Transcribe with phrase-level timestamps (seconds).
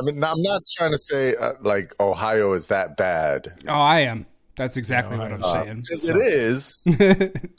[0.00, 3.52] I mean, I'm not trying to say uh, like Ohio is that bad.
[3.68, 4.24] Oh, I am.
[4.56, 5.82] That's exactly what I'm saying.
[5.82, 6.84] Because it is.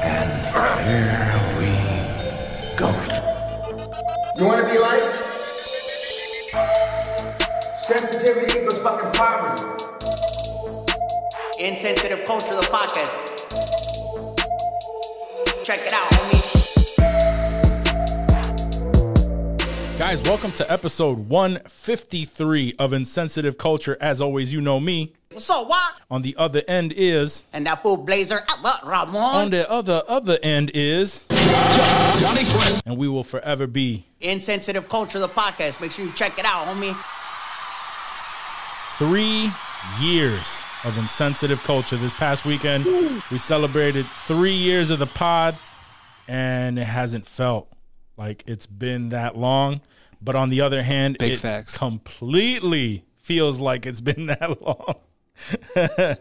[0.00, 0.30] And
[0.86, 1.66] here we
[2.76, 2.88] go.
[4.38, 5.02] You want to be like?
[7.76, 9.62] Sensitivity equals fucking poverty.
[11.58, 13.14] Insensitive Culture, of the podcast.
[15.64, 16.67] Check it out, homie.
[19.98, 23.96] Guys, welcome to episode 153 of Insensitive Culture.
[24.00, 25.12] As always, you know me.
[25.32, 25.94] What's up, what?
[26.08, 30.70] On the other end is, And that fool Blazer, Albert on the other other end
[30.72, 31.24] is,
[32.86, 35.80] and we will forever be Insensitive Culture, the podcast.
[35.80, 36.96] Make sure you check it out, homie.
[38.98, 39.50] three
[40.00, 41.96] years of insensitive culture.
[41.96, 42.84] This past weekend,
[43.32, 45.58] we celebrated three years of the pod,
[46.28, 47.68] and it hasn't felt
[48.18, 49.80] like it's been that long.
[50.20, 51.76] But on the other hand, Big it facts.
[51.78, 54.96] completely feels like it's been that long.
[55.76, 56.14] uh,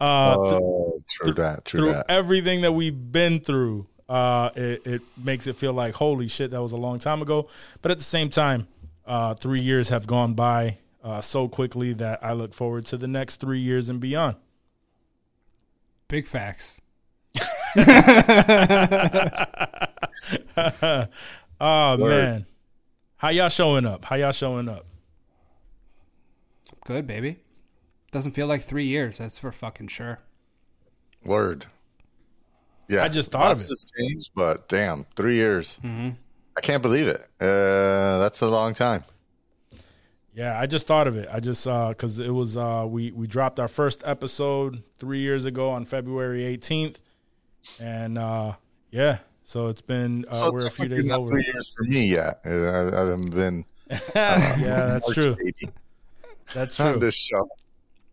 [0.00, 1.64] Oh, true that.
[1.64, 2.06] True through that.
[2.10, 6.60] everything that we've been through, uh, it, it makes it feel like holy shit, that
[6.62, 7.48] was a long time ago.
[7.82, 8.66] But at the same time,
[9.06, 13.06] uh, three years have gone by uh, so quickly that I look forward to the
[13.06, 14.36] next three years and beyond.
[16.08, 16.80] Big facts.
[21.60, 22.08] Oh Word.
[22.08, 22.46] man,
[23.24, 24.04] how y'all showing up?
[24.04, 24.84] How y'all showing up?
[26.84, 27.38] Good, baby.
[28.12, 29.16] Doesn't feel like three years.
[29.16, 30.18] That's for fucking sure.
[31.24, 31.64] Word.
[32.86, 33.02] Yeah.
[33.02, 33.68] I just thought of it.
[33.70, 35.80] has changed, but damn, three years.
[35.82, 37.26] I can't believe it.
[37.40, 39.04] Uh, that's a long time.
[40.34, 41.26] Yeah, I just thought of it.
[41.32, 45.70] I just because it was uh, we we dropped our first episode three years ago
[45.70, 47.00] on February eighteenth,
[47.80, 48.52] and uh,
[48.90, 51.30] yeah, so it's been uh, So we're a few days not over.
[51.30, 52.40] three years for me yet.
[52.44, 53.64] Uh, I, I haven't been.
[54.14, 55.36] yeah, that's March true.
[55.36, 55.72] baby
[56.54, 57.00] That's on true.
[57.00, 57.46] this show.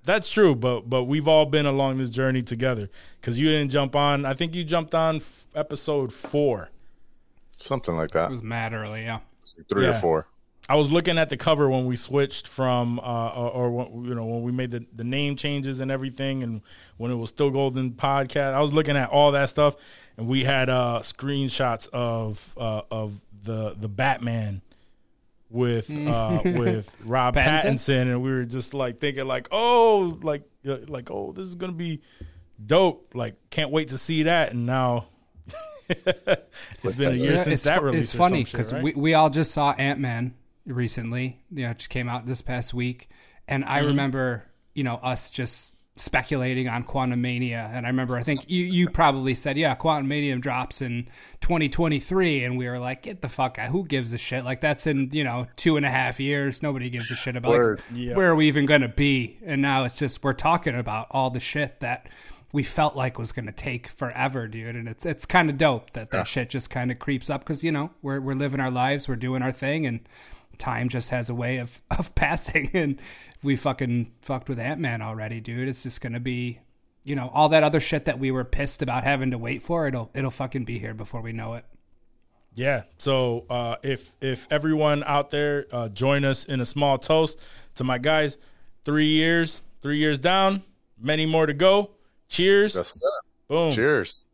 [0.04, 0.56] That's true.
[0.56, 4.26] But but we've all been along this journey together because you didn't jump on.
[4.26, 6.70] I think you jumped on f- episode four.
[7.58, 8.26] Something like that.
[8.30, 9.20] It was mad early, yeah.
[9.70, 10.28] Three or four.
[10.72, 14.16] I was looking at the cover when we switched from, uh, or, or when- you
[14.16, 16.62] know, when we made the, the name changes and everything, and
[16.96, 18.54] when it was still Golden Podcast.
[18.54, 19.76] I was looking at all that stuff,
[20.16, 24.62] and we had uh, screenshots of uh, of the the Batman
[25.50, 27.64] with uh, with Rob Pattinson?
[27.64, 31.56] Pattinson, and we were just like thinking like, oh, like uh, like oh, this is
[31.56, 32.00] gonna be
[32.66, 33.14] dope.
[33.14, 34.54] Like, can't wait to see that.
[34.54, 35.08] And now
[35.90, 38.04] it's been a year since that release.
[38.04, 38.82] It's or funny because right?
[38.82, 40.34] we, we all just saw Ant Man
[40.66, 41.42] recently.
[41.52, 43.10] You know, it just came out this past week,
[43.48, 43.74] and Mm-hmm.
[43.74, 48.64] I remember you know us just speculating on Quantumania, and I remember I think you
[48.64, 51.08] you probably said yeah, Quantumania drops in
[51.42, 54.44] 2023, and we were like, get the fuck out, who gives a shit?
[54.46, 57.52] Like that's in you know two and a half years, nobody gives a shit about.
[57.52, 57.58] Like,
[58.16, 59.38] Where are we even gonna be?
[59.46, 62.08] And now it's just we're talking about all the shit that.
[62.54, 65.94] We felt like was going to take forever, dude, and it's it's kind of dope
[65.94, 68.70] that that shit just kind of creeps up because you know we're we're living our
[68.70, 70.02] lives, we're doing our thing, and
[70.62, 72.70] time just has a way of of passing.
[72.74, 73.02] And
[73.44, 76.60] we fucking fucked with Ant Man already, dude, it's just gonna be,
[77.04, 79.88] you know, all that other shit that we were pissed about having to wait for.
[79.88, 81.66] It'll it'll fucking be here before we know it.
[82.54, 82.84] Yeah.
[82.98, 87.40] So uh, if if everyone out there uh, join us in a small toast
[87.76, 88.38] to my guys,
[88.84, 90.64] three years, three years down,
[91.00, 91.92] many more to go.
[92.28, 92.76] Cheers.
[92.76, 93.10] Yes, sir.
[93.48, 93.74] Boom.
[93.74, 94.26] Cheers.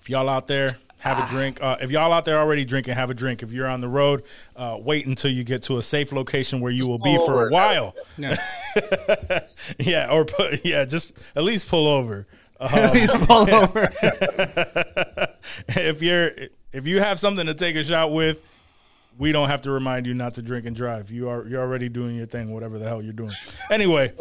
[0.00, 3.10] If y'all out there have a drink, uh, if y'all out there already drinking, have
[3.10, 3.42] a drink.
[3.42, 4.22] If you're on the road,
[4.54, 7.32] uh, wait until you get to a safe location where you will be pull for
[7.32, 7.96] over a while.
[8.16, 8.36] Yeah.
[9.80, 12.26] yeah, or put, yeah, just at least pull over.
[12.62, 13.90] Uh, Please pull over.
[15.70, 16.30] if you're
[16.72, 18.40] if you have something to take a shot with,
[19.18, 21.10] we don't have to remind you not to drink and drive.
[21.10, 23.32] You are you're already doing your thing, whatever the hell you're doing.
[23.68, 24.12] Anyway,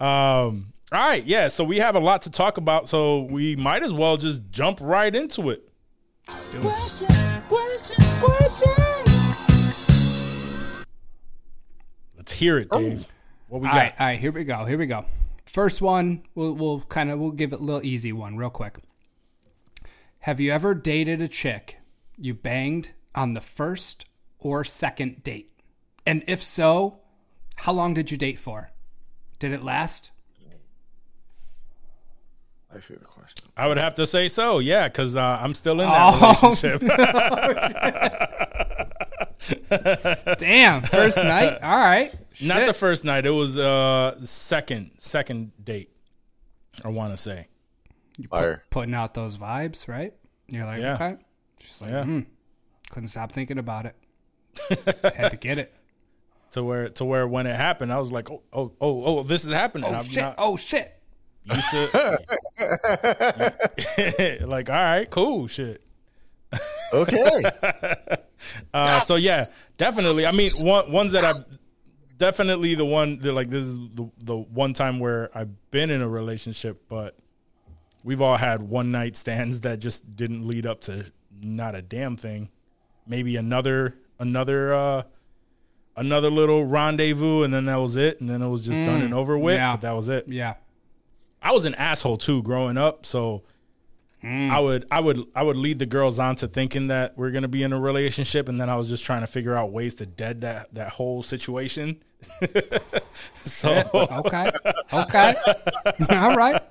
[0.00, 1.48] um, all right, yeah.
[1.48, 4.80] So we have a lot to talk about, so we might as well just jump
[4.80, 5.68] right into it.
[12.16, 12.80] Let's hear it, oh.
[12.80, 13.08] Dave.
[13.48, 13.76] What we got?
[13.76, 14.64] right, all right, here we go.
[14.64, 15.04] Here we go.
[15.44, 18.78] First one, we'll we'll kind of we'll give it a little easy one, real quick.
[20.20, 21.78] Have you ever dated a chick
[22.16, 24.04] you banged on the first
[24.38, 25.50] or second date?
[26.06, 27.00] And if so,
[27.56, 28.70] how long did you date for?
[29.38, 30.10] Did it last?
[32.74, 33.46] I see the question.
[33.56, 36.36] I would have to say so, yeah, because uh, I'm still in that Oh.
[36.62, 36.80] relationship.
[40.38, 41.58] Damn, first night.
[41.62, 42.12] All right.
[42.42, 43.26] Not the first night.
[43.26, 45.90] It was uh second second date.
[46.84, 47.48] I want to say.
[48.28, 48.62] Fire.
[48.70, 50.12] putting out those vibes, right?
[50.46, 50.94] You're like, Yeah.
[50.94, 51.16] okay.
[51.62, 52.04] She's like, Yeah.
[52.04, 52.20] hmm.
[52.90, 53.96] Couldn't stop thinking about it.
[55.14, 55.72] Had to get it.
[56.52, 59.44] to where to where when it happened, I was like, oh oh oh oh, this
[59.44, 59.90] is happening.
[59.90, 60.16] Oh I'm shit!
[60.22, 60.99] not oh shit!
[61.44, 61.88] Used to
[64.46, 65.82] like, all right, cool, shit.
[66.92, 67.42] Okay.
[68.72, 69.44] Uh, So yeah,
[69.76, 70.24] definitely.
[70.24, 71.44] I mean, one, ones that I've
[72.16, 76.00] definitely the one that like this is the the one time where I've been in
[76.00, 77.16] a relationship, but
[78.02, 81.04] we've all had one night stands that just didn't lead up to
[81.42, 82.48] not a damn thing.
[83.06, 85.02] Maybe another another uh
[85.96, 89.12] another little rendezvous, and then that was it, and then it was just done and
[89.12, 89.56] over with.
[89.56, 89.72] yeah.
[89.74, 90.26] But that was it.
[90.28, 90.54] Yeah.
[91.42, 93.42] I was an asshole too growing up, so
[94.22, 97.48] I would I would I would lead the girls on to thinking that we're gonna
[97.48, 100.06] be in a relationship, and then I was just trying to figure out ways to
[100.06, 102.02] dead that that whole situation.
[103.44, 104.50] so Okay.
[104.92, 105.34] Okay.
[106.10, 106.62] All right.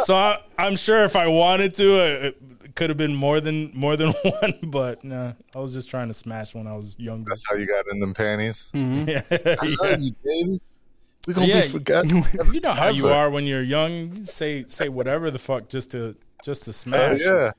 [0.00, 2.30] so I, I'm sure if I wanted to, uh,
[2.64, 4.10] it could have been more than more than
[4.40, 7.30] one, but nah, I was just trying to smash when I was younger.
[7.30, 8.68] That's how you got in them panties.
[8.74, 9.22] yeah.
[11.26, 11.44] I love you.
[11.44, 12.54] We gonna Yeah, be forgotten.
[12.54, 14.12] You know how you are when you're young.
[14.14, 17.20] You say say whatever the fuck just to just to Uh, smash.
[17.24, 17.52] yeah.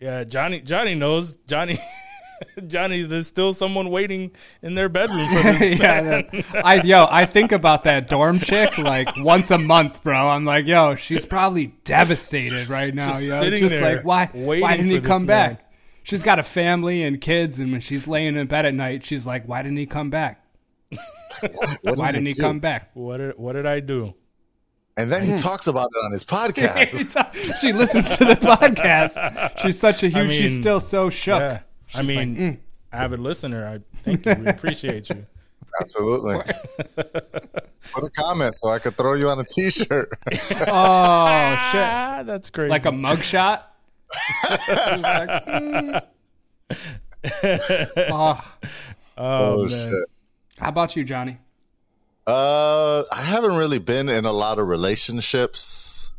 [0.00, 0.60] Yeah, Johnny.
[0.60, 1.36] Johnny knows.
[1.46, 1.76] Johnny.
[2.66, 3.02] Johnny.
[3.02, 5.78] There's still someone waiting in their bedroom for this.
[5.80, 10.16] yeah, that- I yo, I think about that dorm chick like once a month, bro.
[10.28, 13.12] I'm like, yo, she's probably devastated right now.
[13.12, 13.40] Just yo.
[13.40, 14.26] sitting just there like, why?
[14.32, 15.54] Why didn't he this come man.
[15.54, 15.72] back?
[16.02, 19.24] She's got a family and kids, and when she's laying in bed at night, she's
[19.24, 20.44] like, why didn't he come back?
[21.82, 22.40] What Why did didn't he do?
[22.42, 22.90] come back?
[22.94, 24.14] What did What did I do?
[24.96, 27.60] And then he talks about it on his podcast.
[27.60, 29.58] she listens to the podcast.
[29.58, 30.32] She's such a huge.
[30.32, 31.40] she's mean, still so shook.
[31.40, 31.60] Yeah.
[31.94, 32.58] I mean, like, mm.
[32.92, 33.66] avid listener.
[33.66, 34.34] I thank you.
[34.34, 35.26] We appreciate you.
[35.80, 36.36] Absolutely.
[36.96, 40.12] Put a comment so I could throw you on a T-shirt.
[40.68, 42.26] Oh shit!
[42.26, 42.68] That's crazy.
[42.68, 43.62] Like a mugshot.
[44.42, 46.00] She's like, mm.
[48.10, 48.54] oh,
[49.16, 49.70] oh man.
[49.70, 50.11] shit.
[50.62, 51.38] How about you, Johnny?
[52.26, 56.12] Uh, I haven't really been in a lot of relationships,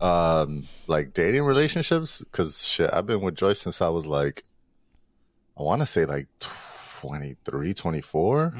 [0.00, 2.22] um, like dating relationships.
[2.22, 4.44] Because shit, I've been with Joyce since I was like,
[5.58, 6.28] I want to say like
[7.00, 8.54] 23, 24.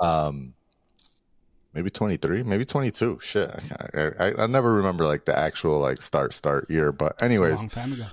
[0.00, 0.54] Um,
[1.74, 3.18] maybe 23, maybe 22.
[3.22, 6.90] Shit, I, can't, I, I never remember like the actual like start start year.
[6.90, 8.06] But A anyways, long time ago.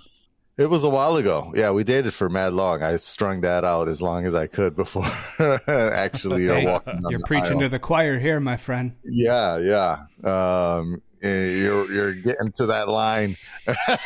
[0.59, 1.51] It was a while ago.
[1.56, 2.83] Yeah, we dated for mad long.
[2.83, 5.06] I strung that out as long as I could before
[5.67, 7.01] actually uh, Hey, walking.
[7.09, 7.59] you're preaching aisle.
[7.61, 8.94] to the choir here, my friend.
[9.03, 10.00] Yeah, yeah.
[10.23, 13.35] Um, you're you're getting to that line.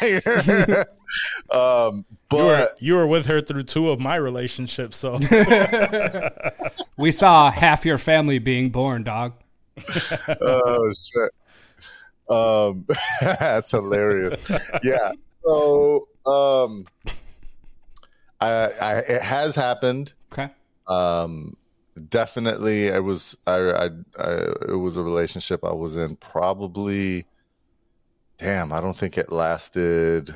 [0.01, 0.83] You're-
[1.51, 5.19] um, you were, but you were with her through two of my relationships, so
[6.97, 9.33] We saw half your family being born, dog.
[10.41, 11.31] oh shit,
[12.29, 12.85] um,
[13.21, 14.50] that's hilarious.
[14.83, 15.11] Yeah.
[15.45, 16.85] So um,
[18.39, 20.13] I, I it has happened.
[20.31, 20.49] Okay.
[20.87, 21.55] Um,
[22.09, 24.33] definitely, it was I, I, I
[24.69, 26.15] it was a relationship I was in.
[26.17, 27.25] Probably,
[28.37, 30.33] damn, I don't think it lasted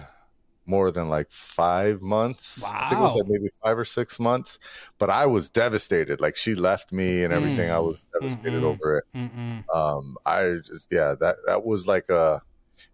[0.65, 2.61] more than like five months.
[2.61, 2.71] Wow.
[2.75, 4.59] I think it was like maybe five or six months.
[4.99, 6.19] But I was devastated.
[6.19, 7.71] Like she left me and everything.
[7.71, 8.75] I was devastated Mm-mm.
[8.75, 9.05] over it.
[9.15, 9.63] Mm-mm.
[9.73, 12.41] Um, I just yeah, that that was like a.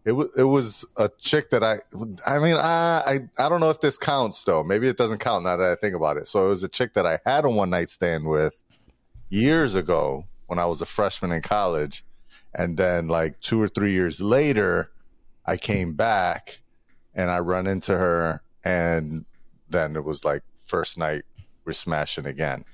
[0.05, 1.79] It was it was a chick that I
[2.27, 4.63] I mean I, I I don't know if this counts though.
[4.63, 6.27] Maybe it doesn't count now that I think about it.
[6.27, 8.63] So it was a chick that I had a one night stand with
[9.29, 12.03] years ago when I was a freshman in college.
[12.53, 14.91] And then like two or three years later
[15.45, 16.61] I came back
[17.15, 18.41] and I run into her.
[18.63, 19.25] And
[19.69, 21.23] then it was like first night
[21.65, 22.65] we're smashing again.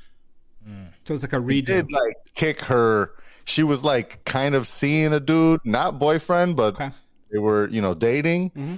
[0.68, 0.88] Mm.
[1.06, 1.66] So it's like a he redo.
[1.66, 3.12] did like kick her.
[3.50, 6.92] She was like kind of seeing a dude, not boyfriend, but Okay.
[7.32, 8.52] they were, you know, dating.
[8.52, 8.78] Mhm.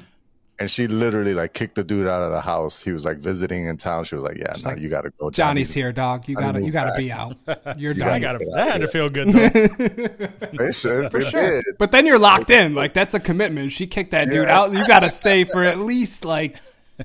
[0.60, 2.82] And she literally like kicked the dude out of the house.
[2.84, 4.04] He was like visiting in town.
[4.04, 5.82] She was like, "Yeah, no, like, you got to go." Johnny's Johnny.
[5.82, 6.30] here, dog.
[6.30, 7.00] You gotta, you gotta back.
[7.00, 7.36] be out.
[7.80, 8.22] You're You I done.
[8.22, 9.50] got that had to feel good though.
[10.58, 11.64] They, should- they did.
[11.80, 12.76] But then you're locked in.
[12.76, 13.72] Like that's a commitment.
[13.72, 14.50] She kicked that dude Yes.
[14.50, 14.72] out.
[14.78, 16.58] You got to stay for at least like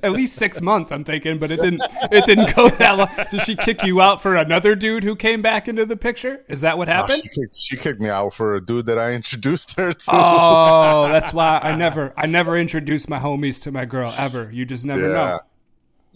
[0.03, 0.91] at least six months.
[0.91, 1.81] I'm thinking, but it didn't.
[2.11, 3.09] It didn't go that long.
[3.31, 6.43] Did she kick you out for another dude who came back into the picture?
[6.47, 7.21] Is that what No, happened?
[7.21, 10.11] she, kicked, she kicked me out for a dude that I introduced her to.
[10.11, 14.49] Oh, that's why I never, I never introduced my homies to my girl ever.
[14.51, 15.13] You just never yeah.
[15.13, 15.39] know.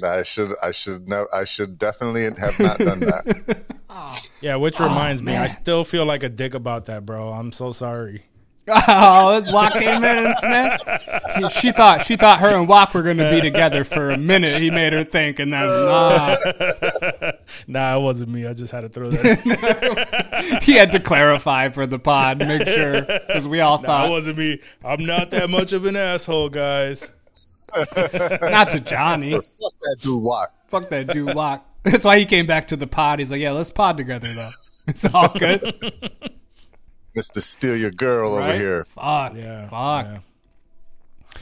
[0.04, 3.66] I should, I should, know, I should definitely have not done that.
[4.42, 7.32] Yeah, which reminds me, I oh, still feel like a dick about that, bro.
[7.32, 8.26] I'm so sorry.
[8.88, 10.84] Oh, this Walk came in and smacked.
[11.38, 14.18] He- She thought she thought her and Walk were going to be together for a
[14.18, 14.62] minute.
[14.62, 16.38] He made her think, and then nah,
[17.68, 18.46] Nah, it wasn't me.
[18.48, 20.52] I just had to throw that.
[20.56, 20.62] in.
[20.64, 24.38] he had to clarify for the pod, make sure because we all Nah, it wasn't
[24.38, 24.60] me.
[24.84, 27.12] I'm not that much of an asshole, guys.
[28.42, 29.32] Not to Johnny.
[29.32, 29.44] Fuck
[29.82, 30.22] that dude.
[30.24, 30.54] Walk.
[30.68, 31.66] Fuck that dude lock.
[31.84, 33.20] That's why he came back to the pod.
[33.20, 34.50] He's like, yeah, let's pod together though.
[34.88, 35.74] It's all good.
[37.16, 38.86] Mister Steal Your Girl over here.
[38.96, 39.34] Fuck.
[39.36, 40.06] Yeah, Fuck.
[40.06, 40.20] yeah.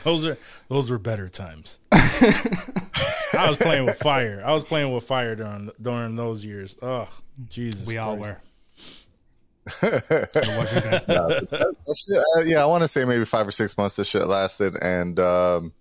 [0.04, 0.38] Those are
[0.70, 1.80] those were better times.
[1.92, 4.42] I was playing with fire.
[4.46, 6.76] I was playing with fire during during those years.
[6.82, 7.08] Ugh,
[7.50, 7.88] Jesus.
[7.88, 8.38] We all were.
[9.82, 11.02] it wasn't good.
[11.08, 14.08] That- that shit, uh, yeah, I want to say maybe five or six months this
[14.08, 15.74] shit lasted, and um,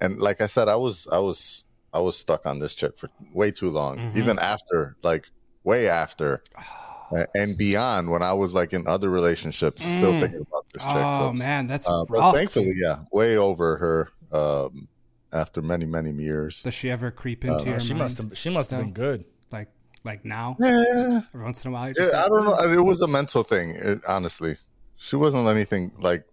[0.00, 3.08] and like I said, I was I was I was stuck on this chick for
[3.32, 4.18] way too long, Mm-hmm.
[4.18, 5.28] even after like
[5.64, 6.42] way after.
[7.12, 10.92] a- And beyond, when I was like in other relationships, still thinking about this chick.
[10.94, 14.88] Oh so, man, that's uh, but thankfully, yeah, way over her um,
[15.32, 16.62] after many, many years.
[16.62, 17.98] Does she ever creep into your Uh, She mind?
[18.04, 18.38] must have.
[18.38, 19.24] She must have been good.
[19.50, 19.68] like
[20.04, 20.56] like now.
[20.60, 22.72] Yeah, Every once in a while, Yeah, like, I don't know.
[22.72, 24.56] It was a mental thing, it, honestly.
[24.96, 26.24] She wasn't anything like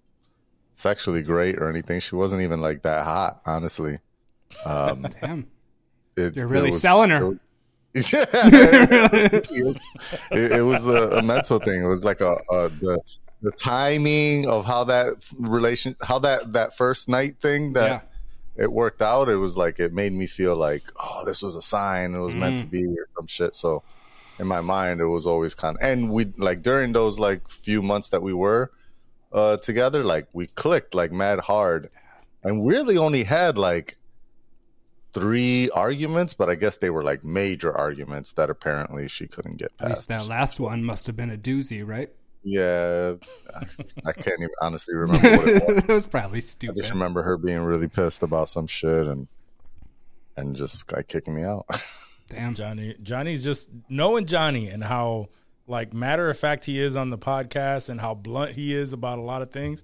[0.74, 2.00] sexually great or anything.
[2.00, 4.00] She wasn't even like that hot, honestly.
[4.66, 5.48] Um, Damn,
[6.16, 7.26] it, you're really it was- selling it her.
[7.28, 7.46] was-
[7.96, 8.26] yeah,
[10.32, 11.84] it, it was a, a mental thing.
[11.84, 13.00] It was like a, a the
[13.42, 18.10] the timing of how that relation, how that that first night thing that
[18.58, 19.30] it worked out.
[19.30, 22.14] It was like it made me feel like, oh, this was a sign.
[22.16, 22.62] It was meant Mm.
[22.62, 23.56] to be or some shit.
[23.56, 23.84] So
[24.40, 27.82] in my mind, it was always kind of, and we like during those like few
[27.82, 28.72] months that we were
[29.32, 31.90] uh together, like we clicked like mad hard,
[32.44, 33.98] and really only had like
[35.16, 39.72] three arguments, but I guess they were like major arguments that apparently she couldn't get
[39.80, 40.28] At least past.
[40.28, 42.10] that last one must have been a doozy, right?
[42.44, 43.14] Yeah,
[43.56, 43.60] I,
[44.10, 45.78] I can't even honestly remember what it was.
[45.84, 49.28] it was probably I just remember her being really pissed about some shit and
[50.38, 51.66] and just like kicking me out.
[52.30, 52.54] Damn.
[52.54, 52.96] Johnny.
[53.02, 55.30] Johnny's just knowing Johnny and how
[55.66, 59.18] like matter of fact he is on the podcast and how blunt he is about
[59.18, 59.82] a lot of things.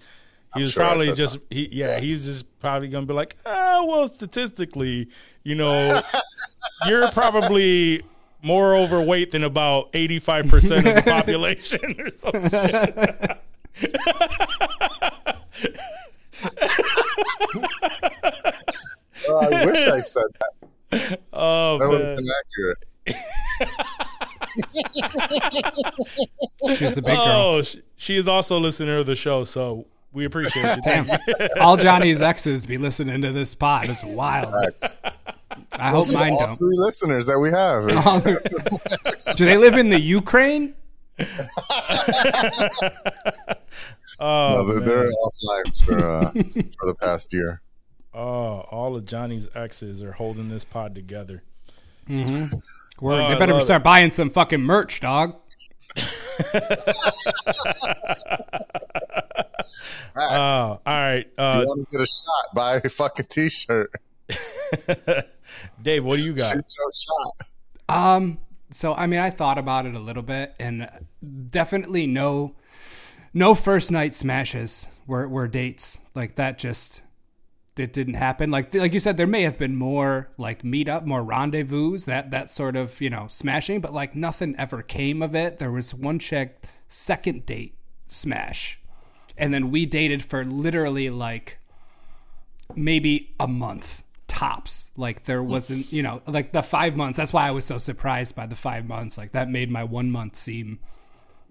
[0.54, 4.08] He was sure probably just he, yeah, he's just probably gonna be like, ah, well,
[4.08, 5.08] statistically,
[5.44, 6.02] you know,
[6.88, 8.02] you're probably
[8.44, 13.38] more overweight than about eighty five percent of the population or something.
[19.28, 21.20] Oh, I wish I said that.
[21.32, 22.08] Oh That would man.
[22.10, 22.78] have been accurate.
[26.78, 27.18] She's a big girl.
[27.18, 30.82] Oh, she, she is also a listener of the show, so we appreciate you.
[30.84, 31.06] Damn.
[31.60, 33.90] All Johnny's exes be listening to this pod.
[33.90, 34.54] It's wild.
[34.54, 34.96] Facts.
[35.74, 36.56] I hope Those are mine all don't.
[36.56, 37.88] three listeners that we have.
[39.08, 40.76] It's- Do they live in the Ukraine?
[44.24, 44.86] Oh, no, they're, man.
[44.86, 46.32] they're offline for uh,
[46.78, 47.62] for the past year.
[48.14, 51.44] Oh, all of Johnny's exes are holding this pod together.
[52.08, 52.52] Word.
[53.02, 55.38] Oh, they I better love start buying some fucking merch, dog.
[60.16, 61.26] Oh, all right.
[61.38, 62.56] Uh, you want to get a shot?
[62.56, 63.92] Buy a fucking t-shirt.
[65.82, 66.54] Dave, what do you got?
[66.54, 67.50] Shoot your shot.
[67.90, 68.40] Um,
[68.72, 70.90] so I mean, I thought about it a little bit, and
[71.50, 72.56] definitely no,
[73.34, 76.58] no first night smashes were were dates like that.
[76.58, 77.02] Just
[77.78, 78.52] it didn't happen.
[78.52, 82.32] Like like you said, there may have been more like meet up, more rendezvous, that
[82.32, 85.58] that sort of you know smashing, but like nothing ever came of it.
[85.58, 88.80] There was one chick second date smash,
[89.38, 91.60] and then we dated for literally like
[92.76, 94.92] maybe a month tops.
[94.96, 95.50] Like there hmm.
[95.50, 97.18] wasn't, you know, like the five months.
[97.18, 99.18] That's why I was so surprised by the five months.
[99.18, 100.80] Like that made my one month seem,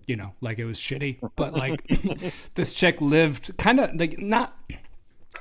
[0.06, 1.18] you know, like it was shitty.
[1.36, 1.86] But like
[2.54, 4.58] this chick lived kind of like not,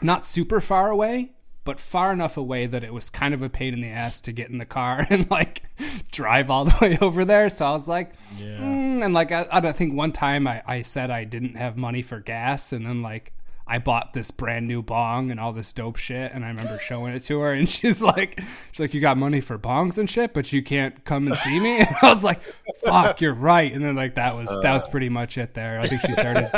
[0.01, 3.73] not super far away, but far enough away that it was kind of a pain
[3.73, 5.63] in the ass to get in the car and like
[6.11, 7.49] drive all the way over there.
[7.49, 8.13] So I was like,
[8.59, 11.77] mm, and like I, I don't think one time I, I said I didn't have
[11.77, 13.33] money for gas, and then like
[13.71, 17.13] I bought this brand new bong and all this dope shit, and I remember showing
[17.13, 20.33] it to her, and she's like, she's like, you got money for bongs and shit,
[20.33, 21.69] but you can't come and see me.
[21.89, 22.41] And I was like,
[22.83, 23.71] fuck, you're right.
[23.71, 24.89] And then like that was that was uh.
[24.89, 25.79] pretty much it there.
[25.79, 26.49] I think she started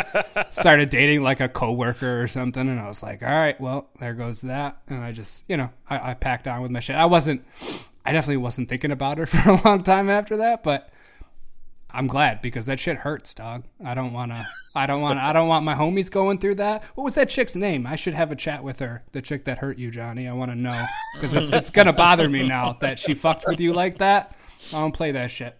[0.52, 4.14] started dating like a coworker or something, and I was like, all right, well, there
[4.14, 4.78] goes that.
[4.88, 6.96] And I just, you know, I, I packed on with my shit.
[6.96, 7.46] I wasn't,
[8.06, 10.90] I definitely wasn't thinking about her for a long time after that, but.
[11.94, 13.64] I'm glad because that shit hurts, dog.
[13.84, 14.46] I don't want to.
[14.76, 15.20] I don't want.
[15.20, 16.84] I don't want my homies going through that.
[16.96, 17.86] What was that chick's name?
[17.86, 19.04] I should have a chat with her.
[19.12, 20.28] The chick that hurt you, Johnny.
[20.28, 23.60] I want to know because it's, it's gonna bother me now that she fucked with
[23.60, 24.36] you like that.
[24.74, 25.58] I don't play that shit.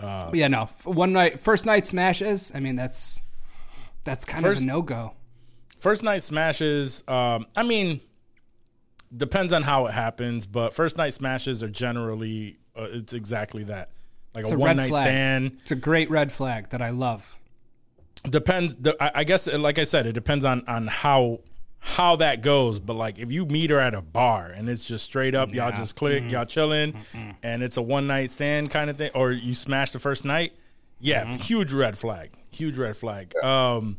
[0.00, 0.66] But yeah, no.
[0.84, 2.52] One night, first night smashes.
[2.54, 3.20] I mean, that's
[4.04, 5.14] that's kind First- of a no go.
[5.78, 7.02] First night smashes.
[7.06, 8.00] Um, I mean,
[9.14, 13.90] depends on how it happens, but first night smashes are generally uh, it's exactly that,
[14.36, 15.04] like It's a, a one night flag.
[15.04, 15.58] stand.
[15.62, 17.36] It's a great red flag that I love.
[18.28, 18.76] Depends.
[18.76, 21.40] The, I, I guess, uh, like I said, it depends on on how
[21.78, 25.04] how that goes, but like if you meet her at a bar and it's just
[25.04, 26.30] straight up, y'all just click, mm-hmm.
[26.30, 26.96] y'all chilling,
[27.42, 30.52] and it's a one night stand kind of thing, or you smash the first night,
[30.98, 31.36] yeah, mm-hmm.
[31.36, 33.32] huge red flag, huge red flag.
[33.36, 33.98] Um,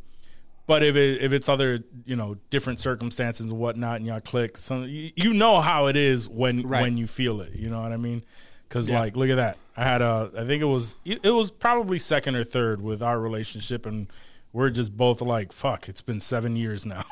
[0.67, 4.57] but if it if it's other you know different circumstances and whatnot, and y'all click,
[4.57, 6.81] some you, you know how it is when Right.
[6.81, 7.53] when you feel it.
[7.53, 8.21] You know what I mean?
[8.67, 8.99] Because Yeah.
[8.99, 9.57] like, look at that.
[9.75, 13.01] I had a, I think it was it it was probably second or third with
[13.01, 14.07] our relationship, and
[14.53, 17.03] we're just both like, fuck, it's been seven years now.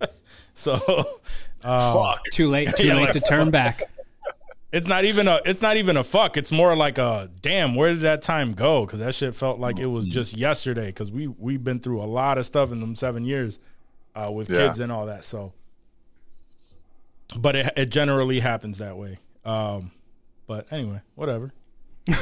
[0.54, 0.76] so
[1.60, 2.24] Fuck.
[2.32, 2.70] Too late.
[2.76, 3.82] Too late to turn back.
[4.72, 6.36] it's not even a it's not even a fuck.
[6.36, 7.74] It's more like a damn.
[7.74, 8.86] Where did that time go?
[8.86, 10.86] Because that shit felt like it was just yesterday.
[10.86, 13.58] Because we we've been through a lot of stuff in them seven years
[14.14, 14.66] uh, with Yeah.
[14.68, 15.22] kids and all that.
[15.24, 15.52] So,
[17.38, 19.18] but it it generally happens that way.
[19.44, 19.90] Um,
[20.46, 21.52] but anyway, whatever,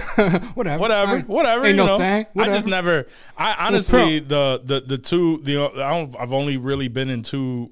[0.55, 0.79] Whatever.
[0.79, 1.29] whatever, All right.
[1.29, 1.65] whatever.
[1.67, 2.27] Ain't you no know, thing.
[2.39, 3.07] I just never.
[3.37, 7.71] I honestly the the the two the I don't, I've only really been in two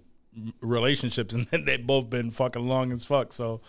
[0.61, 3.33] relationships and they've both been fucking long as fuck.
[3.33, 3.61] So.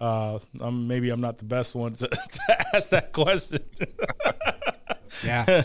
[0.00, 3.60] Uh, I'm, maybe I'm not the best one to, to ask that question.
[5.24, 5.62] Yeah.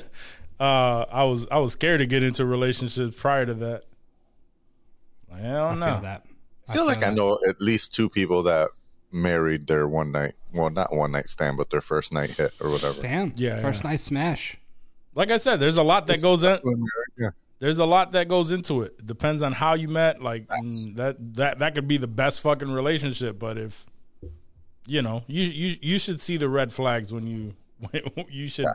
[0.59, 3.83] uh, I was I was scared to get into relationships prior to that.
[5.33, 5.99] I I don't feel know.
[6.01, 6.25] that.
[6.69, 8.69] I feel like I know at least two people that
[9.11, 12.69] married their one night, well, not one night stand, but their first night hit or
[12.69, 13.01] whatever.
[13.01, 13.33] Damn.
[13.35, 13.91] Yeah, First yeah.
[13.91, 14.57] night smash.
[15.15, 16.49] Like I said, there's a lot that goes in.
[16.49, 16.85] That's when
[17.19, 19.03] married, There's a lot that goes into it.
[19.05, 20.21] Depends on how you met.
[20.21, 23.39] Like mm, that that that could be the best fucking relationship.
[23.39, 23.85] But if
[24.85, 27.55] you know, you you you should see the red flags when you
[28.29, 28.67] you should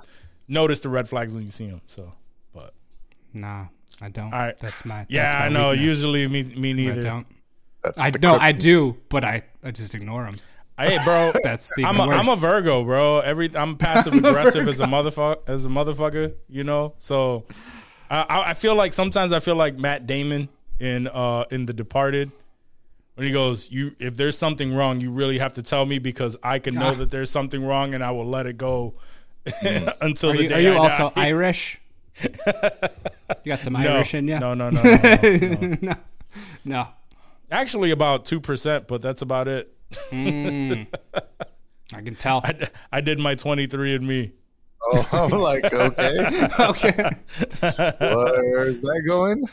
[0.49, 1.81] notice the red flags when you see them.
[1.87, 2.13] So,
[2.53, 2.75] but
[3.33, 3.67] Nah,
[4.01, 4.33] I don't.
[4.33, 4.59] All right.
[4.59, 5.07] That's my.
[5.09, 5.71] yeah, that's my I know.
[5.71, 5.87] weakness.
[5.87, 7.03] Usually, me me I neither.
[7.03, 7.27] don't.
[7.83, 8.37] That's I know.
[8.37, 10.37] I do, but I, I just ignore them.
[10.79, 11.33] Hey, bro.
[11.43, 12.17] That's even I'm a, worse.
[12.17, 13.21] I'm a Virgo, bro.
[13.21, 16.95] Every I'm passive aggressive as a motherfucker, as a motherfucker, you know.
[16.99, 17.45] So
[18.11, 20.49] I, I I feel like sometimes I feel like Matt Damon
[20.81, 22.33] in uh in The Departed
[23.17, 26.37] when he goes, "You if there's something wrong, you really have to tell me because
[26.43, 26.95] I can know Ah.
[26.95, 28.95] that there's something wrong and I will let it go
[30.01, 31.79] until Are the you, day are you I also die." Irish?
[32.23, 32.29] you
[33.47, 34.39] got some no, Irish in you?
[34.39, 35.95] No, no, no, no, no, no.
[36.65, 36.89] no.
[37.53, 39.73] Actually, about two percent, but that's about it.
[40.11, 40.87] I
[42.03, 42.41] can tell.
[42.45, 44.33] I, I did my 23 and me.
[44.85, 47.11] Oh, I'm like, okay, okay.
[48.01, 49.45] where's that going?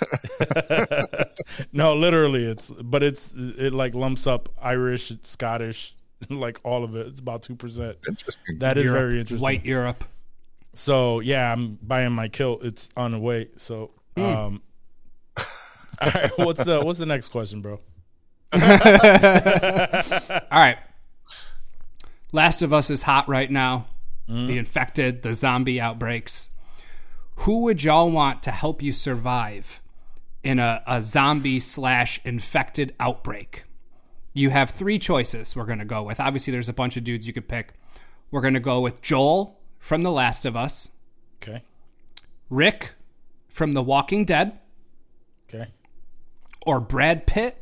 [1.74, 5.96] No, literally, it's but it's it like lumps up Irish, Scottish,
[6.30, 7.06] like all of it.
[7.08, 7.98] It's about two percent.
[8.08, 8.60] Interesting.
[8.60, 9.44] That is Europe, very interesting.
[9.44, 10.04] White Europe.
[10.74, 12.64] So yeah, I'm buying my kilt.
[12.64, 13.50] It's on the way.
[13.58, 14.64] So um,
[16.02, 17.80] all right, what's the what's the next question, bro?
[18.54, 18.60] All
[20.60, 20.78] right.
[22.32, 23.88] Last of Us is hot right now.
[24.28, 24.48] Mm-hmm.
[24.48, 26.50] The infected, the zombie outbreaks.
[27.38, 29.82] Who would y'all want to help you survive
[30.44, 33.66] in a, a zombie slash infected outbreak?
[34.34, 36.20] You have three choices we're going to go with.
[36.20, 37.74] Obviously, there's a bunch of dudes you could pick.
[38.32, 40.90] We're going to go with Joel from The Last of Us,
[41.42, 41.64] Okay,
[42.50, 42.94] Rick
[43.48, 44.60] from The Walking Dead,
[45.48, 45.72] okay.
[46.66, 47.62] Or Brad Pitt,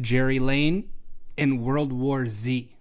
[0.00, 0.90] Gerry Lane
[1.36, 2.74] in World War Z?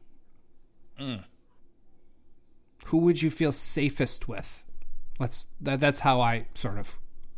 [2.86, 4.64] Who would you feel safest with?
[5.20, 6.96] Let's that, that's how I sort of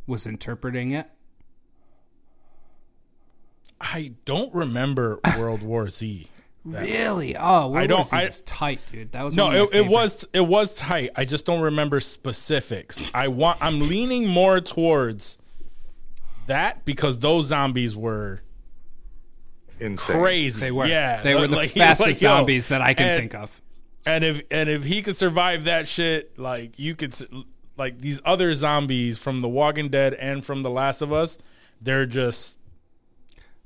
[0.08, 1.08] was interpreting it.
[3.82, 6.28] I don't remember World War Z.
[6.66, 7.36] Really?
[7.38, 9.12] Oh, World I don't- War Z I- was tight, dude.
[9.14, 11.12] That was No, one of my it, it was it was tight.
[11.16, 13.02] I just don't remember specifics.
[13.14, 13.58] I want.
[13.62, 15.38] I'm leaning more towards
[16.50, 18.42] that because those zombies were
[19.80, 20.20] Insane.
[20.20, 20.60] crazy.
[20.60, 20.86] They were.
[20.86, 23.62] Yeah, they were the like- fastest like, yo, zombies that I can and- think of.
[24.06, 27.16] And if and if he could survive that shit, like you could,
[27.78, 31.38] like these other zombies from The Walking Dead and from The Last of Us,
[31.82, 32.58] they're just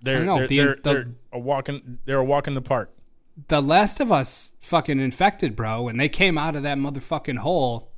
[0.02, 2.92] they're know, they're, the- they're, the- they're a walking they're a walk in the park.
[3.48, 5.88] The Last of Us fucking infected, bro.
[5.88, 7.92] and they came out of that motherfucking hole,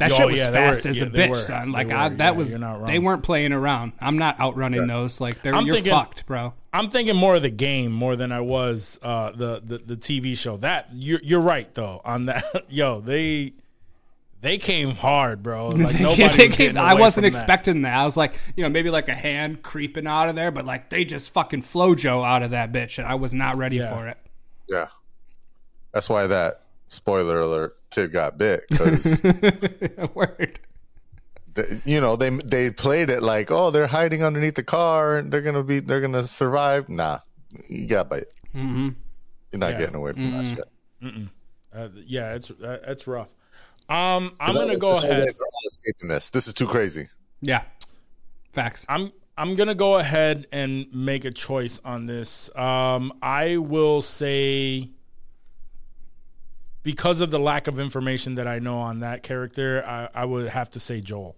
[0.00, 1.36] that Yo, shit was yeah, fast were- as yeah, a bitch, were.
[1.38, 1.70] son.
[1.72, 1.94] Like were.
[1.94, 3.92] I, that Yeah, was not they weren't playing around.
[4.00, 5.20] I'm not outrunning those.
[5.20, 6.54] Like they're I'm you're thinking- fucked, bro.
[6.72, 10.36] I'm thinking more of the game more than I was uh, the, the the TV
[10.36, 10.56] show.
[10.56, 12.44] That you're you're right though on that.
[12.68, 13.52] Yo, they
[14.40, 15.68] they came hard, bro.
[15.70, 16.22] Like nobody.
[16.22, 17.38] Yeah, was they getting came- I wasn't from that.
[17.38, 17.94] expecting that.
[17.96, 20.90] I was like, you know, maybe like a hand creeping out of there, but like
[20.90, 23.94] they just fucking flojo out of that bitch, and I was not ready Yeah.
[23.94, 24.16] for it.
[24.70, 24.86] Yeah.
[25.92, 29.22] That's why that spoiler alert kid got bit because
[30.14, 30.58] Word.
[31.84, 35.42] you know they they played it like oh they're hiding underneath the car and they're
[35.42, 36.88] gonna be they're gonna survive.
[36.88, 37.18] Nah,
[37.68, 38.32] you got bit.
[38.54, 38.90] Mm-hmm.
[39.52, 39.78] You're not Yeah.
[39.78, 41.28] getting away from that shit.
[41.72, 43.28] Uh, yeah, it's uh, it's rough.
[43.88, 45.24] Um, I'm gonna no- go there's ahead.
[45.24, 46.30] way for escaping this.
[46.30, 47.08] This is too crazy.
[47.40, 47.62] Yeah.
[48.52, 48.84] Facts.
[48.88, 52.54] I'm I'm gonna go ahead and make a choice on this.
[52.56, 54.90] Um, I will say
[56.82, 60.48] because of the lack of information that I know on that character, I, I would
[60.48, 61.36] have to say Joel.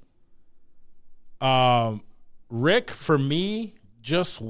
[1.41, 2.03] Um,
[2.49, 4.41] Rick for me just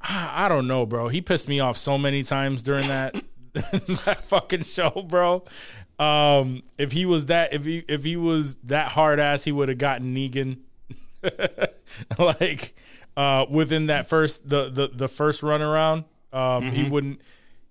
[0.00, 1.08] I I don't know, bro.
[1.08, 3.14] He pissed me off so many times during that
[3.52, 5.44] that fucking show, bro.
[5.98, 9.68] Um, if he was that, if he if he was that hard ass, he would
[9.68, 10.58] have gotten Negan.
[12.18, 12.74] like
[13.16, 17.20] uh, within that first the the the first run around, um, he wouldn't.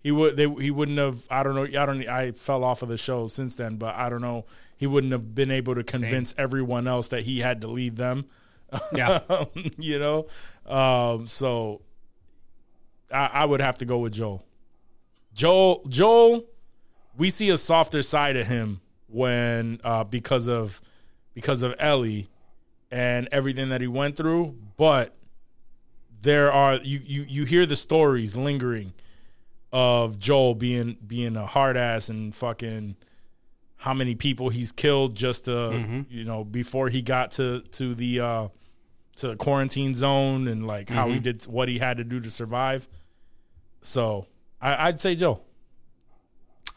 [0.02, 0.36] He would.
[0.36, 0.50] They.
[0.50, 1.28] He wouldn't have.
[1.30, 1.64] I don't know.
[1.64, 2.08] I don't.
[2.08, 4.46] I fell off of the show since then, but I don't know.
[4.78, 8.26] He wouldn't have been able to convince everyone else that he had to lead them.
[8.94, 9.20] Yeah.
[9.78, 10.28] you know.
[10.66, 11.82] Um, so
[13.14, 14.44] I, I would have to go with Joel.
[15.34, 15.84] Joel.
[15.88, 16.46] Joel.
[17.18, 20.82] We see a softer side of him when uh, because of
[21.34, 22.28] because of Ellie
[22.90, 25.16] and everything that he went through, but
[26.22, 28.94] there are you you you hear the stories lingering
[29.72, 32.96] of Joel being being a hard ass and fucking
[33.78, 38.20] how many people he's killed just to you know before he got to to the
[38.20, 38.48] uh
[39.16, 42.30] to the quarantine zone and like how he did what he had to do to
[42.30, 42.88] survive.
[43.82, 44.28] So
[44.62, 45.42] I, I'd say Joe.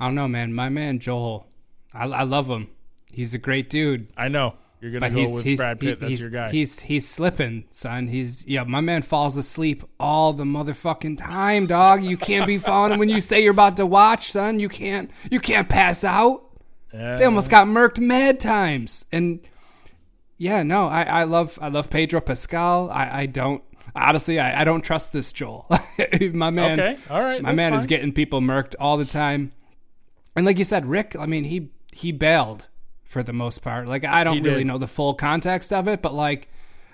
[0.00, 0.52] I don't know, man.
[0.52, 1.46] My man Joel,
[1.92, 2.68] I, I love him.
[3.11, 4.11] He's a great dude.
[4.16, 5.99] I know you're gonna But go he's with he's, Brad Pitt.
[5.99, 6.51] he- That's your guy.
[6.51, 8.09] He's he's slipping, son.
[8.09, 8.64] He's yeah.
[8.64, 12.03] My man falls asleep all the motherfucking time, dog.
[12.03, 14.61] You can't be falling when you say you're about to watch, son.
[14.61, 16.42] You can't you can't pass out.
[16.92, 19.07] They uh, almost got murked mad times.
[19.11, 19.40] And
[20.37, 22.90] yeah, no, I, I love I love Pedro Pascal.
[22.90, 23.64] I, I don't
[23.97, 25.66] honestly I, I don't trust this Joel.
[26.35, 29.51] my man Okay, all right, My man is getting people murked all the time.
[30.37, 32.66] And like you said, Rick, I mean he he bailed
[33.14, 33.87] for the most part.
[33.87, 36.48] Like I don't He really know the full context of it, but like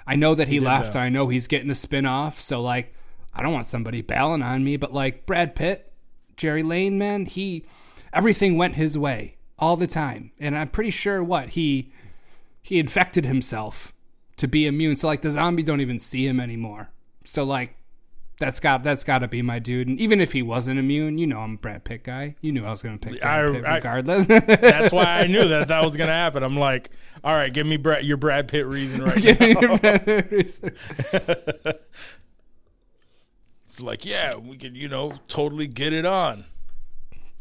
[0.06, 2.60] I know that he, did left and I know he's getting a spin off, so
[2.60, 2.94] like
[3.32, 5.90] I don't want somebody bailing on me, but like Brad Pitt,
[6.36, 7.64] Gerry Lane, man, he
[8.12, 10.32] everything went his way all the time.
[10.38, 11.90] And I'm pretty sure what he
[12.62, 13.94] he infected himself
[14.36, 14.96] to be immune.
[14.96, 16.90] So like the zombies don't even see him anymore.
[17.24, 17.76] So like
[18.40, 19.86] that's got that's got to be my dude.
[19.86, 22.34] And even if he wasn't immune, you know I'm a Brad Pitt guy.
[22.40, 24.26] You knew I was going to pick Brad I- Pitt I- regardless.
[24.26, 26.42] That's why I knew that that was gonna happen.
[26.42, 26.90] I'm like,
[27.22, 29.22] all right, give me Brad, your Brad Pitt reason right
[31.62, 31.72] now.
[33.66, 36.44] It's like, yeah, we could, you know, totally get it on.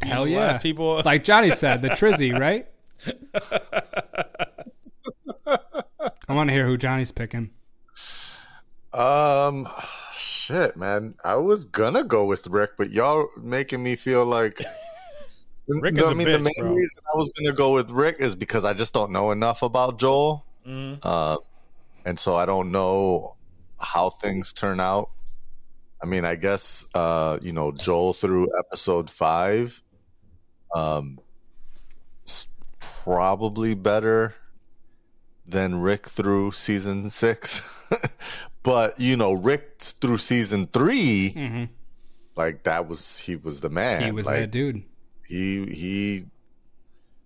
[0.04, 0.58] Hell the yeah.
[0.60, 2.68] people- like Johnny said, the Trizzy, right?
[6.28, 7.50] I want to hear who Johnny's picking.
[8.94, 9.68] Um,
[10.50, 11.14] shit, man.
[11.24, 14.60] I was gonna go with Rick, but y'all making me feel like.
[15.68, 16.74] Rick No, is I mean, bitch, the main bro.
[16.74, 20.00] reason I was gonna go with Rick is because I just don't know enough about
[20.00, 21.00] Joel, Mm-hmm.
[21.04, 21.38] uh,
[22.06, 23.36] and so I don't know
[23.80, 25.10] how things turn out.
[26.02, 29.82] I mean, I guess uh, you know Joel through episode five,
[30.76, 31.20] um,
[33.04, 34.34] probably better
[35.52, 37.62] than Rick through season six,
[38.64, 41.70] but you know Rick through season 3
[42.40, 43.98] like that was he was the man.
[44.00, 44.06] Mm-hmm.
[44.06, 44.84] He was like, that dude.
[45.28, 46.26] he he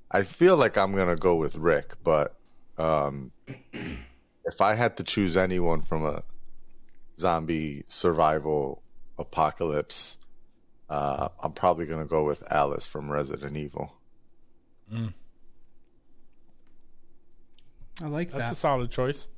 [0.09, 2.35] I feel like I'm gonna go with Rick, but
[2.77, 3.31] um
[3.73, 6.23] if I had to choose anyone from a
[7.17, 8.81] zombie survival
[9.19, 10.17] apocalypse,
[10.89, 13.95] uh I'm probably gonna go with Alice from Resident Evil.
[18.01, 18.37] I like That's that.
[18.39, 19.29] That's a solid choice.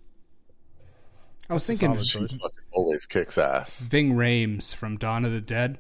[1.50, 3.80] I was that's a thinking solid She fucking always kicks ass.
[3.82, 5.78] Ving Rhames from Dawn of the Dead.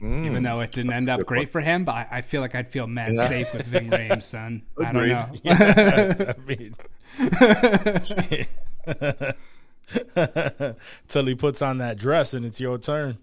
[0.00, 0.96] Even though it didn't Mm.
[0.96, 1.46] end up great one.
[1.52, 3.28] for him, but I, I feel like I'd feel mad Yeah.
[3.28, 4.62] safe with Ving Rhames, son.
[4.84, 6.74] I don't Agreed.
[6.74, 6.74] know.
[7.20, 10.34] I mean,
[11.08, 13.18] till he puts on that dress and it's your turn.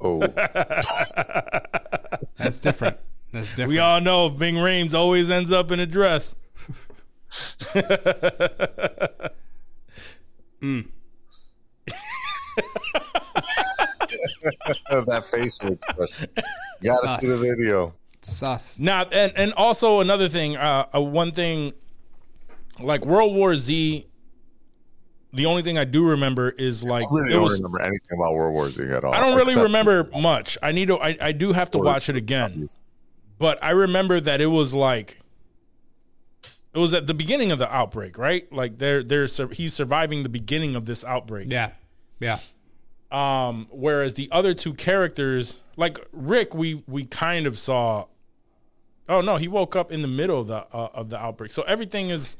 [0.00, 0.18] Oh,
[2.36, 2.98] That's different.
[3.32, 3.70] That's different.
[3.70, 6.34] We all know Ving Rhames always ends up in a dress.
[15.06, 16.28] that facial expression.
[16.82, 17.94] You gotta see the video.
[18.22, 18.78] Sus.
[18.78, 21.72] Now, and and also another thing, uh, uh, one thing,
[22.80, 24.06] like World War Z.
[25.32, 27.54] The only thing I do remember is like I really it don't was.
[27.54, 29.12] remember anything about World War Z at all.
[29.12, 30.56] I don't really remember much.
[30.62, 30.96] I need to.
[30.98, 32.68] I, I do have to watch it again.
[33.38, 35.18] But I remember that it was like
[36.74, 38.50] it was at the beginning of the outbreak, right?
[38.52, 41.48] Like they're they're he's surviving the beginning of this outbreak.
[41.50, 41.70] Yeah.
[42.20, 42.38] Yeah.
[43.10, 48.06] Um, whereas the other two characters, like Rick, we we kind of saw.
[49.08, 51.52] Oh no, he woke up in the middle of the uh, of the outbreak.
[51.52, 52.36] So everything is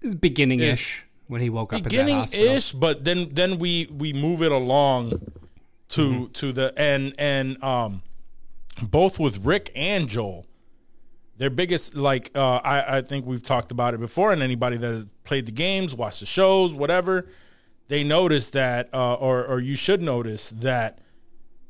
[0.00, 1.04] It's beginning ish.
[1.26, 5.10] when he woke up Beginning ish, but then then we we move it along
[5.88, 6.32] to Mm-hmm.
[6.32, 8.02] to the and and um
[8.82, 10.46] both with Rick and Joel.
[11.36, 14.92] Their biggest like uh I, I think we've talked about it before, and anybody that
[14.92, 17.26] has played the games, watched the shows, whatever,
[17.88, 21.00] they notice that uh or or you should notice that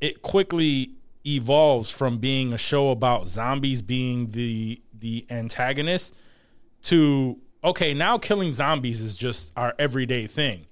[0.01, 0.93] it quickly
[1.27, 6.15] evolves from being a show about zombies being the the antagonist
[6.83, 10.67] to okay, now killing zombies is just our everyday thing.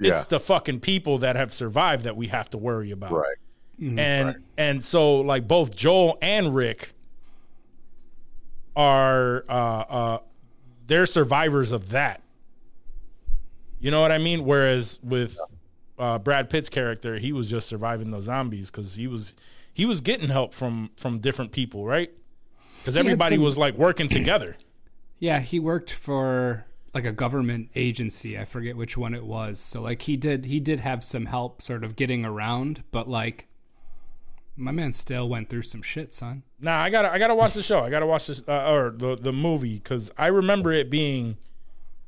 [0.00, 0.12] Yeah.
[0.12, 3.12] It's the fucking people that have survived that we have to worry about.
[3.12, 3.36] right.
[3.80, 6.94] And and so like both Joel and Rick
[8.76, 10.18] are uh uh
[10.86, 12.22] they're survivors of that.
[13.80, 14.44] You know what I mean?
[14.44, 15.38] Whereas with
[15.98, 19.34] uh Brad Pitt's character, he was just surviving those zombies cuz he was
[19.74, 22.10] he was getting help from from different people, right?
[22.84, 24.56] Cuz everybody some- was like working together.
[25.18, 28.38] Yeah, he worked for like a government agency.
[28.38, 29.58] I forget which one it was.
[29.60, 33.46] So like he did he did have some help sort of getting around, but like
[34.56, 36.42] my man still went through some shit, son.
[36.60, 37.80] Nah, I gotta I gotta watch the show.
[37.80, 41.36] I gotta watch this uh, or the the movie because I remember it being.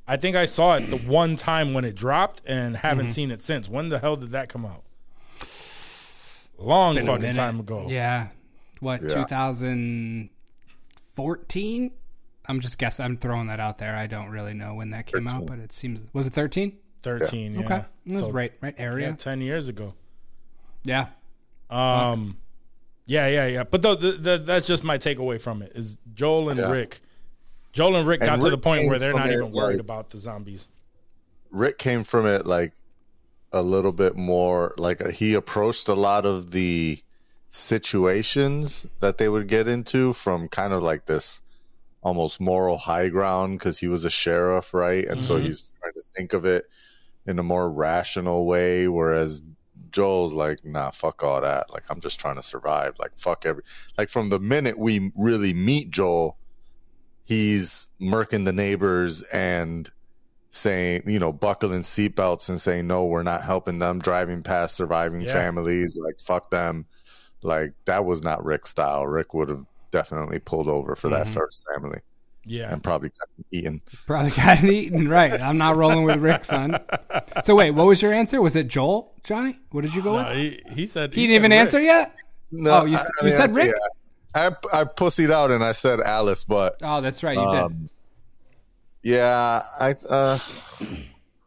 [0.06, 3.12] I think I saw it the one time when it dropped and haven't Mm-hmm.
[3.12, 3.70] seen it since.
[3.70, 4.82] When the hell did that come out?
[6.58, 7.34] Long fucking minute.
[7.36, 7.86] time ago.
[7.88, 8.28] Yeah.
[8.80, 9.08] What, Yeah.
[9.08, 11.90] 2014?
[12.46, 13.02] I'm just guessing.
[13.04, 13.96] I'm throwing that out there.
[13.96, 16.76] I don't really know when that came out, but it seems was it 13?
[17.02, 17.54] Thirteen.
[17.54, 17.60] Yeah.
[17.60, 17.68] Okay.
[17.76, 19.14] That was So, right right Yeah, area.
[19.18, 19.92] ten years ago.
[20.84, 21.08] Yeah.
[21.70, 22.38] Um,
[23.06, 23.64] yeah, yeah, yeah.
[23.64, 26.70] But the, the, the, that's just my takeaway from it is Joel and Yeah.
[26.70, 27.00] Rick.
[27.72, 30.10] Joel and Rick And got to the point where they're not even worried like- about
[30.10, 30.68] the zombies.
[31.50, 32.72] Rick came from it like
[33.52, 37.00] a little bit more like uh, he approached a lot of the
[37.48, 41.40] situations that they would get into from kind of like this
[42.02, 45.04] almost moral high ground because he was a sheriff, right?
[45.06, 46.68] And so he's trying to think of it
[47.26, 49.42] in a more rational way, whereas
[49.94, 51.70] Joel's like, nah, fuck all that.
[51.72, 52.96] Like, I'm just trying to survive.
[52.98, 53.62] Like, fuck every.
[53.96, 56.36] Like, from the minute we really meet Joel,
[57.24, 59.88] he's murking the neighbors and
[60.50, 65.22] saying, you know, buckling seatbelts and saying, no, we're not helping them driving past surviving
[65.22, 65.32] Yeah.
[65.32, 65.96] families.
[65.96, 66.86] Like, fuck them.
[67.42, 69.06] Like, that was not Rick's style.
[69.06, 71.34] Rick would have definitely pulled over for that mm-hmm.
[71.34, 72.00] first family
[72.46, 72.72] Yeah.
[72.72, 73.80] and probably got eaten.
[74.06, 75.08] Probably got eaten.
[75.08, 75.40] Right.
[75.40, 76.78] I'm not rolling with Rick, son.
[77.44, 78.40] So wait, what was your answer?
[78.42, 79.58] Was it Joel, Johnny?
[79.70, 80.36] What did you go Uh, with?
[80.36, 81.60] he, he said He said didn't even Rick.
[81.60, 82.14] answer yet?
[82.52, 83.74] No, Oh, you s- you said Rick?
[84.36, 84.50] yeah.
[84.72, 87.36] I, I pussied out and I said Alice, but Oh, that's right.
[87.36, 87.60] You did.
[87.60, 87.88] um,
[89.02, 90.38] yeah, I, uh,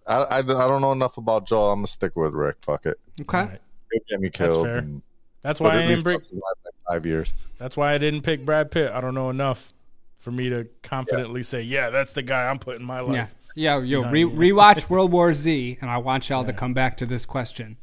[0.07, 1.71] I, I, I don't know enough about Joel.
[1.71, 2.57] I'm gonna stick with Rick.
[2.61, 2.99] Fuck it.
[3.21, 3.37] Okay.
[3.39, 3.61] Alright.
[3.91, 4.65] He'll get me killed.
[4.65, 4.77] fair.
[4.77, 5.01] and-
[5.41, 7.33] That's why I didn't least bring, like five years.
[7.57, 8.91] That's why I didn't pick Brad Pitt.
[8.91, 9.73] I don't know enough
[10.17, 13.35] for me to confidently say, yeah, that's the guy I'm putting my life.
[13.55, 13.77] Yeah.
[13.79, 17.05] Yo, yo, re- rewatch World War Z, and I want y'all to come back to
[17.05, 17.77] this question.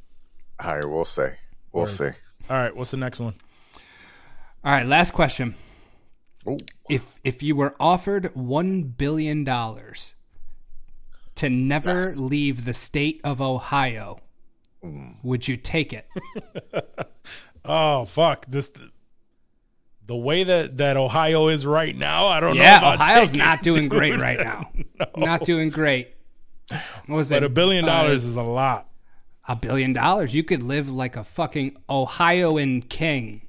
[0.62, 1.28] All right, we'll see.
[1.72, 2.10] We'll see.
[2.48, 3.34] All right, what's the next one?
[4.64, 5.56] All right, last question.
[6.48, 6.58] Ooh.
[6.88, 10.14] If if you were offered one billion dollars
[11.36, 12.20] to never Yes.
[12.20, 14.20] leave the state of Ohio,
[14.84, 15.16] mm.
[15.24, 16.06] would you take it?
[17.64, 18.70] Oh fuck this.
[20.06, 22.62] The way that that Ohio is right now, I don't know.
[22.62, 23.90] yeah, about Ohio's not doing dude.
[23.90, 24.70] great right now.
[25.16, 26.14] Not doing great.
[27.06, 27.46] What was But it?
[27.46, 28.88] a billion Uh, dollars is a lot.
[29.48, 30.34] a billion dollars.
[30.34, 33.42] You could live like a fucking Ohioan king.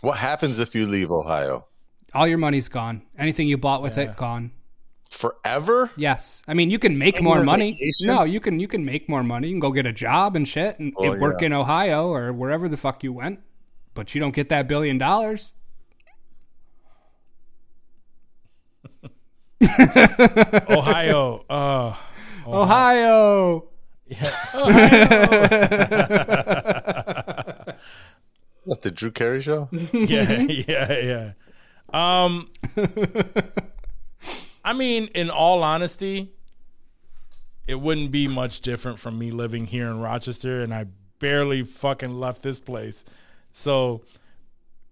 [0.00, 1.66] What happens if you leave Ohio
[2.14, 3.02] All your money's gone.
[3.18, 4.50] Anything you bought with it, gone.
[5.10, 5.90] forever?
[5.96, 7.72] Yes, I mean you can make Can more money.
[7.72, 8.06] vacation?
[8.06, 9.48] No, you can you can make more money.
[9.48, 11.46] You can go get a job and shit and, Oh, and work yeah.
[11.46, 13.40] in Ohio or wherever the fuck you went,
[14.00, 15.52] but you don't get that billion dollars.
[20.70, 21.44] Ohio.
[21.50, 21.94] Uh,
[22.46, 23.68] Ohio.
[28.64, 29.68] What the Drew Carey show?
[29.92, 31.32] yeah, yeah, yeah.
[31.92, 32.50] Um,
[34.64, 36.30] I mean, in all honesty,
[37.66, 40.86] it wouldn't be much different from me living here in Rochester, and I
[41.18, 43.04] barely fucking left this place.
[43.52, 44.02] So,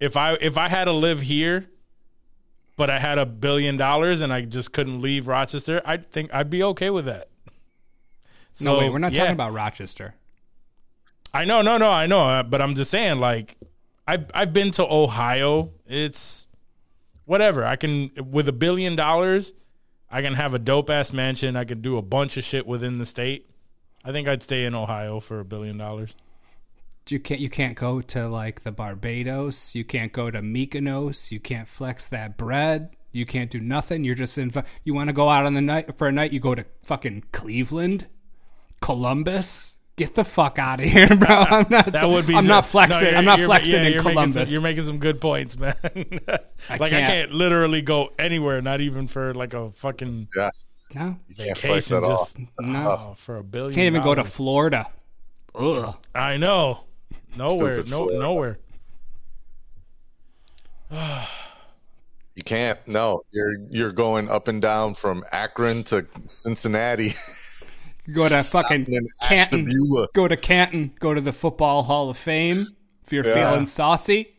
[0.00, 1.66] if I if I had to live here,
[2.76, 6.50] but I had a billion dollars and I just couldn't leave Rochester, I think I'd
[6.50, 7.28] be okay with that.
[8.60, 9.20] No, So, wait, we're not yeah.
[9.20, 10.14] talking about Rochester.
[11.32, 13.56] I know, no, no, I know, uh, but I'm just saying, like,
[14.06, 15.70] I've I've been to Ohio.
[15.86, 16.46] It's
[17.26, 17.64] whatever.
[17.64, 19.52] I can with a billion dollars,
[20.10, 21.54] I can have a dope ass mansion.
[21.56, 23.50] I could do a bunch of shit within the state.
[24.04, 26.14] I think I'd stay in Ohio for a billion dollars.
[27.10, 29.74] You can't you can't go to like the Barbados.
[29.74, 31.30] You can't go to Mykonos.
[31.30, 32.90] You can't flex that bread.
[33.12, 34.04] You can't do nothing.
[34.04, 34.52] You're just in.
[34.84, 36.32] You want to go out on the night for a night?
[36.32, 38.06] You go to fucking Cleveland,
[38.80, 39.76] Columbus.
[39.96, 41.26] Get the fuck out of here, bro.
[41.28, 41.86] I'm not.
[41.86, 42.34] That would be.
[42.36, 43.02] I'm not no, flexing.
[43.02, 44.34] you're- I'm not you're- flexing yeah, in you're Making Columbus.
[44.48, 45.74] some, you're making some good points, man.
[45.82, 47.06] like I can't.
[47.06, 50.50] can't literally go anywhere, not even for like a fucking Yeah,
[50.94, 51.96] no, you can't flex vacation.
[51.96, 52.16] at all.
[52.18, 52.90] Just no.
[53.10, 53.74] oh, for a billion.
[53.74, 54.22] Can't even go to.
[54.22, 54.86] Florida.
[55.56, 55.96] Ugh.
[56.14, 56.84] I know.
[57.36, 57.76] Nowhere.
[57.84, 57.96] Stupid No.
[58.08, 58.18] Florida.
[58.18, 58.58] Nowhere.
[62.34, 62.78] You can't.
[62.86, 67.14] No, you're you're going up and down from Akron to Cincinnati.
[68.12, 69.66] Go to fucking Canton.
[69.66, 70.08] Ashtabula.
[70.14, 70.92] Go to Canton.
[70.98, 72.66] Go to the Football Hall of Fame.
[73.04, 73.50] If you're Yeah.
[73.50, 74.34] feeling saucy,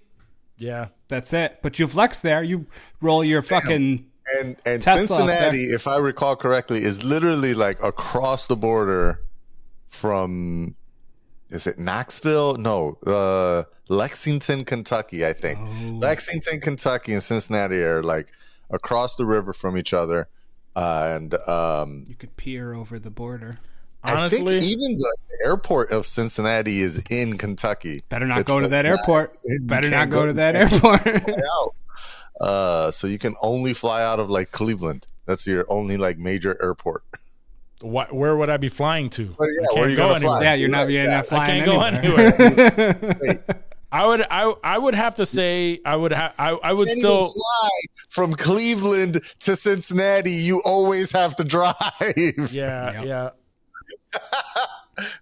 [0.57, 0.87] Yeah.
[1.07, 1.59] that's it.
[1.61, 2.41] But you flex there.
[2.41, 2.65] You
[3.01, 4.05] roll your fucking.
[4.39, 9.21] And and Tesla Cincinnati, if I recall correctly, is literally like across the border
[9.89, 10.75] from
[11.49, 12.55] is it Knoxville?
[12.55, 15.59] No, uh Lexington, Kentucky, I think.
[15.59, 15.89] Oh.
[15.93, 18.27] Lexington, Kentucky and Cincinnati are like
[18.69, 20.27] across the river from each other.
[20.75, 23.55] Uh, and um You could peer over the border.
[24.01, 28.01] I think Honestly, even the airport of Cincinnati is in Kentucky.
[28.07, 29.35] Better not It's go to like that airport.
[29.61, 31.41] Better not can't go to that airport.
[32.39, 35.05] Uh, so you can only fly out of like Cleveland.
[35.25, 37.03] That's your only like major airport.
[37.81, 39.35] wh- where would I be flying to?
[39.37, 40.37] But yeah, I can't you go gonna fly?
[40.37, 40.43] anywhere.
[40.43, 40.89] yeah, you're not.
[40.89, 42.41] You're Yeah, not I flying can't go anywhere.
[42.41, 43.43] anywhere.
[43.91, 44.21] I would.
[44.29, 44.53] I.
[44.63, 45.79] I would have to say.
[45.83, 46.11] I would.
[46.11, 46.49] Ha- I.
[46.51, 47.29] I would Can still.
[47.29, 47.69] fly
[48.09, 50.31] from Cleveland to Cincinnati?
[50.31, 51.73] You always have to drive.
[52.51, 53.01] Yeah.
[53.03, 53.29] Yeah.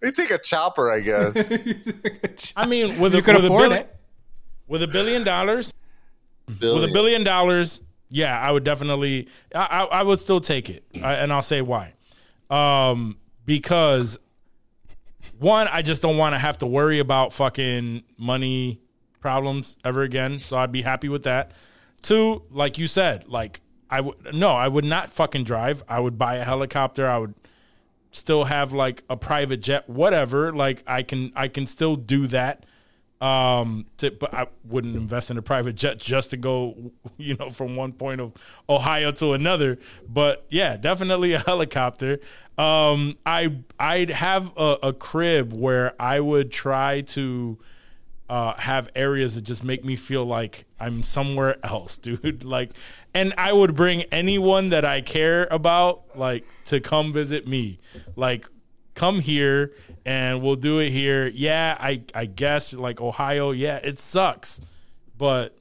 [0.01, 1.51] we take a chopper, I guess.
[2.55, 3.95] I mean, with You a, could with a billion, it.
[4.67, 5.73] with a billion dollars,
[6.47, 6.93] with a Billion.
[6.93, 9.27] billion dollars, yeah, I would definitely.
[9.55, 9.59] I.
[9.59, 11.03] I, I would still take it, mm.
[11.03, 11.93] I, and I'll say why.
[12.49, 14.19] Um, because
[15.39, 18.81] one, I just don't want to have to worry about fucking money
[19.19, 20.37] problems ever again.
[20.37, 21.51] So I'd be happy with that.
[22.01, 25.83] Two, like you said, like I would no, I would not fucking drive.
[25.87, 27.07] I would buy a helicopter.
[27.07, 27.33] I would
[28.11, 30.53] still have like a private jet, whatever.
[30.53, 32.65] Like I can I can still do that.
[33.19, 37.49] Um, to, but I wouldn't invest in a private jet just to go, you know,
[37.49, 38.33] from one point of
[38.69, 39.79] Ohio to another.
[40.07, 42.19] But yeah, definitely a helicopter.
[42.57, 47.57] Um, I I'd have a, a crib where I would try to
[48.29, 52.43] uh, have areas that just make me feel like I'm somewhere else, dude.
[52.43, 52.71] Like,
[53.13, 57.79] and I would bring anyone that I care about, like, to come visit me.
[58.15, 58.47] Like,
[58.93, 59.73] come here
[60.07, 61.27] and we'll do it here.
[61.27, 63.51] Yeah, I I guess like Ohio.
[63.51, 64.59] Yeah, it sucks,
[65.17, 65.55] but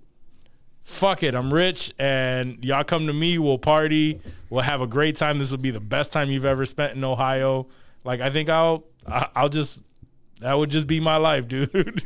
[0.84, 1.34] fuck it.
[1.34, 3.38] I'm rich, and y'all come to me.
[3.38, 4.20] We'll party.
[4.48, 5.38] We'll have a great time.
[5.38, 7.66] This will be the best time you've ever spent in Ohio.
[8.04, 9.82] Like, I think I'll I- I'll just
[10.40, 11.74] that would just be my life, dude.
[11.74, 12.04] Like,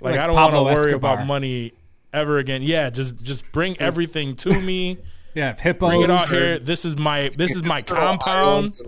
[0.00, 1.14] Like I don't want to worry Escobar.
[1.14, 1.72] about money
[2.12, 2.62] ever again.
[2.62, 4.98] Yeah, just just bring everything to me.
[5.36, 5.90] Yeah, hippos.
[5.90, 6.60] Bring it out here.
[6.60, 8.78] This is my this is my compound.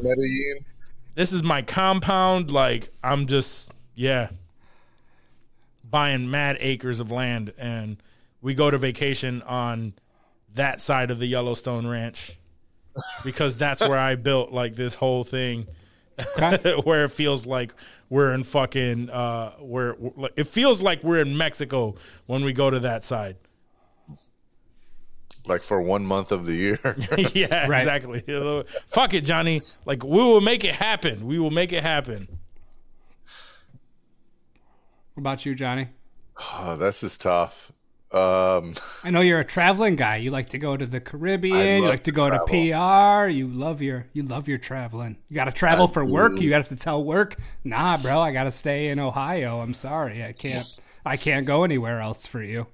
[1.16, 2.52] This is my compound.
[2.52, 4.29] Like I'm just yeah,
[5.83, 7.96] buying mad acres of land, and
[8.40, 9.94] we go to vacation on
[10.55, 12.37] that side of the Yellowstone Ranch
[13.24, 15.66] because that's where I built like this whole thing.
[16.85, 17.74] Where it feels like
[18.09, 19.96] we're in fucking uh where
[20.35, 23.37] it feels like we're in Mexico when we go to that side.
[25.46, 26.78] Like for one month of the year.
[27.35, 27.78] yeah, Right.
[27.80, 28.22] exactly.
[28.88, 29.62] Fuck it, Johnny.
[29.85, 31.26] Like we will make it happen.
[31.26, 32.26] We will make it happen.
[35.14, 35.88] What about you, Johnny?
[36.52, 37.72] oh, this is tough.
[38.12, 40.16] Um, I know you're a traveling guy.
[40.16, 41.82] You like to go to the Caribbean.
[41.82, 42.46] You like to to go travel.
[42.46, 43.28] to PR.
[43.28, 45.16] You love your you love your traveling.
[45.28, 46.38] You got to travel for work.
[46.40, 48.20] You got to tell work, nah, bro.
[48.20, 49.61] I got to stay in Ohio.
[49.61, 50.66] I'm sorry, I can't.
[51.04, 52.66] I can't go anywhere else for you.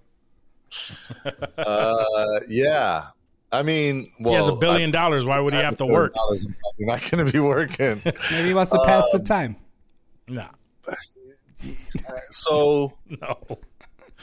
[1.59, 3.05] Uh, yeah.
[3.51, 5.25] I mean, well, he has a billion I- dollars.
[5.25, 6.15] Why would he have to work?
[6.15, 8.01] dollars, I'm not going to be working.
[8.31, 9.57] Maybe he wants to pass Um, the time.
[10.29, 10.47] No.
[12.31, 13.59] so no.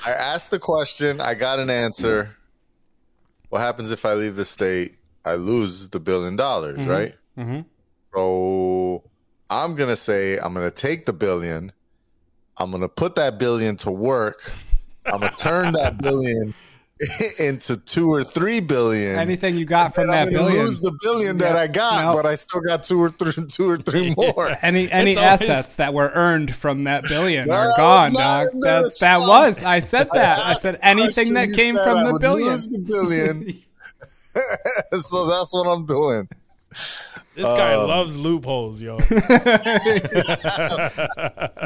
[0.05, 1.21] I asked the question.
[1.21, 2.35] I got an answer.
[3.49, 4.95] What happens if I leave the state?
[5.25, 7.15] I lose the billion dollars, right?
[7.37, 7.65] Mhm.
[8.15, 9.03] So
[9.49, 11.71] I'm gonna say I'm gonna take the billion.
[12.57, 14.51] I'm gonna put that billion to work.
[15.05, 16.53] I'm gonna turn that billion
[17.39, 19.17] into two or three billion.
[19.17, 20.65] Anything you got from and I'm that billion.
[20.65, 22.13] lose the billion that Yeah, I got, no.
[22.21, 24.57] but I still got two or three, two or three more.
[24.61, 28.47] Any any It's always- assets that were earned from that billion No, are gone, dog.
[28.61, 29.63] That's, that was.
[29.63, 30.39] I said that.
[30.39, 32.47] I asked said anything that came from I the billion.
[32.69, 33.61] the billion.
[35.01, 36.27] so that's what I'm doing.
[37.35, 38.97] This guy Um, loves loopholes, yo.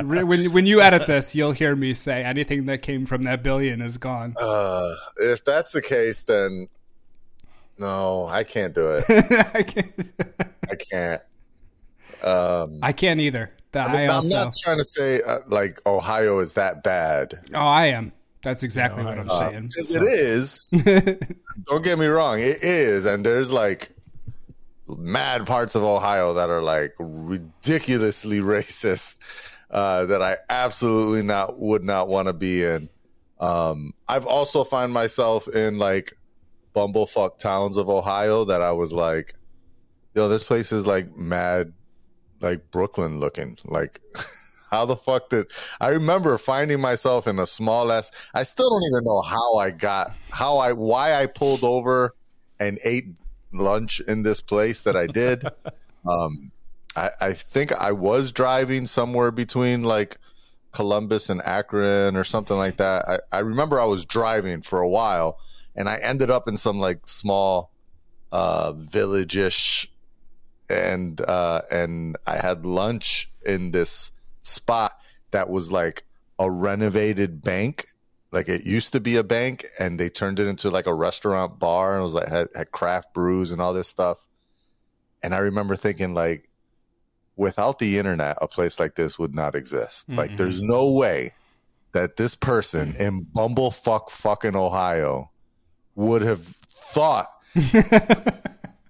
[0.03, 3.81] When when you edit this, you'll hear me say anything that came from that billion
[3.81, 4.35] is gone.
[4.39, 6.67] Uh, if that's the case, then
[7.77, 9.05] No, I can't do it.
[9.55, 10.13] I can't.
[10.69, 11.21] I can't.
[12.23, 13.51] Um, I can't either.
[13.71, 14.29] That I, I'm also.
[14.29, 17.33] not trying to say uh, like Ohio is that bad.
[17.53, 18.11] oh, I am.
[18.43, 19.71] That's exactly what I'm Uh, saying.
[19.75, 20.69] 'Cause It is.
[21.65, 22.39] Don't get me wrong.
[22.39, 23.89] It is, and there's like
[24.87, 29.17] mad parts of Ohio that are like ridiculously racist
[29.69, 32.89] uh, that I absolutely not would not want to be in.
[33.39, 36.13] Um, I've also find myself in like
[36.75, 39.33] bumblefuck towns of Ohio that I was like,
[40.15, 41.73] yo, this place is like mad,
[42.39, 43.57] like Brooklyn looking.
[43.65, 43.99] Like,
[44.71, 45.47] how the fuck did
[45.81, 48.11] I remember finding myself in a small ass?
[48.33, 52.15] I still don't even know how I got, how I, why I pulled over
[52.59, 53.07] and ate
[53.53, 55.45] lunch in this place that I did.
[56.05, 56.51] um,
[56.95, 60.17] I, I think I was driving somewhere between like
[60.71, 63.07] Columbus and Akron or something like that.
[63.07, 65.39] I, I remember I was driving for a while
[65.75, 67.71] and I ended up in some like small
[68.31, 69.91] uh village-ish
[70.67, 74.97] and uh and I had lunch in this spot
[75.31, 76.03] that was like
[76.39, 77.87] a renovated bank.
[78.33, 81.59] Like it used to be a bank and they turned it into like a restaurant
[81.59, 84.27] bar and it was like had, had craft brews and all this stuff.
[85.21, 86.49] And I remember thinking like
[87.35, 90.09] without the internet, a place like this would not exist.
[90.09, 90.37] Like mm-hmm.
[90.37, 91.33] there's no way
[91.91, 95.29] that this person in bumblefuck fucking Ohio
[95.93, 97.27] would have thought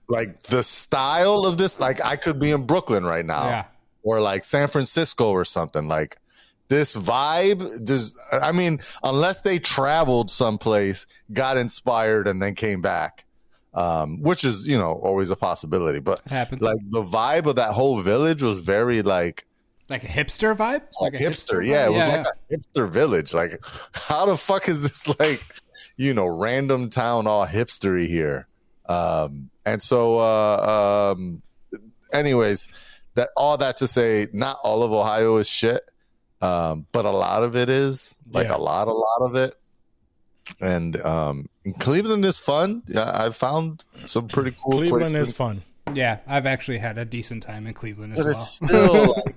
[0.08, 3.66] like the style of this like I could be in Brooklyn right now Yeah.
[4.04, 6.18] or like San Francisco or something like
[6.70, 13.26] this vibe does I mean unless they traveled someplace got inspired and then came back
[13.74, 16.61] um which is you know always a possibility but It happens.
[16.61, 19.45] like the vibe of that whole village was very like
[19.89, 20.84] Like a hipster vibe?
[21.01, 21.59] like a hipster.
[21.59, 21.68] vibe?
[21.68, 23.34] Yeah, it was yeah, like a hipster village.
[23.34, 25.43] Like, how the fuck is this like,
[25.97, 28.47] you know, random town all hipstery here?
[28.88, 31.41] Um, and so, uh, um,
[32.11, 32.70] anyways,
[33.16, 35.84] that all that to say, not all of Ohio is shit,
[36.44, 38.56] um, but a lot of it is like Yeah.
[38.56, 39.56] a lot, a lot of it.
[40.60, 41.48] And um,
[41.80, 42.84] Cleveland is fun.
[42.88, 44.80] Yeah, I've found some pretty cool.
[44.80, 45.30] Cleveland places.
[45.30, 45.62] is fun.
[45.94, 48.32] Yeah, I've actually had a decent time in Cleveland as but well.
[48.32, 49.36] it's still like,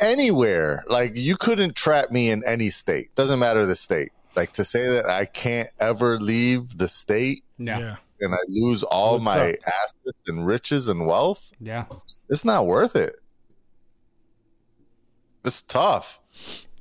[0.00, 0.84] anywhere.
[0.88, 3.14] Like you couldn't trap me in any state.
[3.16, 4.12] Doesn't matter the state.
[4.36, 7.78] Like to say that I can't ever leave the state yeah.
[7.80, 7.96] Yeah.
[8.20, 9.56] and I lose all What's my up?
[9.66, 11.86] assets and riches and wealth, Yeah.
[12.28, 13.16] it's not worth it.
[15.44, 16.19] It's tough.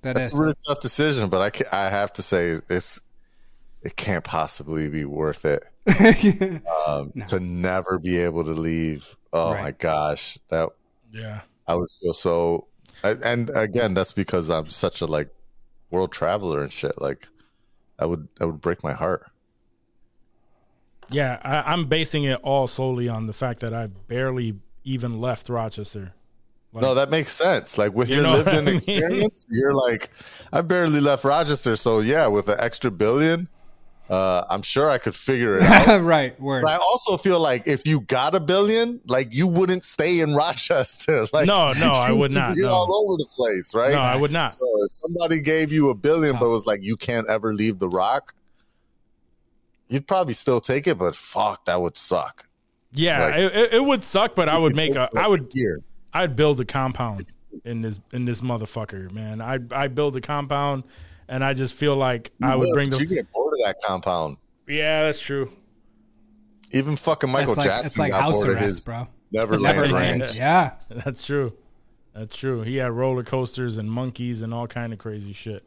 [0.02, 0.34] That That's is.
[0.34, 3.02] a really tough decision, but I can, I have to say it's
[3.82, 5.64] it can't possibly be worth it
[6.88, 7.26] um, No.
[7.28, 9.16] to never be able to leave.
[9.34, 9.62] Oh Right.
[9.64, 10.70] my gosh, that
[11.12, 11.42] Yeah.
[11.68, 12.68] I would feel so.
[13.04, 15.30] And again, that's because I'm such a like
[15.92, 17.00] world traveler and shit.
[17.02, 17.28] Like,
[17.98, 19.30] I would, I would break my heart.
[21.10, 21.40] Yeah.
[21.44, 26.14] I, I'm basing it all solely on the fact that I've barely even left Rochester.
[26.74, 27.78] No, that makes sense.
[27.78, 28.76] Like with You your lived I in mean?
[28.76, 30.10] experience, you're like,
[30.54, 33.48] I barely left Rochester, so yeah, with an extra billion,
[34.10, 36.02] uh, I'm sure I could figure it out.
[36.02, 36.40] right.
[36.42, 36.64] Word.
[36.64, 40.34] But I also feel like if you got a billion, like you wouldn't stay in
[40.44, 41.26] Rochester.
[41.34, 42.74] Like, No, no, I would not, You're no.
[42.74, 43.92] all over the place, right?
[43.94, 44.52] No, I would not.
[44.52, 47.90] So if somebody gave you a billion, but was like, you can't ever leave the
[47.90, 48.34] rock,
[49.90, 50.98] you'd probably still take it.
[50.98, 52.48] But fuck, that would suck.
[52.92, 55.08] Yeah, Like- it, it- would suck, but I would make a.
[55.16, 55.52] I would.
[55.54, 55.80] Here.
[56.14, 57.32] I'd build a compound
[57.66, 59.42] in this in this motherfucker, man.
[59.42, 60.84] I I build a compound,
[61.28, 63.06] and I just feel like I would bring But the.
[63.06, 64.38] You get bored of that compound.
[64.68, 65.52] Yeah, that's true.
[66.72, 69.08] Even fucking Michael it's like, Jackson it's like got house bored of arrest, his bro.
[69.32, 70.22] Neverland, Neverland.
[70.22, 70.38] Ranch.
[70.38, 70.74] Yeah.
[70.90, 71.54] That's true.
[72.14, 72.62] That's true.
[72.62, 75.64] He had roller coasters and monkeys and all kind of crazy shit.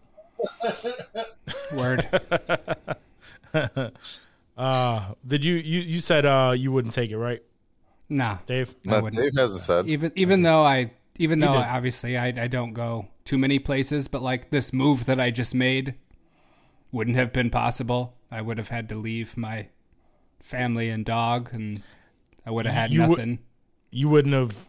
[1.77, 2.09] Word.
[4.55, 7.43] Uh, did you you you said uh you wouldn't take it, right,
[8.17, 8.39] Nah.
[8.47, 8.75] Dave?
[8.87, 9.23] I No, wouldn't.
[9.23, 9.87] Dave hasn't said.
[9.89, 11.63] even even though I even though did.
[11.63, 15.55] obviously I I don't go too many places, but like this move that I just
[15.55, 15.95] made
[16.91, 18.17] wouldn't have been possible.
[18.31, 19.69] I would have had to leave my
[20.41, 21.83] family and dog, and
[22.47, 23.39] I would have had You would- nothing.
[23.91, 24.69] You wouldn't have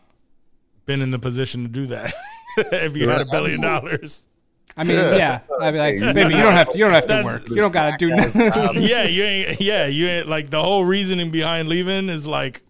[0.85, 2.13] been in the position to do that
[2.57, 4.27] if you had a billion dollars.
[4.75, 5.15] I mean, Yeah.
[5.15, 7.07] yeah, I'd be like, Hey, you baby, you don't have to, you don't have to
[7.07, 7.43] that's- work.
[7.49, 8.41] You don't gotta do nothing.
[8.83, 9.61] yeah, you ain't.
[9.61, 10.27] Yeah, you ain't.
[10.27, 12.63] Like the whole reasoning behind leaving is like,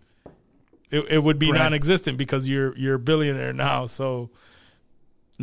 [0.94, 1.58] it, it would be Right.
[1.60, 3.86] non-existent because you're you're a billionaire now.
[3.88, 4.30] So,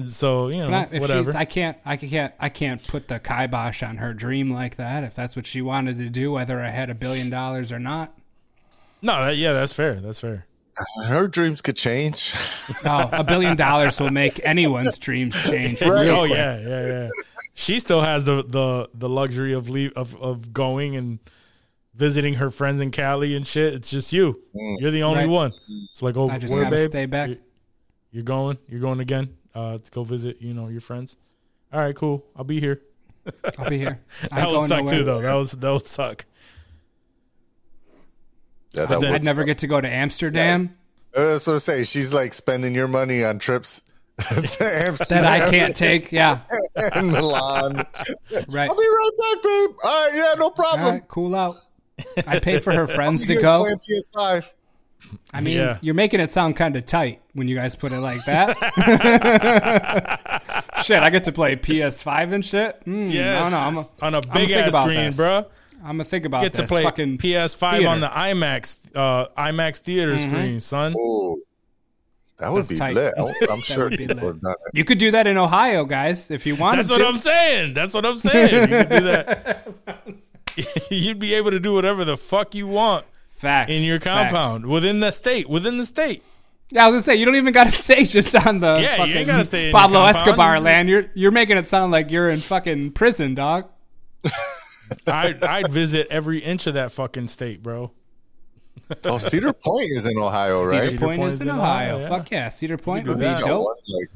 [0.06, 1.36] so you know, Not- if whatever.
[1.36, 5.04] I can't, I can't, I can't put the kibosh on her dream like that.
[5.04, 8.16] If that's what she wanted to do, whether I had a billion dollars or not.
[9.02, 9.94] no, that, yeah, that's fair.
[10.00, 10.46] That's fair.
[11.04, 12.32] Her dreams could change.
[12.84, 15.82] Oh, a billion dollars will make anyone's dreams change.
[15.82, 16.06] Right.
[16.08, 16.32] oh quick.
[16.38, 17.08] yeah, yeah, yeah.
[17.54, 21.18] She still has the the the luxury of leave of of going and
[22.00, 23.74] visiting her friends in Cali and shit.
[23.74, 24.40] It's just you.
[24.54, 25.28] You're the only Right.
[25.28, 25.52] one.
[25.92, 26.88] It's like, oh, I just where, gotta babe?
[26.88, 27.28] stay back.
[27.28, 27.38] You-
[28.10, 28.56] You're going.
[28.68, 29.36] You're going again.
[29.54, 30.40] Uh, to go visit.
[30.40, 31.16] You know your friends.
[31.72, 32.24] All right, cool.
[32.34, 32.80] I'll be here.
[33.58, 34.00] I'll be here.
[34.32, 34.98] That would suck nowhere.
[34.98, 35.20] too, though.
[35.20, 36.24] That was that would suck.
[38.72, 39.46] Yeah, that then- would I'd never suck.
[39.46, 40.70] get to go to Amsterdam
[41.14, 41.84] Uh, That's what I'm saying.
[41.84, 43.82] She's like spending your money on trips
[44.60, 46.10] Amsterdam that I can't take.
[46.12, 46.40] Yeah,
[46.94, 47.76] and Milan.
[47.76, 48.68] right.
[48.70, 49.70] I'll be right back, babe.
[49.84, 50.88] All right, yeah, no problem.
[50.94, 51.56] right, cool out.
[52.26, 53.66] I'd pay for her friends to go.
[54.14, 54.50] PS5.
[55.32, 55.78] I mean, Yeah.
[55.80, 58.56] you're making it sound kind of tight when you guys put it like that.
[60.84, 62.84] shit, I get to play PS5 and shit.
[62.84, 63.54] Mm, Yeah, I don't.
[63.58, 65.16] I'm a, on a think big ass screen, this.
[65.16, 65.46] bruh.
[65.82, 68.08] I'm gonna think about Get to play fucking PS5 on the.
[68.08, 70.30] IMAX uh, IMAX theater Mm-hmm.
[70.30, 70.94] screen, son.
[70.98, 71.38] Oh,
[72.38, 72.94] that would That's be tight.
[72.94, 73.14] lit.
[73.50, 74.24] I'm sure would be people lit.
[74.26, 74.54] have done.
[74.74, 77.06] You could do that in Ohio, guys, if you wanted That's what to.
[77.06, 77.72] I'm saying.
[77.74, 78.70] That's what I'm saying.
[78.70, 79.74] You could do that.
[80.90, 84.30] You'd be able to do whatever the fuck you want Facts in your facts.
[84.32, 85.48] compound within the state.
[85.48, 86.22] Within the state.
[86.72, 88.92] Yeah, I was gonna say you don't even got to stay just on the Yeah,
[88.92, 90.16] you fucking ain't gotta stay Pablo compound.
[90.16, 90.88] Escobar land.
[90.88, 93.68] You're you're making it sound like you're in fucking prison, dog.
[95.06, 97.92] I'd, I'd visit every inch of that fucking state, bro.
[99.04, 100.86] Oh, Cedar Point is in Ohio, right?
[100.88, 101.94] Cedar Point Point is is in in Ohio.
[101.96, 102.08] Ohio, yeah.
[102.08, 103.64] Fuck yeah, Cedar Point do would be dope.
[103.64, 104.10] one, like,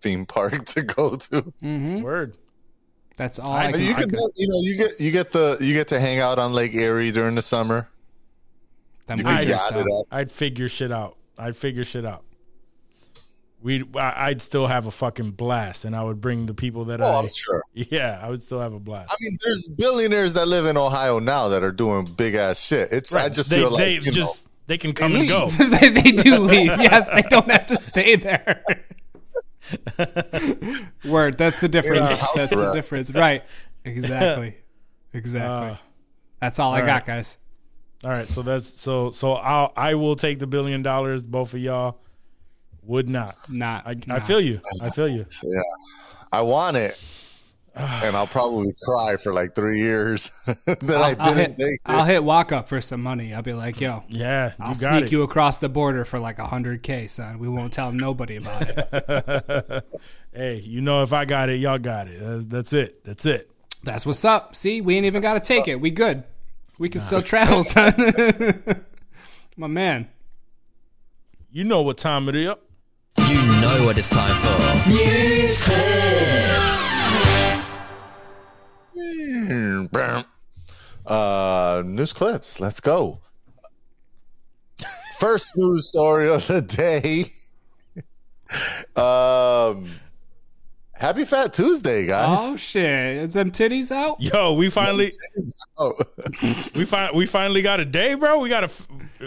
[0.00, 1.40] theme park to go to.
[1.60, 2.02] Hmm?
[2.02, 2.36] Word.
[3.16, 3.80] That's all I, I- can.
[3.80, 6.20] you I can, could- you know, you get you get the you get to hang
[6.20, 7.88] out on Lake Erie during the summer.
[9.06, 10.06] them You can winters, yacht it up.
[10.10, 11.16] I'd figure shit out.
[11.38, 12.22] I'd figure shit out.
[13.62, 17.06] We, I'd still have a fucking blast, and I would bring the people that Oh,
[17.06, 17.18] I.
[17.20, 17.62] I'm sure.
[17.74, 19.10] Yeah, I would still have a blast.
[19.12, 22.92] I mean, there's billionaires that live in Ohio now that are doing big ass shit.
[22.92, 25.48] It's I just they, feel like they you just they can come They and go.
[25.70, 26.66] they, they do leave.
[26.78, 28.62] Yes, they don't have to stay there.
[31.04, 31.38] Word.
[31.38, 32.18] That's the difference.
[32.18, 33.10] house That's the difference.
[33.10, 33.44] Right.
[33.84, 34.56] Exactly.
[35.12, 35.70] Exactly.
[35.70, 35.76] Uh,
[36.40, 37.38] That's all, I all got, guys.
[38.04, 41.22] All right, so that's so so I'll I will take the billion dollars.
[41.22, 41.98] Both of y'all
[42.82, 43.34] would not.
[43.48, 43.86] Not.
[43.86, 44.60] I, I feel you.
[44.82, 45.24] I feel you.
[45.42, 45.60] yeah,
[46.30, 47.00] I want it,
[47.76, 51.80] and I'll probably cry for like three years that I I'll didn't hit, take it.
[51.84, 53.34] I'll hit walk up for some money.
[53.34, 55.12] I'll be like, yo, Yeah, you I'll got sneak it.
[55.12, 57.38] you across the border for like a hundred K, son.
[57.38, 59.84] We won't tell nobody about it.
[60.32, 62.18] hey, you know if I got it, y'all got it.
[62.20, 63.04] That's, that's it.
[63.04, 63.50] That's it.
[63.84, 64.56] That's what's up.
[64.56, 65.80] See, we ain't even got to take it.
[65.80, 66.24] We good.
[66.78, 67.94] We can still travel, son.
[69.56, 70.08] My man.
[71.50, 72.54] You know what time it is.
[73.28, 74.88] You know what it's time for.
[74.90, 76.85] News clips.
[81.06, 82.60] Uh, news clips.
[82.60, 83.20] Let's go.
[85.18, 87.26] First news story of the day.
[88.94, 89.86] Um,
[90.92, 92.38] happy Fat Tuesday, guys.
[92.40, 93.16] Oh shit!
[93.16, 94.20] Is them titties out?
[94.20, 95.10] Yo, we finally
[95.78, 95.92] Oh,
[96.74, 98.38] we fin- we finally got a day, bro.
[98.38, 98.70] We got a.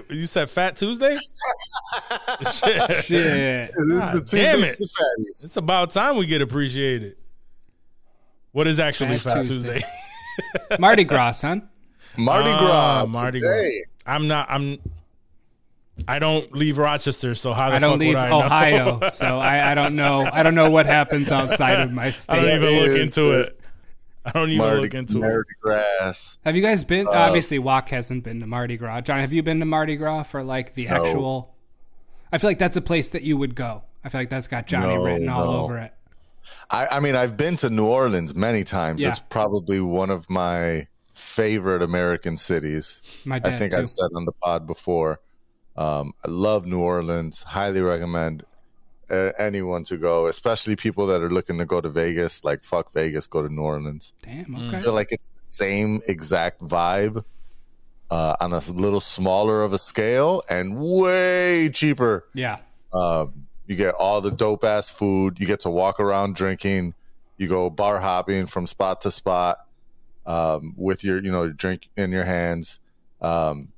[0.10, 1.16] You said Fat Tuesday.
[2.42, 2.82] Shit.
[3.04, 3.72] Shit.
[3.72, 4.78] this is God the Tuesday damn it.
[4.80, 7.18] It's about time we get appreciated.
[8.60, 9.80] What is actually Fat Fat, Tuesday.
[9.80, 10.78] Tuesday?
[10.80, 11.70] Mardi Gras, son.
[12.18, 13.14] Mardi Ah, Gras.
[13.14, 13.40] Mardi.
[13.40, 13.84] Gras.
[14.06, 14.48] I'm not.
[14.52, 14.80] I'm.
[16.10, 18.40] I don't leave Rochester, so how the I don't fuck leave would I know?
[18.44, 20.28] Ohio, so I, I don't know.
[20.34, 22.34] I don't know what happens outside of my state.
[22.34, 23.62] I don't even look into it.
[24.26, 25.20] I don't even Mardi, look into.
[25.20, 26.38] Mardi Gras.
[26.44, 27.08] Have you guys Uh, been?
[27.08, 29.00] obviously, Walk hasn't been to Mardi Gras.
[29.00, 30.96] John, have you been to Mardi Gras for like the No.
[31.06, 31.56] actual?
[32.30, 33.84] I feel like that's a place that you would go.
[34.04, 35.60] I feel like that's got Johnny No, written all no.
[35.64, 35.94] over it.
[36.70, 39.02] I, I mean, I've been to New Orleans many times.
[39.02, 39.10] Yeah.
[39.12, 43.02] It's probably one of my favorite American cities.
[43.26, 43.80] My I think too.
[43.80, 45.20] I've said on the pod before.
[45.76, 47.44] Um, I love New Orleans.
[47.44, 48.44] Highly recommend
[49.10, 52.44] uh, anyone to go, especially people that are looking to go to Vegas.
[52.44, 54.14] Like fuck Vegas, go to New Orleans.
[54.24, 54.56] Damn.
[54.56, 54.80] I Okay.
[54.80, 57.24] feel like it's the same exact vibe
[58.12, 62.28] uh, on a little smaller of a scale and way cheaper.
[62.34, 62.58] Yeah.
[62.94, 65.40] Um, you get all the dope ass food.
[65.40, 66.96] You get to walk around drinking.
[67.38, 69.58] You go bar hopping from spot to spot
[70.26, 72.80] um, with your, you know, your drink in your hands.
[73.22, 73.70] Um,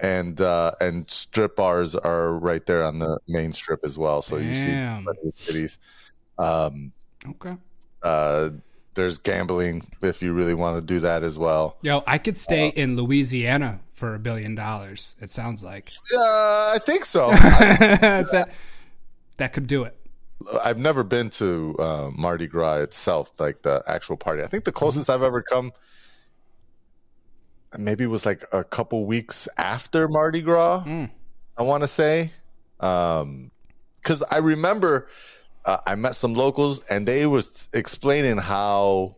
[0.00, 4.20] and uh, and strip bars are right there on the main strip as well.
[4.20, 5.04] So you see Damn.
[5.04, 5.78] plenty cities.
[6.38, 6.92] Um,
[7.26, 7.56] Okay.
[8.02, 8.50] uh,
[8.94, 11.76] there's gambling if you really want to do that as well.
[11.82, 15.14] Yo, I could Uh, stay in Louisiana for a billion dollars.
[15.20, 17.28] It sounds like Uh, I think so.
[17.32, 18.48] I, that.
[19.36, 19.96] That could do it.
[20.62, 24.42] I've never been to uh, Mardi Gras itself, like the actual party.
[24.42, 25.72] I think the closest I've ever come
[27.78, 30.84] maybe it was like a couple weeks after Mardi Gras.
[31.56, 32.32] I want to say,
[32.78, 35.08] because I remember
[35.64, 39.16] uh, I met some locals and they was explaining how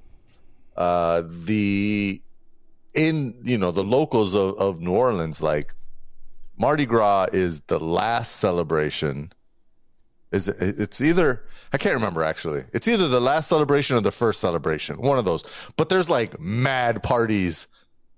[0.76, 2.22] uh, the
[2.94, 5.74] in you know the locals of, of New Orleans, like
[6.56, 9.32] Mardi Gras is the last celebration.
[10.30, 12.64] Is it, it's either I can't remember actually.
[12.72, 15.42] It's either the last celebration or the first celebration, one of those.
[15.76, 17.66] But there's like mad parties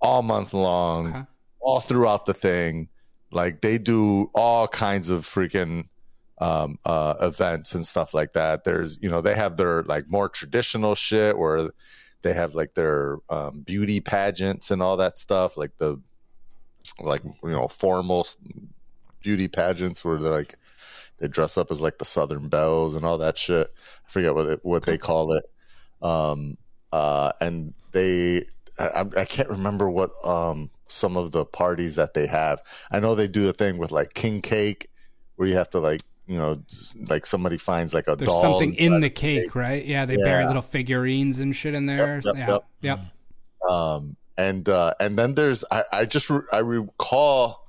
[0.01, 1.21] all month long, Okay.
[1.59, 2.89] all throughout the thing.
[3.31, 5.87] Like they do all kinds of freaking
[6.39, 8.63] um, uh, events and stuff like that.
[8.63, 11.69] There's, you know, they have their like more traditional shit where
[12.23, 15.97] they have like their um, beauty pageants and all that stuff, like the
[16.99, 18.27] like you know formal
[19.21, 20.55] beauty pageants where they're like
[21.21, 23.71] they dress up as like the Southern Belles and all that shit.
[24.07, 25.45] I forget what it, what they call it.
[26.01, 26.57] Um,
[26.91, 28.45] uh, and they,
[28.79, 32.59] I, I- can't remember what um some of the parties that they have.
[32.91, 34.89] I know they do a thing with like king cake
[35.37, 36.61] where you have to like you know
[37.07, 39.85] like somebody finds like a There's doll something in the of cake, right?
[39.85, 42.21] Yeah, they bury little figurines and shit in there.
[42.25, 42.47] yep, yeah.
[42.49, 42.63] yep.
[42.81, 42.99] Yep.
[43.71, 47.60] um and uh and then there's i i just re- i recall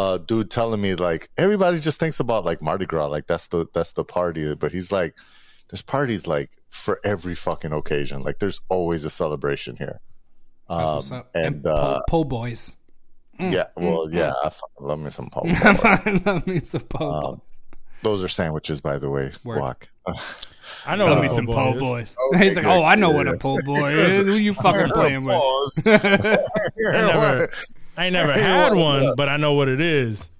[0.00, 3.66] uh dude telling me like everybody just thinks about like mardi gras like that's the
[3.74, 5.12] that's the party but he's like
[5.68, 9.96] there's parties like for every fucking occasion like there's always a celebration here
[10.68, 11.30] That's um what's up.
[11.34, 12.62] and po, uh po boys.
[13.38, 14.50] yeah well yeah I
[14.88, 16.20] love me some po' boy.
[16.26, 17.40] Love me some po Um, boys.
[18.02, 19.60] those are sandwiches by the way Word.
[19.60, 19.88] walk
[20.86, 22.14] I know Love what me a some po' po boy is.
[22.14, 22.16] boys.
[22.34, 24.26] Okay, He's like, oh, I know what a po boy is.
[24.26, 25.36] Who you fucking playing with?
[25.86, 25.98] I
[26.92, 27.48] never,
[27.96, 29.16] I ain't never Hey, had one, up?
[29.16, 30.30] but I know what it is.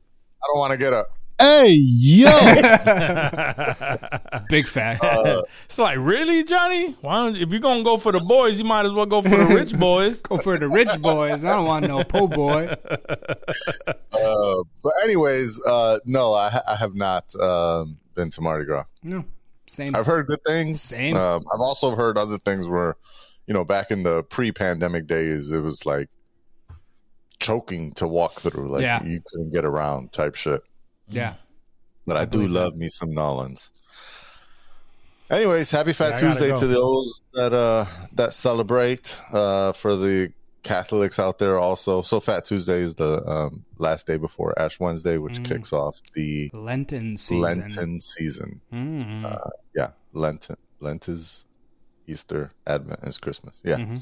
[0.43, 1.07] I don't want to get up.
[1.39, 2.31] Hey, yo.
[4.49, 5.07] Big facts.
[5.07, 6.93] Uh, It's like, really, Johnny?
[7.01, 9.29] Why don't, if you're gonna go for the boys, you might as well go for
[9.31, 10.21] the rich boys.
[10.23, 11.43] Go for the rich boys.
[11.45, 12.66] I don't want no po boy.
[14.12, 18.85] Uh, but anyways, uh, no, I, I have not um, been to Mardi Gras.
[19.03, 19.25] No,
[19.71, 19.95] same.
[19.95, 20.81] I've heard good things.
[20.83, 21.16] Same.
[21.16, 22.97] Um, I've also heard other things where,
[23.47, 26.09] you know, back in the pre-pandemic days, it was like
[27.39, 29.03] choking to walk through, like Yeah.
[29.05, 30.62] you couldn't get around type shit.
[31.09, 31.35] Yeah.
[32.07, 33.71] But I, do believe love me some Nolans.
[35.31, 36.59] Anyways, happy Fat Yeah, Tuesday go.
[36.59, 39.21] to those that uh that celebrate.
[39.33, 44.18] Uh, for the Catholics out there, also, so Fat Tuesday is the um, last day
[44.18, 45.44] before Ash Wednesday, which Mm.
[45.46, 47.40] kicks off the Lenten season.
[47.42, 48.61] Lenten season.
[48.72, 49.50] Mm.
[49.74, 50.56] Yeah, Lenten.
[50.80, 51.46] Lent is
[52.06, 53.56] Easter, Advent is Christmas.
[53.64, 53.76] Yeah.
[53.76, 53.98] hmm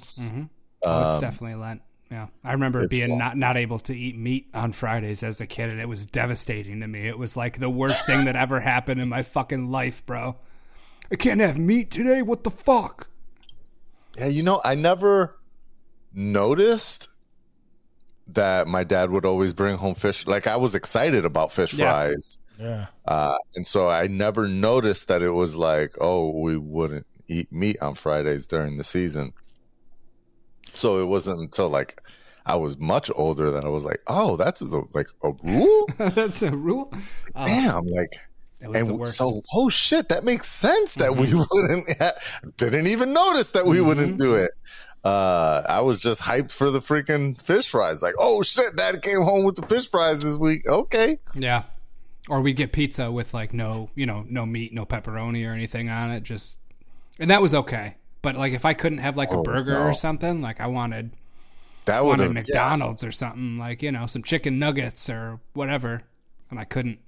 [0.84, 1.82] Oh, it's Um, definitely Lent.
[2.10, 3.18] Yeah, I remember being long.
[3.18, 6.80] not not able to eat meat on Fridays as a kid, and it was devastating
[6.80, 7.06] to me.
[7.06, 10.36] It was like the worst thing that ever happened in my fucking life, bro.
[11.12, 12.22] I can't have meat today.
[12.22, 13.08] What the fuck?
[14.18, 15.37] Yeah, you know, I never
[16.12, 17.08] noticed
[18.28, 20.26] that my dad would always bring home fish.
[20.26, 21.90] Like I was excited about fish Yeah.
[21.90, 22.38] fries.
[22.58, 22.86] Yeah.
[23.06, 27.76] Uh, and so I never noticed that it was like, oh, we wouldn't eat meat
[27.80, 29.32] on Fridays during the season.
[30.72, 32.00] So it wasn't until like
[32.46, 35.88] I was much older that I was like, oh, that's a, like a rule.
[35.98, 36.92] That's a rule.
[37.34, 38.14] Oh, Damn, like,
[38.60, 41.86] it was the and so oh shit, that makes sense that we wouldn't.
[42.56, 44.50] didn't even notice that we wouldn't do it.
[45.04, 48.02] Uh, I was just hyped for the freaking fish fries.
[48.02, 50.66] Like, oh shit, dad came home with the fish fries this week.
[50.68, 51.18] Okay.
[51.34, 51.64] yeah.
[52.28, 55.88] Or we'd get pizza with like no, you know, no meat, no pepperoni or anything
[55.88, 56.24] on it.
[56.24, 56.58] Just,
[57.18, 57.94] and that was okay.
[58.20, 59.86] But like if I couldn't have like a Oh, burger no.
[59.86, 61.12] or something, like I wanted
[61.86, 66.02] That would wanted have McDonald's or something, like you know, some chicken nuggets or whatever,
[66.50, 66.98] and I couldn't.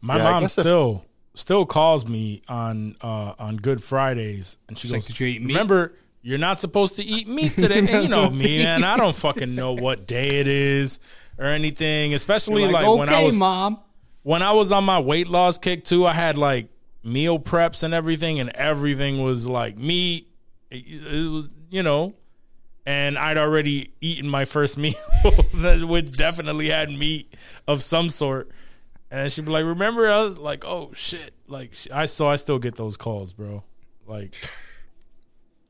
[0.00, 1.04] My Yeah, mom guess if- still
[1.34, 5.26] still calls me on uh, on Good Fridays, and she She's like, goes, "Did you
[5.26, 5.92] eat meat?" Remember,
[6.26, 7.78] you're not supposed to eat meat today.
[7.78, 8.82] and you know me, man.
[8.82, 10.98] I don't fucking know what day it is
[11.38, 12.14] or anything.
[12.14, 13.78] Especially like, like, when I was mom.
[14.24, 16.04] when I was on my weight loss kick too.
[16.04, 16.68] I had like
[17.04, 20.26] meal preps and everything, and everything was like meat.
[20.68, 22.14] It, it was, you know.
[22.84, 24.94] And I'd already eaten my first meal,
[25.54, 27.32] which definitely had meat
[27.68, 28.50] of some sort.
[29.12, 32.58] And she'd be like, "Remember?" I was like, "Oh shit!" Like I so I still
[32.58, 33.62] get those calls, bro.
[34.08, 34.34] Like,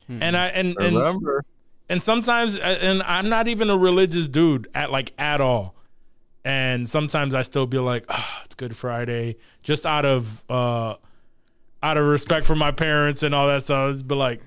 [0.08, 1.44] and I and and remember.
[1.88, 5.74] and sometimes and I'm not even a religious dude at like at all.
[6.44, 10.94] And sometimes I still be like, ah, it's Good Friday, just out of uh
[11.82, 13.94] out of respect for my parents and all that stuff.
[13.94, 14.40] Just be like,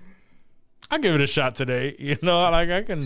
[0.89, 1.95] I'll give it a shot today.
[1.99, 3.01] You know, like I can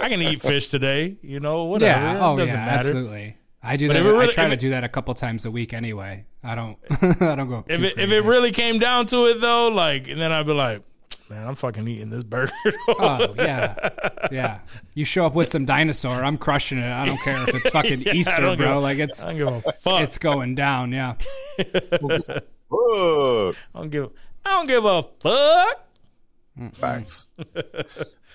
[0.00, 2.00] I can eat fish today, you know, whatever.
[2.00, 2.14] Yeah.
[2.16, 2.64] It Oh, doesn't yeah.
[2.66, 2.88] matter.
[2.88, 3.36] Absolutely.
[3.62, 4.02] I do But that.
[4.04, 6.24] really- I try to it- do that a couple times a week anyway.
[6.42, 6.78] I don't.
[7.20, 7.62] I don't go.
[7.68, 10.54] If it, if it really came down to it though, like and then I'd be
[10.54, 10.80] like,
[11.30, 12.52] man, I'm fucking eating this burger.
[12.88, 13.88] Oh yeah,
[14.30, 14.58] yeah.
[14.94, 16.90] You show up with some dinosaur, I'm crushing it.
[16.92, 18.78] I don't care if it's fucking Yeah, Easter, don't give bro.
[18.78, 20.02] a- like it's I don't give a fuck.
[20.02, 20.92] it's going down.
[20.92, 21.14] Yeah.
[21.58, 24.10] I don't give
[24.44, 25.86] I don't give a fuck.
[26.74, 27.26] Facts.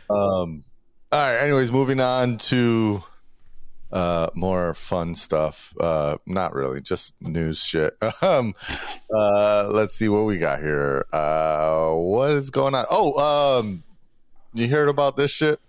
[0.10, 0.64] um,
[1.12, 1.38] All right.
[1.38, 3.04] Anyways, moving on to
[3.96, 5.74] uh more fun stuff.
[5.80, 7.98] Uh not really, just news shit.
[8.22, 8.54] Um
[9.16, 11.06] uh let's see what we got here.
[11.14, 12.86] Uh what is going on?
[12.92, 13.84] Oh, um
[14.54, 15.60] you heard about this shit?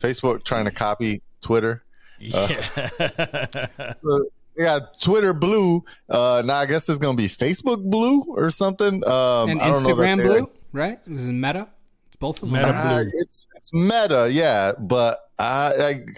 [0.00, 1.82] Facebook trying to copy Twitter.
[2.18, 2.60] Yeah.
[3.78, 4.18] Uh,
[4.58, 5.84] yeah, Twitter blue.
[6.08, 9.06] Uh now I guess it's gonna be Facebook blue or something.
[9.06, 10.98] Um and I don't Instagram they- Blue, right?
[11.06, 11.68] It was Meta.
[12.08, 12.60] It's both of them.
[12.60, 13.10] Meta Uh, Blue.
[13.20, 15.44] it's it's meta, yeah, but I,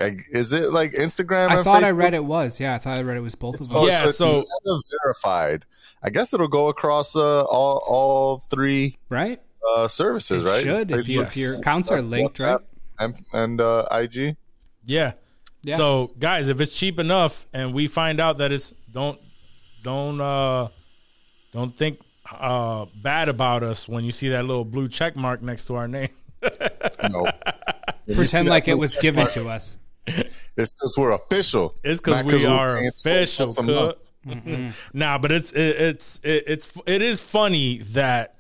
[0.01, 1.49] I, I is it like Instagram?
[1.49, 2.61] I and thought I read it was.
[2.61, 3.77] Yeah, I thought I read it was both of them.
[3.77, 4.45] Oh, Yeah, it's so-
[5.05, 5.65] verified.
[6.03, 9.41] I guess it'll go across uh, all all three Right?
[9.69, 10.63] uh, services, It right?
[10.63, 12.61] should if, you, if your accounts are linked, right?
[13.01, 14.37] And, and uh, IG.
[14.85, 15.13] Yeah.
[15.63, 15.77] Yeah.
[15.77, 19.19] So guys, if it's cheap enough and we find out that it's don't
[19.83, 20.69] don't uh
[21.53, 21.99] don't think
[22.31, 25.89] uh bad about us when you see that little blue check mark next to our
[25.89, 26.11] name.
[27.11, 27.27] No,
[28.15, 29.77] Pretend like it was given to us.
[30.07, 31.75] it's because we're official.
[31.85, 33.47] It's because we we're official.
[33.47, 34.91] bucks a month.
[34.95, 38.35] nah, but it's it, it's it, it's it is funny that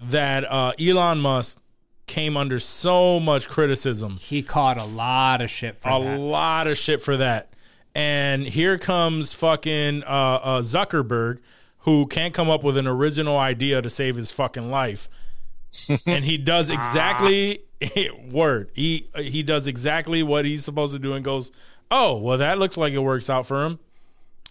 [0.00, 1.60] that uh Elon Musk
[2.06, 6.18] came under so much criticism He caught a lot of shit for a that.
[6.20, 7.50] lot of shit for that.
[7.94, 11.38] And here comes fucking uh, uh, Zuckerberg,
[11.78, 15.08] who can't come up with an original idea to save his fucking life,
[16.06, 17.60] and he does exactly
[18.30, 18.70] word.
[18.74, 21.50] He he does exactly what he's supposed to do, and goes,
[21.90, 23.78] "Oh, well, that looks like it works out for him.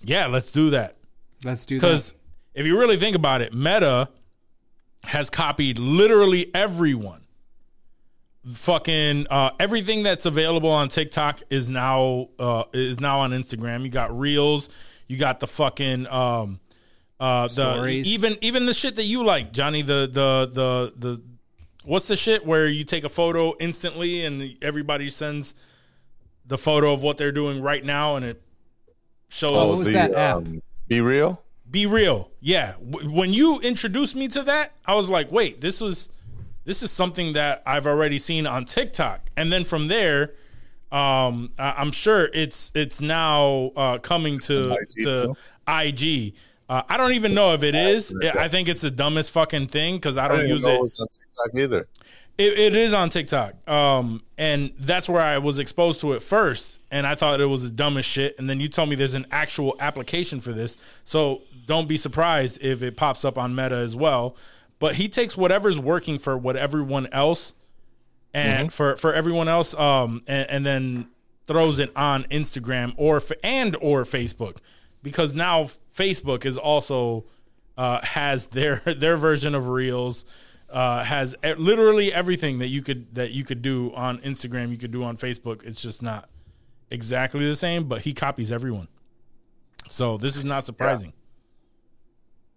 [0.04, 0.96] Yeah, let's do that."
[1.44, 2.14] Let's do Because
[2.54, 4.10] if you really think about it, Meta
[5.06, 7.22] has copied literally everyone.
[8.54, 13.84] Fucking uh, everything that's available on TikTok is now uh, is now on Instagram.
[13.84, 14.70] You got Reels,
[15.08, 16.60] you got the fucking um,
[17.24, 18.08] uh, the Stories.
[18.08, 19.82] even even the shit that you like, Johnny.
[19.82, 21.22] The the the the
[21.86, 25.56] what's the shit where you take a photo instantly and everybody sends
[26.46, 28.42] the photo of what they're doing right now and it
[29.30, 30.36] shows Oh, What was that app?
[30.38, 31.38] um, BeReal.
[31.70, 32.30] be real.
[32.42, 32.74] Yeah.
[32.92, 36.10] W- when you introduced me to that, I was like, wait, this was
[36.66, 39.30] this is something that I've already seen on TikTok.
[39.36, 40.34] And then from there,
[40.92, 45.36] um, I- I'm sure it's it's now uh, coming to on IG to too?
[45.68, 46.34] IG.
[46.70, 48.16] Uh, I don't even know if it is.
[48.24, 50.74] I think it's the dumbest fucking thing because I I don't didn't use it.
[50.74, 51.88] it was on TikTok either.
[52.38, 56.80] It, it is on TikTok, um, and that's where I was exposed to it first,
[56.90, 58.40] and I thought it was the dumbest shit.
[58.40, 62.58] And then you told me there's an actual application for this, so don't be surprised
[62.64, 64.36] if it pops up on Meta as well.
[64.80, 67.54] But he takes whatever's working for what everyone else,
[68.34, 71.10] and for for everyone else, um, and, and then
[71.46, 74.58] throws it on Instagram or and or Facebook,
[75.04, 77.26] because now Facebook is also
[77.78, 80.26] uh, has their their version of Reels,
[80.70, 84.92] uh, has literally everything that you could that you could do on Instagram, you could
[84.92, 85.64] do on Facebook.
[85.64, 86.30] It's just not
[86.90, 88.88] exactly the same, but he copies everyone.
[89.90, 91.14] So this is not surprising.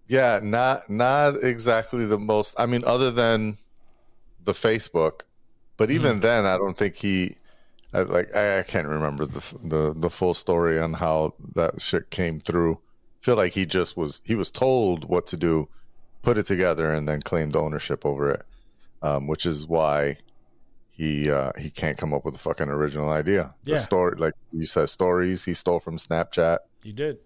[0.07, 2.55] Yeah, not not exactly the most.
[2.59, 3.57] I mean, other than
[4.45, 5.23] the Facebook,
[5.77, 7.37] but even then, I don't think he.
[7.97, 12.11] I, like I, I can't remember the, the the full story on how that shit
[12.11, 12.75] came through.
[12.75, 15.69] I feel like he just was he was told what to do,
[16.23, 18.43] put it together, and then claimed ownership over it,
[19.03, 20.19] um, which is why
[20.91, 23.55] he uh, he can't come up with a fucking original idea.
[23.65, 23.79] The Yeah.
[23.79, 27.19] story, like you said, stories he stole from Snapchat He did.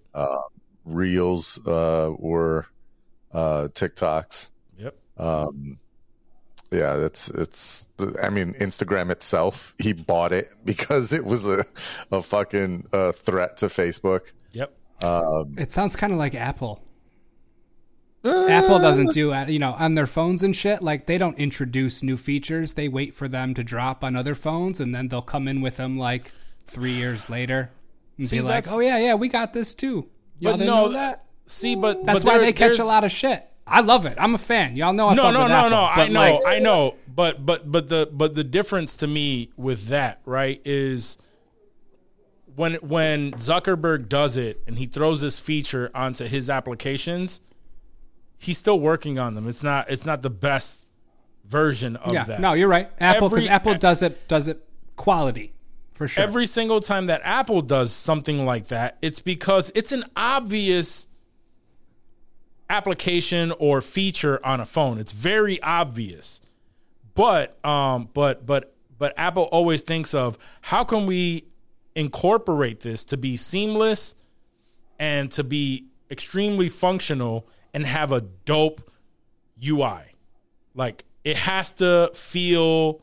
[0.85, 2.67] reels uh, were
[3.33, 4.51] uh, TikToks.
[4.79, 4.97] Yep.
[5.19, 5.79] Um,
[6.71, 7.89] yeah, it's it's.
[8.23, 11.65] I mean, Instagram itself, he bought it because it was a
[12.13, 14.33] a fucking uh, threat to Facebook.
[14.53, 14.73] Yep.
[15.59, 16.83] It sounds kind of like Apple.
[18.23, 20.83] Apple doesn't do you know, on their phones and shit.
[20.83, 22.75] Like they don't introduce new features.
[22.75, 25.79] They wait for them to drop on other phones, and then they'll come in with
[25.79, 26.31] them like
[26.65, 27.71] three years later
[28.19, 30.09] and See, be like, "Oh yeah, yeah, we got this too."
[30.39, 31.25] Y'all But didn't no, know that.
[31.47, 33.50] See, but That's but why there- they catch a lot of shit.
[33.67, 34.17] I love it.
[34.19, 34.77] I'm a fan.
[34.77, 35.85] Y'all know I no, no, no, Apple, no.
[35.85, 36.97] I know, like, I know.
[37.15, 41.19] But but but the but the difference to me with that right is
[42.57, 47.41] when when Zuckerberg does it and he throws this feature onto his applications,
[48.39, 49.49] he's still working on them.
[49.49, 50.89] It's not it's not the best
[51.45, 52.41] version of yeah, that.
[52.41, 52.91] no, you're right.
[52.99, 55.53] Apple Every- Apple does it does it quality
[55.93, 56.23] for sure.
[56.23, 61.07] Every single time that Apple does something like that, it's because it's an obvious
[62.71, 64.99] application or feature on a phone.
[64.99, 66.41] It's very obvious.
[67.15, 71.45] But um but but but Apple always thinks of how can we
[71.95, 74.15] incorporate this to be seamless
[74.99, 78.89] and to be extremely functional and have a dope
[79.63, 80.03] UI.
[80.75, 83.03] Like it has to feel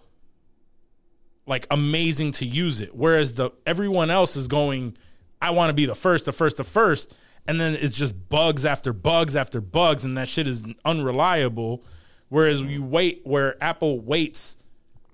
[1.45, 2.95] like amazing to use it.
[2.95, 4.97] Whereas the everyone else is going,
[5.41, 7.13] I want to be the first, the first, the first,
[7.47, 11.83] and then it's just bugs after bugs after bugs, and that shit is unreliable.
[12.29, 14.57] Whereas you wait, where Apple waits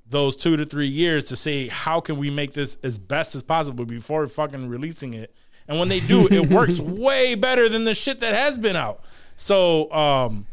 [0.09, 3.43] those two to three years to say how can we make this as best as
[3.43, 5.36] possible before fucking releasing it.
[5.67, 9.03] And when they do, it works way better than the shit that has been out.
[9.36, 10.47] So um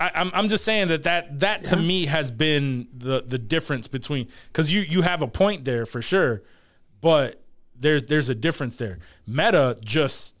[0.00, 3.86] I, I'm I'm just saying that that that to me has been the the difference
[3.86, 6.42] between because you you have a point there for sure,
[7.00, 7.40] but
[7.78, 8.98] there's there's a difference there.
[9.26, 10.34] Meta just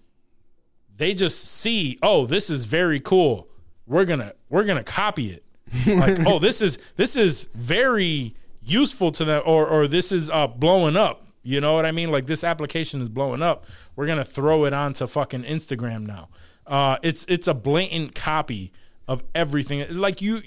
[0.96, 3.48] they just see oh this is very cool.
[3.86, 5.42] We're gonna we're gonna copy it.
[5.86, 10.46] like oh this is this is very useful to them or or this is uh
[10.46, 11.22] blowing up.
[11.42, 12.10] You know what I mean?
[12.10, 13.64] Like this application is blowing up.
[13.94, 16.28] We're gonna throw it onto fucking Instagram now.
[16.66, 18.72] Uh, it's it's a blatant copy
[19.06, 19.86] of everything.
[19.96, 20.42] Like you,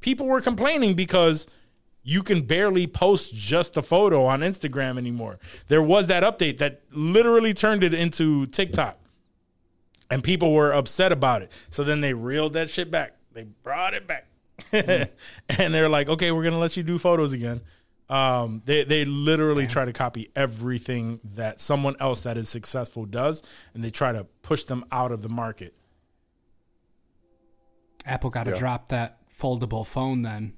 [0.00, 1.48] people were complaining because
[2.02, 5.38] you can barely post just a photo on Instagram anymore.
[5.68, 8.98] There was that update that literally turned it into TikTok,
[10.10, 11.52] and people were upset about it.
[11.68, 13.16] So then they reeled that shit back.
[13.32, 14.26] They brought it back,
[14.72, 17.60] and they're like, "Okay, we're gonna let you do photos again."
[18.08, 23.42] Um, they they literally try to copy everything that someone else that is successful does,
[23.72, 25.74] and they try to push them out of the market.
[28.04, 28.58] Apple got to Yeah.
[28.58, 30.54] drop that foldable phone then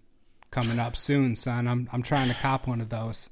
[0.52, 1.66] coming up soon, son.
[1.66, 3.28] I'm I'm trying to cop one of those.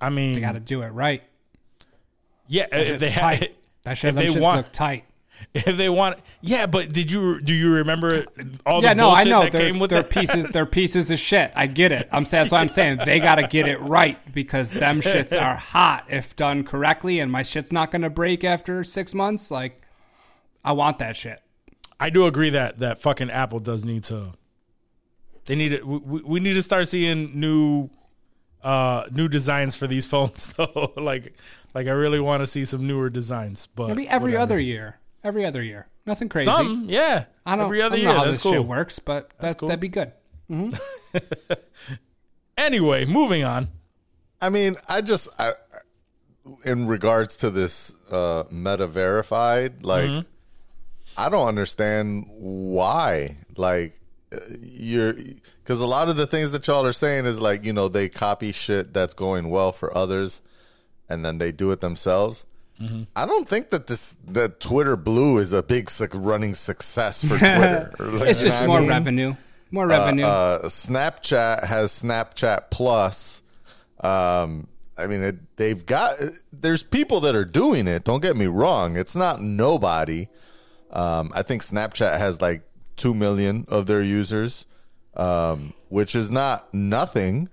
[0.00, 1.22] I mean, They got to do it right.
[2.46, 3.38] yeah, if they tight.
[3.40, 3.50] had,
[3.82, 5.04] That shit, if they want- look tight.
[5.54, 6.66] if they want, yeah.
[6.66, 8.24] But did you do you remember
[8.66, 10.46] all yeah, the no, I bullshit know that they're, came with they're pieces.
[10.52, 11.52] They're pieces of shit.
[11.54, 12.08] I get it.
[12.10, 15.40] I'm saying that's what I'm saying they got to get it right because them shits
[15.40, 19.48] are hot if done correctly, and my shit's not gonna break after six months.
[19.48, 19.80] Like,
[20.64, 21.40] I want that shit.
[22.00, 24.32] I do agree that that fucking Apple does need to.
[25.48, 25.82] They need to.
[25.82, 27.90] We, we need to start seeing new,
[28.62, 30.52] uh, new designs for these phones.
[30.52, 30.92] though.
[30.96, 31.34] like,
[31.74, 33.66] like I really want to see some newer designs.
[33.74, 34.42] But Maybe every whatever.
[34.42, 34.98] other year.
[35.24, 35.88] Every other year.
[36.06, 36.50] Nothing crazy.
[36.50, 37.24] some, yeah.
[37.44, 38.08] I don't, every other I don't year.
[38.12, 38.52] know how That's this cool.
[38.52, 39.68] shit works, but that's, cool.
[39.68, 40.12] that'd be good.
[40.48, 40.70] Hmm.
[42.56, 43.68] Anyway, moving on.
[44.40, 45.52] I mean, I just I,
[46.64, 50.28] in regards to this uh meta verified, like Mm-hmm.
[51.16, 53.38] I don't understand why.
[53.56, 53.97] Like
[54.60, 57.88] you're because a lot of the things that y'all are saying is like you know
[57.88, 60.42] they copy shit that's going well for others,
[61.08, 62.44] and then they do it themselves.
[62.80, 63.04] Mm-hmm.
[63.16, 67.38] I don't think that this that Twitter Blue is a big suc running success for
[67.38, 67.92] Twitter.
[67.98, 68.88] Like, It's just more I mean?
[68.90, 69.36] revenue.
[69.70, 70.24] More revenue.
[70.24, 73.42] uh, Snapchat has Snapchat Plus.
[74.00, 76.18] Um, I mean, it, they've got.
[76.52, 78.04] There's people that are doing it.
[78.04, 78.96] Don't get me wrong.
[78.96, 80.28] It's not nobody.
[80.90, 82.62] Um, I think Snapchat has like
[82.98, 84.66] two million of their users,
[85.16, 87.48] um, which is not nothing,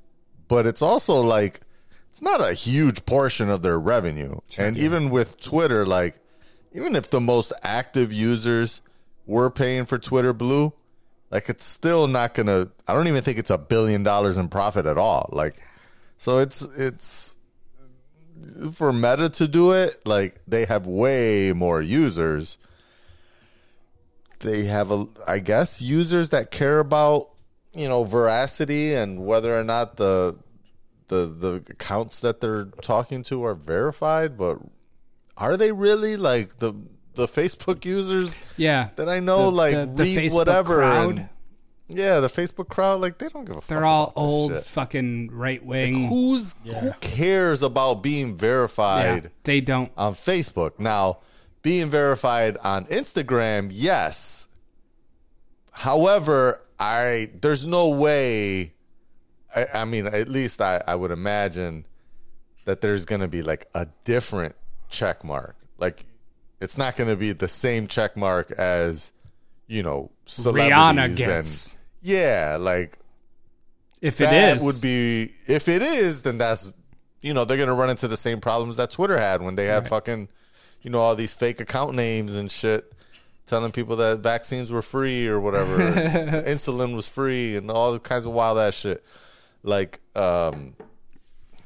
[0.48, 1.62] but it's also like
[2.10, 4.40] it's not a huge portion of their revenue.
[4.58, 6.16] and even with Twitter, like
[6.74, 8.82] even if the most active users
[9.26, 10.74] were paying for Twitter Blue,
[11.32, 12.70] like it's still not gonna.
[12.88, 15.30] I don't even think it's a billion dollars in profit at all.
[15.32, 15.62] Like,
[16.18, 17.36] so it's it's
[18.74, 20.06] for Meta to do it.
[20.06, 22.58] Like they have way more users.
[24.40, 27.30] They have a, I guess, users that care about
[27.74, 30.38] you know veracity and whether or not the
[31.08, 34.38] the the accounts that they're talking to are verified.
[34.38, 34.60] But
[35.38, 36.74] are they really like the
[37.16, 38.36] the Facebook users?
[38.58, 38.90] yeah.
[38.98, 40.76] that I know, The- like the- the read Facebook whatever.
[40.78, 41.10] crowd.
[41.18, 41.30] and-
[41.88, 43.68] yeah, the Facebook crowd, like they don't give a fuck.
[43.68, 44.64] They're all about this old, shit.
[44.66, 46.08] fucking right wing.
[46.08, 49.92] Who's who cares about being yeah, verified they don't.
[49.96, 50.80] on Facebook?
[50.80, 51.20] Now,
[51.66, 54.48] being verified on Instagram, yes.
[55.72, 58.74] However, I there's no way.
[59.56, 61.86] I, I mean, at least I, I would imagine
[62.66, 64.56] that there's going to be like a different
[64.90, 65.56] check mark.
[65.78, 66.06] Like,
[66.62, 69.12] it's not going to be the same check mark as
[69.68, 71.30] you know celebrities Rihanna
[71.70, 73.00] and- yeah, like
[74.02, 76.72] If it that is, would be if it is, then that's
[77.22, 79.88] you know they're gonna run into the same problems that Twitter had when they had
[79.88, 80.30] fucking
[80.86, 82.94] you know all these fake account names and shit
[83.48, 85.78] telling people that vaccines were free or whatever,
[86.48, 89.04] insulin was free and all the kinds of wild ass shit.
[89.64, 90.76] Like, um,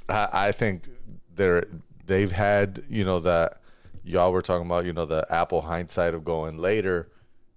[0.07, 0.87] I, I think
[1.35, 1.67] they're
[2.05, 3.61] they've had you know that
[4.05, 7.09] y'all were talking about you know the Apple hindsight of going later.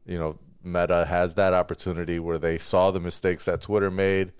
[0.04, 4.32] You know, Meta has that opportunity where they saw the mistakes that Twitter made,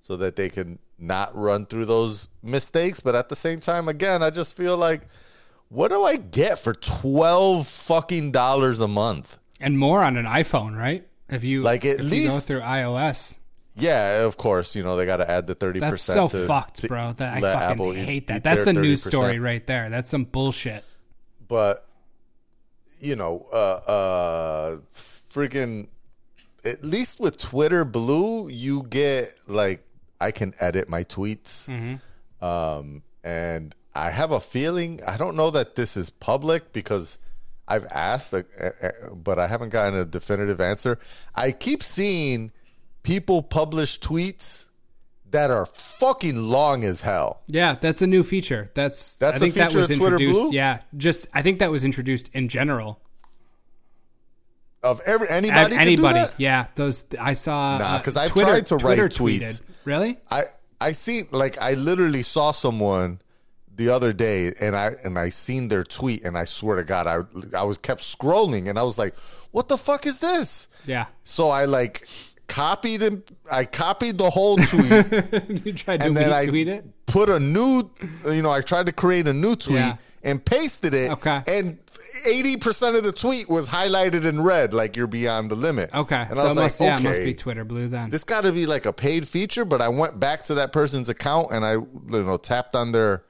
[0.00, 3.00] so that they can not run through those mistakes.
[3.00, 5.02] But at the same time, again, I just feel like,
[5.70, 9.38] what do I get for twelve fucking dollars a month?
[9.62, 11.06] and more on an iPhone, right?
[11.28, 13.36] If you Like, at if you go least- through iOS,
[13.76, 16.30] yeah, of course, you know they got to add the thirty That's percent.
[16.30, 17.12] so fucked, bro.
[17.12, 18.36] That I fucking Apple eat- hate that.
[18.38, 19.06] eat That's a news 30%.
[19.08, 19.88] story right there.
[19.90, 20.84] That's some bullshit.
[21.48, 21.86] but
[23.00, 25.88] you know, uh, uh, freaking.
[26.64, 29.82] At least with Twitter Blue, you get like
[30.20, 32.44] I can edit my tweets, Mm-hmm.
[32.44, 37.18] um, and I have a feeling I don't know that this is public because
[37.66, 40.98] I've asked, uh, uh, but I haven't gotten a definitive answer.
[41.34, 42.50] I keep seeing
[43.02, 44.66] people publish tweets
[45.30, 47.42] that are fucking long as hell.
[47.46, 48.70] Yeah, that's a new feature.
[48.74, 50.40] That's, That's I a think that was Twitter introduced.
[50.40, 50.52] Blue?
[50.52, 53.00] Yeah, just I think that was introduced in general.
[54.82, 56.66] Of every An- anybody, anybody, yeah.
[56.74, 57.76] Those I saw.
[57.78, 59.40] Nah, uh, 'cause I've tried to write tweets.
[59.40, 59.60] tweeted.
[59.84, 60.18] Really?
[60.30, 60.44] I
[60.80, 63.20] I see like I literally saw someone
[63.80, 67.06] the other day and I and I seen their tweet and I swear to God
[67.06, 67.18] I
[67.58, 69.14] I was kept scrolling and I was like,
[69.52, 70.68] what the fuck is this?
[70.86, 71.06] Yeah.
[71.24, 72.06] So I like
[72.46, 74.90] copied and I copied the whole tweet
[75.64, 76.84] you tried to and then I retweet it.
[77.06, 77.88] put a new
[78.26, 79.96] you know I tried to create a new tweet Yeah.
[80.22, 81.42] and pasted it Okay.
[81.46, 81.78] and
[82.26, 85.94] 80% of the tweet was highlighted in red like you're beyond the limit.
[85.94, 87.04] Okay, And so I was it must, like, yeah, okay.
[87.04, 88.10] it must be Twitter Blue then.
[88.10, 91.08] this got to be like a paid feature but i went back to that person's
[91.08, 91.86] account and i you
[92.28, 93.22] know tapped on their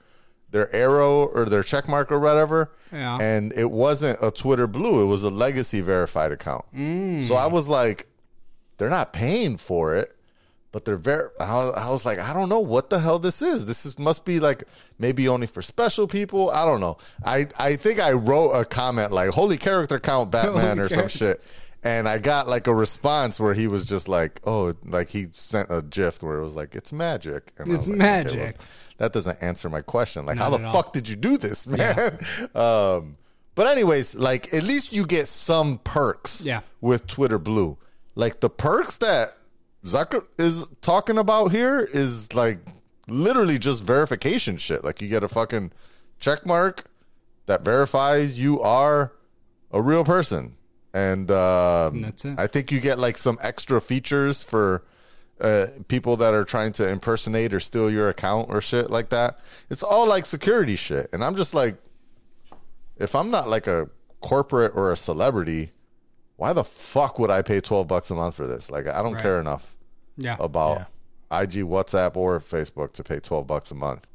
[0.51, 3.19] their arrow or their check mark or whatever Yeah.
[3.21, 7.27] and it wasn't a twitter blue it was a legacy verified account Mm.
[7.29, 8.07] so i was like
[8.77, 10.17] they're not paying for it
[10.73, 13.43] but they're very I was, I was like i don't know what the hell this
[13.43, 14.65] is this is must be like
[14.99, 19.13] maybe only for special people i don't know i i think i wrote a comment
[19.13, 21.19] like holy character count batman Holy or some character.
[21.19, 21.43] shit
[21.83, 25.71] and I got like a response where he was just like, "Oh, like he sent
[25.71, 28.57] a GIF where it was like, it's magic." And It's like, okay, magic.
[28.59, 28.67] well,
[29.01, 30.27] that doesn't answer my question.
[30.27, 30.73] Like, how the all.
[30.75, 32.19] fuck did you do this, man?
[32.55, 33.17] um,
[33.55, 36.45] but anyways, like at least you get some perks.
[36.45, 36.61] Yeah.
[36.83, 37.79] With Twitter Blue,
[38.15, 39.33] like the perks that
[39.87, 42.59] Zucker is talking about here is like
[43.09, 44.85] literally just verification shit.
[44.85, 45.73] Like you get a fucking
[46.19, 46.85] check mark
[47.47, 49.13] that verifies you are
[49.71, 50.57] a real person.
[50.93, 52.39] And um, that's it.
[52.39, 54.85] I think you get like some extra features for
[55.41, 59.39] uh, people that are trying to impersonate or steal your account or shit like that.
[59.71, 61.09] It's all like security shit.
[61.13, 61.77] And I'm just like,
[62.97, 63.89] if I'm not like a
[64.21, 65.71] corporate or a celebrity,
[66.37, 68.71] why the fuck would I pay 12 bucks a month for this?
[68.71, 69.23] Like, I don't Right.
[69.23, 69.75] care enough
[70.17, 70.37] yeah.
[70.39, 70.83] about
[71.31, 74.07] IG, WhatsApp, or Facebook to pay 12 bucks a month,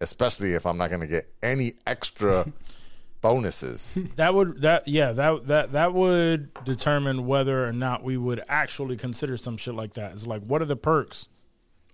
[0.00, 2.46] especially if I'm not going to get any extra
[3.22, 3.98] bonuses.
[4.16, 8.96] That would that yeah that that that would determine whether or not we would actually
[8.96, 10.12] consider some shit like that.
[10.12, 11.28] It's like what are the perks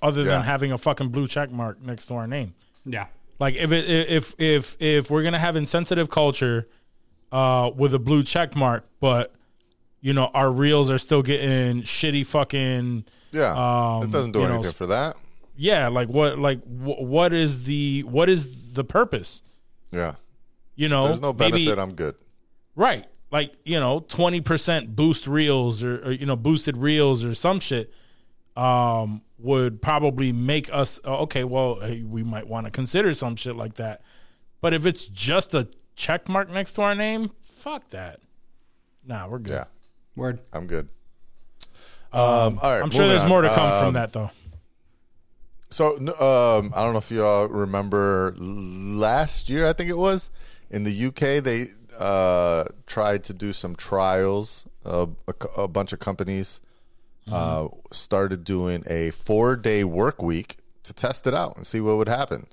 [0.03, 0.29] other Yeah.
[0.31, 2.55] than having a fucking blue check mark next to our name?
[2.85, 3.07] yeah.
[3.39, 6.67] Like if it if if if we're gonna have insensitive culture
[7.31, 9.33] uh with a blue check mark, but
[10.01, 13.53] you know our reels are still getting shitty fucking Yeah.
[13.97, 15.17] Um, it doesn't do you know, anything for that.
[15.57, 19.43] yeah like what like wh- what is the what is the purpose?
[19.93, 20.15] Yeah.
[20.79, 21.79] You know, There's no maybe- benefit.
[21.81, 22.15] I'm good.
[22.77, 23.05] Right.
[23.33, 27.93] Like, you know, 20% boost reels or, or, you know, boosted reels or some shit
[28.57, 33.35] um, would probably make us, uh, okay, well, hey, we might want to consider some
[33.35, 34.03] shit like that.
[34.61, 35.67] But if it's just a
[35.97, 38.21] check mark next to our name, fuck that.
[39.05, 39.55] Nah, we're good.
[39.55, 39.65] Yeah.
[40.15, 40.39] Word.
[40.53, 40.89] I'm good.
[42.13, 42.81] Um, all right.
[42.81, 43.29] I'm sure there's on.
[43.29, 44.31] more to come Um, from that, though.
[45.71, 49.67] So um, I don't know if you all remember last year.
[49.67, 50.31] I think it was
[50.71, 51.43] in the UK.
[51.43, 54.67] They uh, tried to do some trials.
[54.85, 56.61] Uh, a, a bunch of companies
[57.31, 62.09] uh, started doing a four-day work week to test it out and see what would
[62.09, 62.47] happen.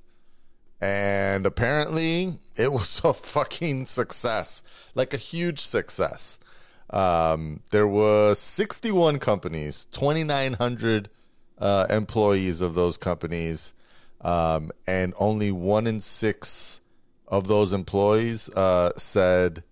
[0.82, 4.64] And apparently, it was a fucking success,
[4.94, 6.40] like a huge success.
[6.90, 11.10] Um, there was 61 companies, 2,900
[11.58, 13.74] uh, employees of those companies,
[14.22, 16.82] um, and only one in six
[17.28, 19.64] of those employees uh, said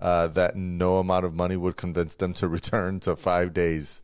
[0.00, 4.02] uh, that no amount of money would convince them to return to five days.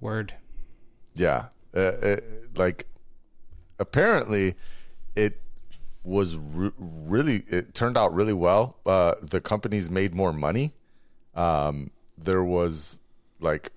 [0.00, 0.34] Word.
[1.14, 2.16] Yeah, uh, uh,
[2.56, 2.86] like
[3.78, 4.54] apparently
[5.14, 5.40] it
[6.04, 8.76] was re- really it turned out really well.
[8.84, 10.74] Uh, the companies made more money.
[11.34, 13.00] Um, there was
[13.40, 13.70] like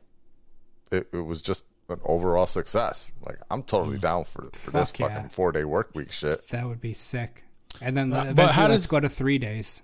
[0.91, 3.11] it, it was just an overall success.
[3.21, 5.07] Like I'm totally down for for this Fuck yeah.
[5.09, 6.47] fucking four day work week shit.
[6.49, 7.43] That would be sick.
[7.81, 9.81] And then but eventually how let's does- go to three days.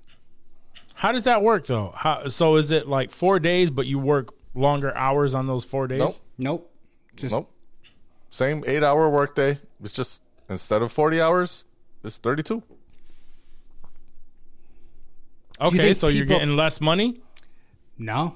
[0.95, 1.93] How does that work, though?
[1.95, 5.87] How, so is it like four days, but you work longer hours on those four
[5.87, 5.99] days?
[5.99, 6.15] Nope.
[6.37, 6.73] Nope.
[7.15, 7.51] Just Nope.
[8.29, 9.57] Same eight hour workday.
[9.83, 11.65] It's just instead of forty hours,
[12.03, 12.63] it's thirty two.
[15.59, 17.21] Okay, think so you're getting less money?
[17.97, 18.35] no.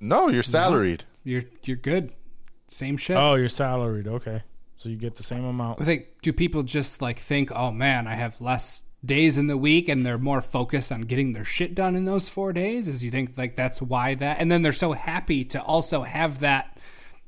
[0.00, 1.04] No, you're salaried.
[1.22, 2.12] You're you're good.
[2.66, 3.16] Same shit.
[3.16, 4.08] Oh, you're salaried.
[4.08, 4.42] Okay,
[4.76, 5.80] so you get the same amount.
[5.80, 9.56] I think do people just like think, oh man, I have less days in the
[9.56, 12.88] week and they're more focused on getting their shit done in those four days?
[12.88, 16.40] Is you think like that's why that and then they're so happy to also have
[16.40, 16.78] that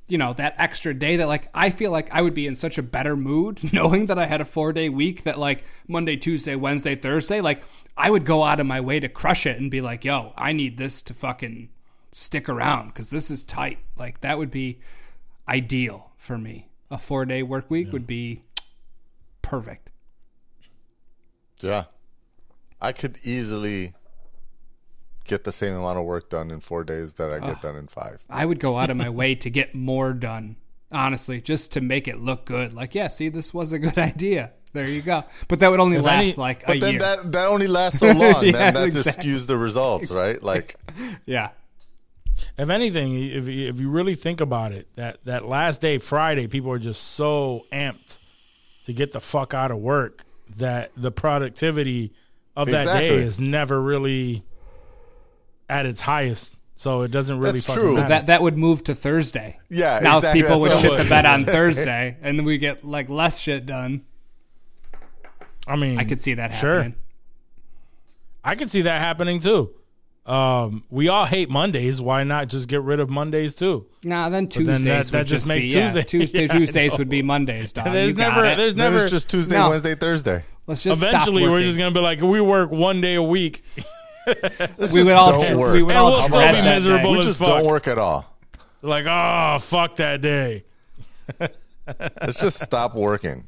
[0.06, 2.76] you know, that extra day that like I feel like I would be in such
[2.76, 6.54] a better mood knowing that I had a four day week that like Monday, Tuesday,
[6.56, 7.64] Wednesday, Thursday, like
[7.96, 10.52] I would go out of my way to crush it and be like, yo, I
[10.52, 11.70] need this to fucking
[12.12, 13.78] stick around because this is tight.
[13.96, 14.80] Like that would be
[15.48, 16.68] ideal for me.
[16.90, 18.42] A four day work week would be
[19.42, 19.90] perfect.
[21.60, 21.84] Yeah.
[22.80, 23.94] I could easily
[25.24, 27.86] get the same amount of work done in four days that I get done in
[27.86, 28.22] five.
[28.28, 30.56] I would go out of my way to get more done,
[30.92, 32.74] honestly, just to make it look good.
[32.74, 34.50] Like, yeah, see, this was a good idea.
[34.74, 35.24] There you go.
[35.48, 37.00] But that would only If last any- like a But then year.
[37.00, 38.44] that that only lasts so long.
[38.44, 40.42] Yeah, then that just skews the results, right?
[40.42, 40.74] Like
[41.26, 41.50] yeah.
[42.58, 46.48] If anything, if you- if you really think about it, that that last day, Friday,
[46.48, 48.18] people are just so amped
[48.84, 50.24] to get the fuck out of work
[50.56, 52.12] that the productivity
[52.56, 54.44] of that day is never really
[55.68, 56.56] at its highest.
[56.76, 57.94] So it doesn't really That's fucking true.
[57.94, 58.08] matter.
[58.08, 59.58] That that would move to Thursday.
[59.68, 60.42] Yeah, Now exactly.
[60.42, 61.44] people That's would what shit the was bed on.
[61.44, 64.04] Thursday, and then we get like less shit done.
[65.66, 66.92] I mean, I could see that Sure.
[68.42, 69.70] I could see that happening too.
[70.26, 72.00] Um, we all hate Mondays.
[72.00, 73.86] Why not just get rid of Mondays too?
[74.04, 76.46] Nah, then then Tuesdays that- that would just just make be yeah, Tuesday- Tuesday.
[76.46, 77.84] Yeah, Tuesdays would be Mondays, dog.
[77.92, 78.56] There's you got never, it.
[78.56, 79.04] there's then never.
[79.04, 79.70] it's just Tuesday, No.
[79.70, 80.44] Wednesday, Thursday.
[80.66, 83.62] Let's just stop eventually, we're just gonna be like, we work one day a week,
[84.26, 85.74] we would all don't work.
[85.74, 87.12] we would And all we'll still be that miserable day.
[87.12, 87.48] We as just fuck.
[87.48, 88.24] don't work at all.
[88.80, 90.64] like, oh fuck that day.
[91.86, 93.46] Let's just stop working.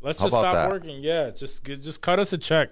[0.00, 0.70] Let's How just stop that?
[0.70, 1.02] working.
[1.02, 2.70] Yeah, just just cut us a check.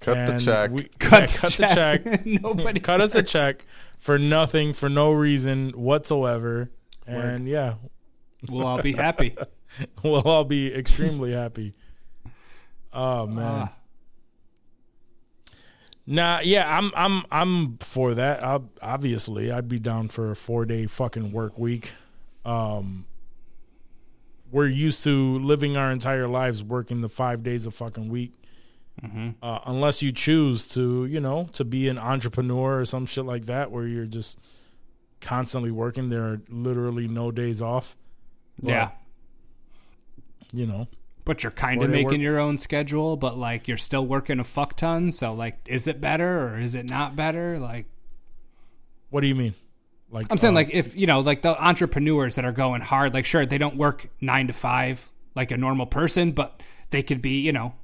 [0.00, 0.70] Cut the check.
[0.70, 2.04] we- Cut, yeah, the, cut check.
[2.04, 2.26] the check.
[2.42, 3.64] Nobody cut us a check
[3.98, 6.70] for nothing, for no reason whatsoever.
[7.06, 7.74] And yeah,
[8.48, 9.36] We'll all be happy.
[10.02, 11.74] we'll all be extremely happy.
[12.92, 13.68] Oh man.
[13.68, 13.72] Ah.
[16.06, 18.44] Nah, yeah, I'm I'm I'm for that.
[18.44, 21.94] i obviously, I'd be down for a four day fucking work week.
[22.44, 23.06] Um,
[24.52, 28.34] we're used to living our entire lives working the five days a fucking week.
[29.42, 33.46] Uh, unless you choose to, you know, to be an entrepreneur or some shit like
[33.46, 34.38] that, where you're just
[35.20, 36.08] constantly working.
[36.08, 37.96] There are literally no days off.
[38.60, 38.90] But, yeah.
[40.52, 40.88] you know,
[41.24, 44.44] But you're kind of making work- your own schedule, but like you're still working a
[44.44, 45.12] fuck ton.
[45.12, 47.58] So like, is it better or is it not better?
[47.58, 47.86] Like,
[49.10, 49.54] what do you mean?
[50.10, 53.12] Like I'm saying uh, like if you know like the entrepreneurs that are going hard,
[53.12, 57.20] like sure they don't work nine to five like a normal person, but they could
[57.20, 57.74] be you know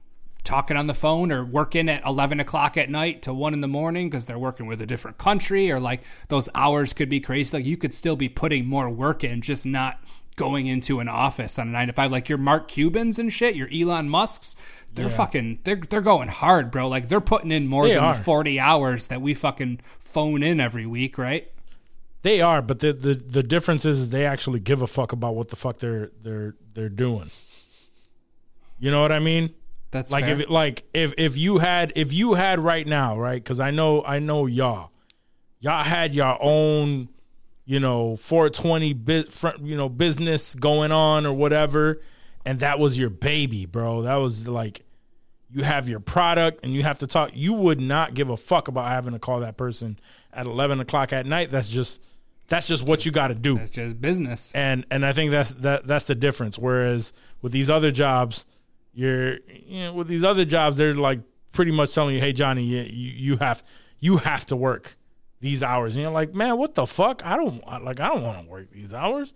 [0.44, 3.68] talking on the phone or working at 11 o'clock at night to 1 in the
[3.68, 7.56] morning because they're working with a different country or like those hours could be crazy
[7.56, 10.00] like you could still be putting more work in just not
[10.34, 13.54] going into an office on a 9 to 5 like your Mark Cubans and shit
[13.54, 14.56] your Elon Musks
[14.94, 18.14] they're fucking they're they're going hard bro like they're putting in more They than are.
[18.14, 21.50] 40 hours that we fucking phone in every week right
[22.22, 25.48] They are, but the, the the difference is they actually give a fuck about what
[25.48, 27.30] the fuck they're they're they're doing.
[28.78, 29.54] You know what I mean?
[29.92, 30.40] That's Like fair.
[30.40, 33.42] if like if if you had if you had right now, right?
[33.42, 34.90] Because I know I know y'all,
[35.60, 37.08] y'all had your own,
[37.64, 42.00] you know, 420 bit you know, business going on or whatever,
[42.44, 44.02] and that was your baby, bro.
[44.02, 44.80] That was like
[45.54, 47.30] you have your product and you have to talk.
[47.34, 49.98] You would not give a fuck about having to call that person
[50.32, 51.50] at 11 o'clock at night.
[51.50, 52.00] That's just
[52.48, 54.50] that's just what you got to do That's just business.
[54.54, 56.58] and and I think that's that that's the difference.
[56.58, 57.12] Whereas
[57.42, 58.46] with these other jobs,
[58.94, 61.20] you're you know with these other jobs, they're like
[61.52, 63.62] pretty much telling you, "Hey, Johnny, you you, have
[64.00, 64.96] you have to work
[65.40, 67.24] these hours." And you're like, "Man, what the fuck?
[67.24, 69.34] I don't like I don't want to work these hours."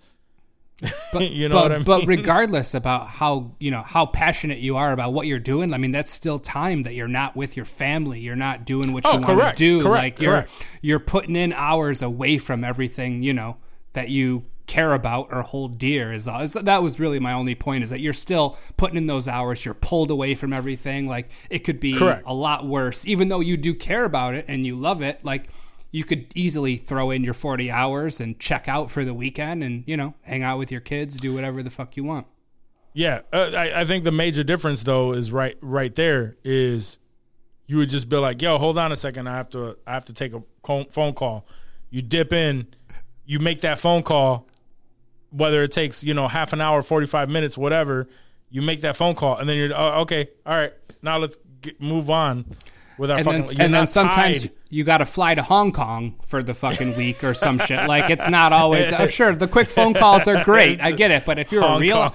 [1.12, 4.92] But, You know but, I But regardless about how you know how passionate you are
[4.92, 8.20] about what you're doing, I mean that's still time that you're not with your family.
[8.20, 9.82] You're not doing what Oh, you want correct, to do.
[9.82, 10.46] correct, like you're
[10.82, 13.56] you're putting in hours away from everything you know
[13.94, 16.12] that you care about or hold dear.
[16.12, 17.84] Is, is that was really my only point?
[17.84, 19.64] Is that you're still putting in those hours.
[19.64, 21.08] You're pulled away from everything.
[21.08, 22.24] Like it could be Correct.
[22.26, 25.24] a lot worse, even though you do care about it and you love it.
[25.24, 25.48] Like
[25.90, 29.84] you could easily throw in your 40 hours and check out for the weekend and,
[29.86, 32.26] you know, hang out with your kids, do whatever the fuck you want.
[32.92, 36.98] Yeah, uh, I, I think the major difference though is right right there is
[37.66, 40.06] you would just be like, "Yo, hold on a second, I have to I have
[40.06, 41.46] to take a phone call."
[41.90, 42.68] You dip in,
[43.26, 44.48] you make that phone call,
[45.30, 48.08] whether it takes you know half an hour, forty five minutes, whatever.
[48.50, 50.28] You make that phone call, and then you're oh, okay.
[50.44, 50.72] All right,
[51.02, 52.56] now let's get, move on.
[52.98, 53.42] with our and fucking.
[53.42, 54.52] then, and then sometimes tied.
[54.70, 57.86] you got to fly to Hong Kong for the fucking week or some shit.
[57.88, 58.92] Like it's not always.
[58.92, 60.80] I'm sure the quick phone calls are great.
[60.80, 62.12] I get it, but if you're Hong a real Kong.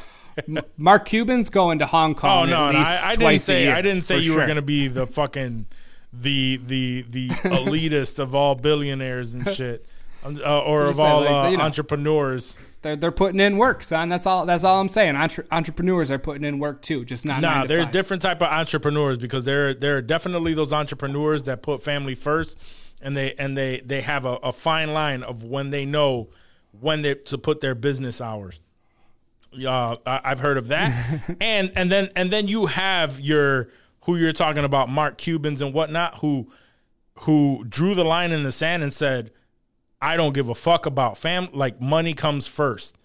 [0.78, 2.30] Mark Cuban's going to Hong Kong.
[2.30, 4.22] Oh Kong no, at no least I, I didn't say year, I didn't say for
[4.22, 5.66] you were gonna be the fucking
[6.14, 9.86] the the the elitist of all billionaires and shit,
[10.24, 11.64] uh, or of all like, uh, you know.
[11.64, 12.58] entrepreneurs.
[12.82, 14.10] They're, they're putting in work, son.
[14.10, 14.45] That's all.
[14.45, 15.16] That's all I'm saying.
[15.16, 17.41] Entre- entrepreneurs are putting in work too, just not.
[17.41, 21.84] Nah, there's different type of entrepreneurs because there there are definitely those entrepreneurs that put
[21.84, 22.58] family first,
[22.99, 26.30] and they and they they have a, a fine line of when they know
[26.80, 28.60] when they to put their business hours.
[29.53, 33.70] Uh, I, I've heard of that, and and then and then you have your
[34.06, 36.48] who you're talking about, Mark Cubans and whatnot, who
[37.20, 39.32] who drew the line in the sand and said,
[40.02, 41.49] "I don't give a fuck about fam.
[41.53, 42.95] Like money comes first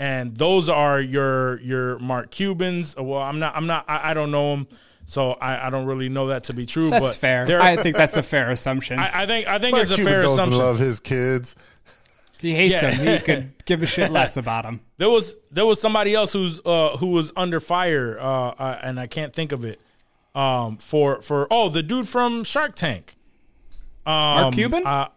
[0.00, 2.96] and those are your your Mark Cubans.
[2.96, 3.54] Well, I'm not.
[3.54, 3.84] I'm not.
[3.86, 4.68] I, I don't know them,
[5.04, 6.88] so I, I don't really know that to be true.
[6.88, 7.44] That's but fair.
[7.44, 8.98] there- I think that's a fair assumption.
[8.98, 10.58] I, I think I think Mark it's a Cuban fair doesn't assumption.
[10.58, 11.54] love his kids.
[12.40, 12.90] he hates yeah.
[12.92, 13.18] him.
[13.18, 14.80] He could give a shit less about him.
[14.96, 18.98] There was there was somebody else who's uh, who was under fire, uh, uh, and
[18.98, 19.82] I can't think of it.
[20.34, 23.16] Um, for for oh the dude from Shark Tank,
[24.06, 24.86] um, Mark Cuban?
[24.86, 25.08] Uh,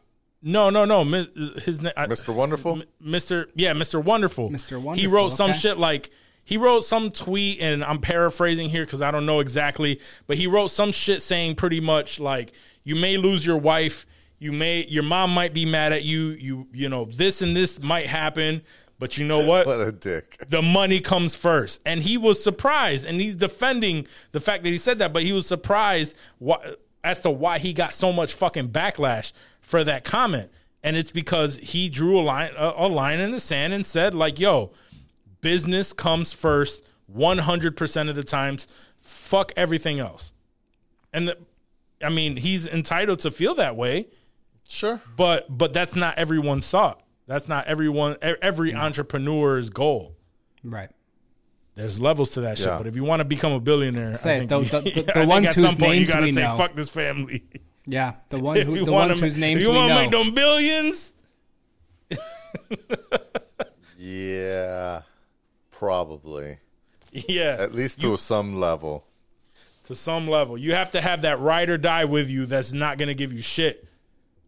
[0.43, 1.03] no, no, no.
[1.03, 2.35] His name, Mr.
[2.35, 2.83] Wonderful?
[3.03, 3.47] Mr.
[3.55, 4.03] Yeah, Mr.
[4.03, 4.49] Wonderful.
[4.49, 4.73] Mr.
[4.73, 4.93] Wonderful.
[4.93, 5.59] He Wonderful, wrote some okay.
[5.59, 6.11] shit like
[6.43, 10.47] he wrote some tweet, and I'm paraphrasing here because I don't know exactly, but he
[10.47, 12.51] wrote some shit saying pretty much like
[12.83, 14.05] you may lose your wife,
[14.39, 17.81] you may your mom might be mad at you, you you know this and this
[17.81, 18.61] might happen,
[18.99, 19.65] but you know what?
[19.65, 20.37] What a dick.
[20.49, 21.79] the money comes first.
[21.85, 25.31] And he was surprised, and he's defending the fact that he said that, but he
[25.31, 26.57] was surprised why,
[27.03, 30.51] as to why he got so much fucking backlash for that comment.
[30.83, 34.13] And it's because he drew a line, a, a line in the sand and said,
[34.13, 34.71] like, yo,
[35.41, 38.67] business comes first 100% of the times.
[38.99, 40.33] Fuck everything else.
[41.11, 41.37] And the,
[42.03, 44.07] I mean, he's entitled to feel that way
[44.67, 45.01] Sure.
[45.15, 47.01] but but that's not everyone's thought.
[47.27, 50.15] That's not everyone every entrepreneur's goal.
[50.63, 50.89] Right.
[51.75, 52.67] There's levels to that shit.
[52.67, 52.77] Yeah.
[52.77, 55.11] But if you want to become a billionaire, Say I think the- you, the- the
[55.11, 56.55] I think ones at whose some point names you gotta we say know.
[56.57, 57.43] fuck this family.
[57.85, 58.13] Yeah.
[58.29, 61.13] The one who, the ones ma- whose names if you we wanna make them billions.
[63.97, 65.01] Yeah.
[65.71, 66.57] Probably.
[67.11, 69.05] Yeah, At least to some level.
[69.85, 72.45] to some level, you have to have that ride or die with you.
[72.45, 73.87] That's not going to give you shit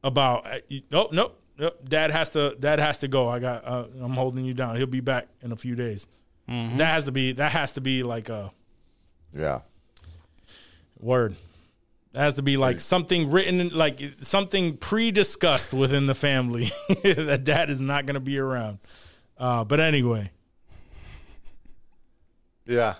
[0.03, 0.45] about.
[0.47, 1.77] Uh, you- nope, nope, nope.
[1.87, 2.55] Dad has to.
[2.59, 3.29] Dad has to go.
[3.29, 3.65] I got.
[3.65, 4.77] Uh, I'm holding you down.
[4.77, 6.07] He'll be back in a few days.
[6.49, 6.77] Mm-hmm.
[6.77, 7.31] That has to be.
[7.33, 8.51] That has to be like a.
[9.33, 9.61] Yeah.
[10.99, 11.35] Word.
[12.13, 16.71] It has to be like something written, like something pre-discussed within the family
[17.03, 18.79] that dad is not going to be around.
[19.37, 20.31] Uh, but anyway,
[22.65, 22.95] Yeah.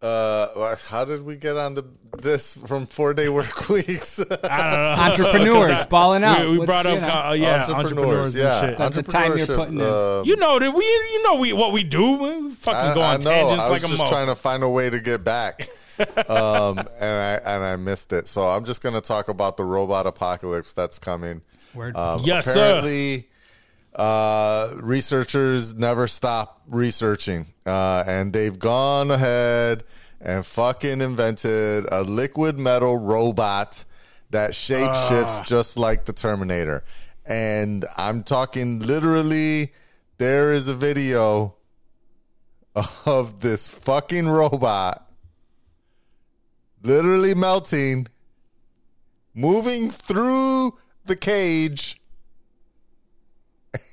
[0.00, 1.82] Uh, how did we get onto
[2.16, 4.20] this from four day work weeks?
[4.20, 5.26] I don't know.
[5.26, 6.40] Entrepreneurs 'Cause I- balling out.
[6.40, 8.60] We, we What's, brought you up, know, uh, yeah, entrepreneurs, yeah.
[8.64, 8.80] and shit.
[8.80, 9.80] At the time you're putting in.
[9.80, 12.16] uh, You know that we, you know we what we do.
[12.16, 13.30] We fucking go I, I on know.
[13.30, 14.08] tangents I was like a just mo.
[14.08, 15.68] trying to find a way to get back,
[16.28, 18.28] um, and I and I missed it.
[18.28, 21.42] So I'm just going to talk about the robot apocalypse that's coming.
[21.74, 21.96] Word.
[21.96, 22.82] Um, Yes, sir.
[23.94, 29.84] Uh, researchers never stop researching, uh, and they've gone ahead
[30.20, 33.84] and fucking invented a liquid metal robot
[34.30, 36.84] that shapeshifts just like the Terminator.
[37.24, 39.72] And I'm talking literally.
[40.18, 41.54] There is a video
[43.06, 45.08] of this fucking robot
[46.82, 48.06] literally melting,
[49.34, 52.00] moving through the cage,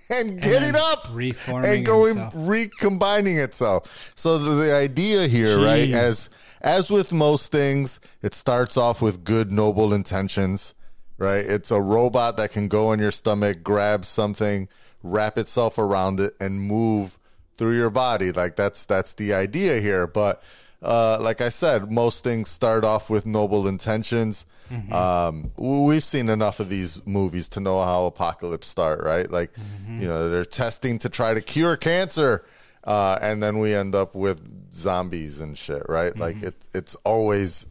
[0.09, 2.33] and getting And up reforming and going himself.
[2.35, 4.11] recombining itself.
[4.15, 6.29] So the, the idea here, right, as
[6.61, 10.73] as with most things, it starts off with good, noble intentions.
[11.17, 14.67] Right, it's a robot that can go in your stomach, grab something,
[15.01, 17.17] wrap itself around it, and move
[17.57, 18.31] through your body.
[18.31, 20.07] Like that's that's the idea here.
[20.07, 20.43] But
[20.85, 24.45] uh, like I said, most things start off with noble intentions.
[24.91, 29.29] Um, we've seen enough of these movies to know how apocalypse start, right?
[29.29, 29.51] Like,
[29.87, 32.45] you know, they're testing to try to cure cancer,
[32.83, 34.39] uh, and then we end up with
[34.73, 36.17] zombies and shit, right?
[36.17, 37.67] Like it, it's always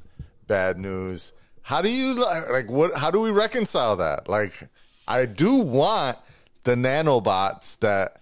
[0.47, 1.33] bad news.
[1.63, 2.95] How do you li- like what?
[2.97, 4.29] How do we reconcile that?
[4.29, 4.69] Like,
[5.09, 6.19] I do want
[6.65, 8.21] the nanobots that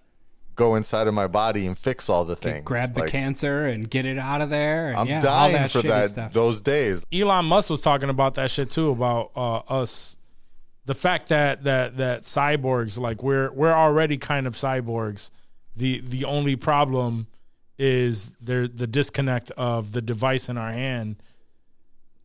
[0.62, 2.64] go inside of my body and fix all the things.
[2.64, 4.88] grab the Like, cancer and get it out of there.
[4.88, 6.32] And I'm yeah, all dying that for that stuff.
[6.32, 7.04] those days.
[7.12, 10.16] Elon Musk was talking about that shit too about uh, us,
[10.84, 15.30] the fact that that that cyborgs like we're we're already kind of cyborgs.
[15.76, 17.26] The the only problem
[17.78, 21.16] is there the disconnect of the device in our hand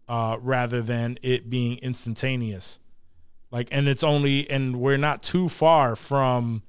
[0.08, 2.80] uh, rather than it being instantaneous.
[3.50, 6.64] Like, and it's only, and we're not too far from,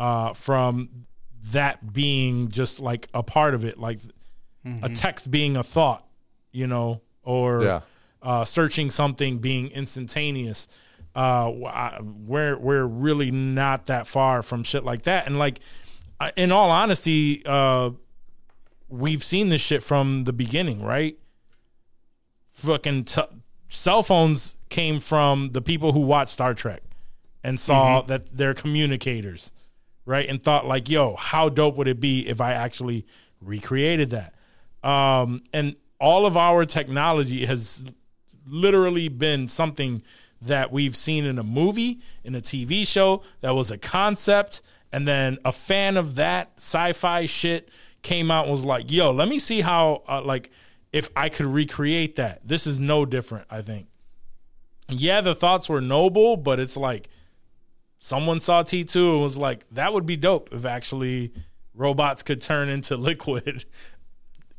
[0.00, 1.06] uh, from
[1.52, 3.98] that being just like a part of it, like
[4.82, 6.04] a text being a thought,
[6.52, 7.80] you know, or Yeah.
[8.22, 10.66] uh, searching something being instantaneous.
[11.14, 15.26] Uh, I- we're we're really not that far from shit like that.
[15.26, 15.60] And like,
[16.36, 17.90] in all honesty, uh,
[18.88, 21.16] we've seen this shit from the beginning, right?
[22.54, 23.22] Fucking t-
[23.68, 26.82] cell phones came from the people who watched Star Trek
[27.42, 29.50] and saw that their communicators,
[30.10, 30.28] right?
[30.28, 33.06] And thought like, "Yo, how dope would it be if I actually
[33.40, 34.34] recreated that?"
[34.82, 37.84] Um, and all of our technology has
[38.44, 40.02] literally been something
[40.42, 44.62] that we've seen in a movie, in a TV show that was a concept,
[44.92, 47.68] and then a fan of that sci-fi shit
[48.02, 50.50] came out and was like, "Yo, let me see how uh, like
[50.92, 53.86] if I could recreate that." This is no different, I think.
[54.88, 57.08] Yeah, the thoughts were noble, but it's like
[58.00, 61.32] someone saw T2 and was like, "That would be dope if actually
[61.74, 63.64] robots could turn into liquid."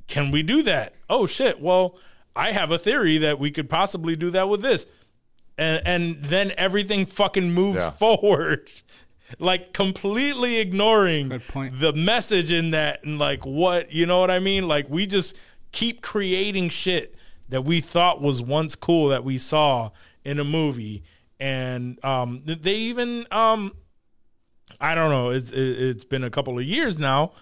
[0.07, 0.93] Can we do that?
[1.09, 1.59] Oh shit.
[1.61, 1.97] Well,
[2.35, 4.85] I have a theory that we could possibly do that with this.
[5.57, 7.91] And and then everything fucking moved Yeah.
[8.03, 8.69] forward.
[9.39, 11.79] Like completely ignoring point.
[11.79, 14.67] the message in that and like what, you know what I mean?
[14.67, 15.37] Like we just
[15.71, 17.15] keep creating shit
[17.47, 19.91] that we thought was once cool that we saw
[20.25, 21.03] in a movie
[21.41, 23.73] and um they even um
[24.79, 25.31] I don't know.
[25.31, 27.33] It's it, it's been a couple of years now,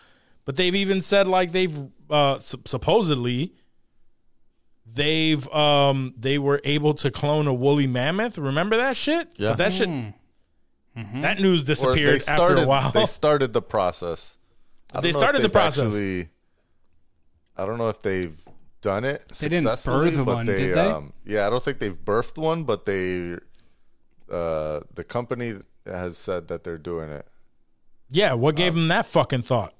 [0.46, 1.78] but they've even said like they've
[2.10, 3.54] uh, supposedly
[4.92, 8.38] they've um they were able to clone a woolly mammoth.
[8.38, 9.30] Remember that shit?
[9.36, 9.50] Yeah.
[9.50, 9.90] But that shit.
[9.90, 11.22] Hmm.
[11.22, 12.92] That news Or disappeared after a while.
[12.92, 14.38] They started the process.
[15.02, 15.88] They started the process.
[15.88, 16.30] Actually,
[17.56, 18.36] I don't know if they've
[18.82, 20.88] done it They didn't successfully, birth but one, they, did they?
[20.88, 23.36] Um, yeah, I don't think they've birthed one, but they,
[24.32, 25.54] uh, the company
[25.86, 27.26] has said that they're doing it.
[28.10, 29.74] yeah, what gave Um, them that fucking thought?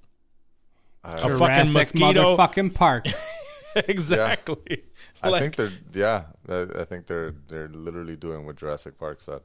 [1.04, 2.36] a fucking mosquito.
[2.36, 3.08] fucking park.
[3.88, 4.84] exactly.
[5.24, 6.24] I Like- think they're yeah.
[6.48, 9.42] I I think they're they're literally doing what Jurassic Park said.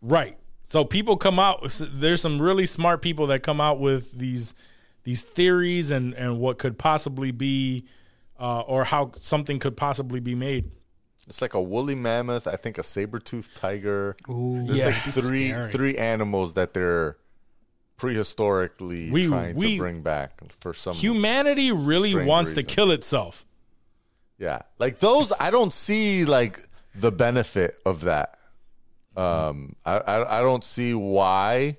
[0.00, 0.36] Right.
[0.64, 1.60] So people come out.
[1.80, 4.54] There's some really smart people that come out with these
[5.04, 7.84] these theories and and what could possibly be,
[8.38, 10.70] uh, or how something could possibly be made.
[11.28, 12.46] It's like a woolly mammoth.
[12.48, 14.16] I think a saber toothed tiger.
[14.28, 14.86] Ooh, There's Yeah.
[14.86, 15.72] like three Scary.
[15.72, 17.16] three animals that they're
[17.98, 23.46] prehistorically We- trying we- to bring back for some Humanity really wants to kill itself.
[24.38, 28.36] Yeah, like those, I don't see like the benefit of that.
[29.16, 31.76] Um, I I, I don't see why.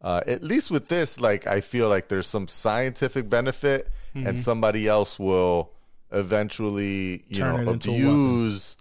[0.00, 4.26] Uh, at least with this, like I feel like there's some scientific benefit, Mm-hmm.
[4.26, 5.70] and somebody else will
[6.12, 8.08] eventually, you Turn know, into a weapon.
[8.10, 8.76] abuse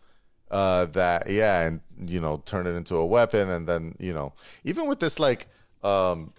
[0.49, 1.29] uh, that.
[1.29, 4.33] Yeah, and you know, turn it into a weapon, and then you know,
[4.63, 5.47] even with this, like,
[5.83, 6.33] um,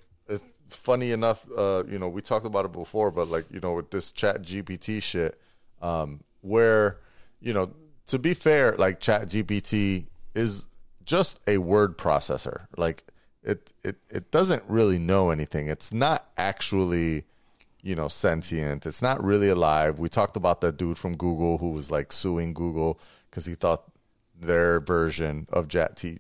[0.69, 3.91] funny enough, uh, you know, we talked about it before, but like, you know, with
[3.91, 5.39] this Chat GPT shit,
[5.81, 6.99] um, where
[7.41, 7.71] you know
[8.07, 10.67] to be fair like chat gpt is
[11.05, 13.05] just a word processor like
[13.43, 17.25] it it it doesn't really know anything it's not actually
[17.83, 18.87] you know sentient.
[18.87, 19.99] It's not really alive.
[19.99, 23.01] We talked about that dude from google who was like suing google
[23.31, 23.85] because he thought
[24.39, 26.19] their version of chat T,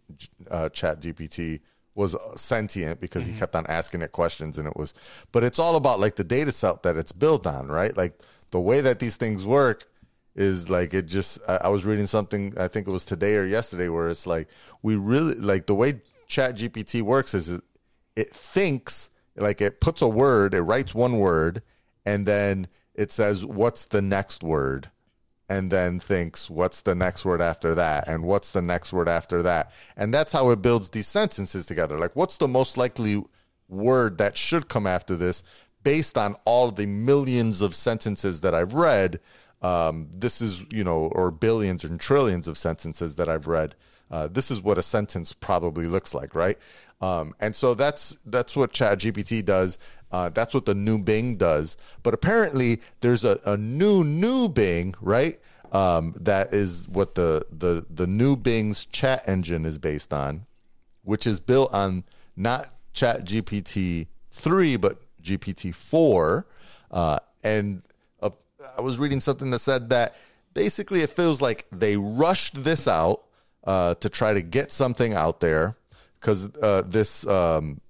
[0.50, 1.60] uh, chat gpt
[1.94, 4.94] was sentient because he kept on asking it questions and it was
[5.30, 7.96] but it's all about like the data set that it's built on right?
[7.96, 8.18] Like
[8.50, 9.88] the way that these things work
[10.34, 13.44] is like it just I, I was reading something i think it was today or
[13.44, 14.48] yesterday where it's like
[14.82, 17.62] we really like the way chat gpt works is it,
[18.16, 21.62] it thinks like it puts a word it writes one word
[22.04, 24.90] and then it says what's the next word?
[25.48, 28.08] And then thinks what's the next word after that?
[28.08, 29.70] And what's the next word after that?
[29.96, 31.98] And that's how it builds these sentences together.
[31.98, 33.22] Like what's the most likely
[33.68, 35.42] word that should come after this
[35.82, 39.20] based on all the millions of sentences that i've read?
[39.60, 43.74] Um, this is you know or billions and trillions of sentences that i've read
[44.12, 46.58] uh, this is what a sentence probably looks like right?
[47.00, 49.78] Um, and so that's that's what chat gpt does.
[50.12, 51.76] Uh, that's what the new bing does.
[52.02, 55.40] But apparently there's a, a new new bing right?
[55.72, 60.46] Um, that is what the, the the new bing's chat engine is based on
[61.02, 62.04] which is built on
[62.36, 66.46] not chat gpt 3 but gpt 4
[66.90, 67.82] uh, and
[68.22, 68.30] uh,
[68.76, 70.16] i was reading something that said that
[70.54, 73.24] basically it feels like they rushed this out
[73.64, 75.76] uh, to try to get something out there
[76.20, 77.80] because uh, this um,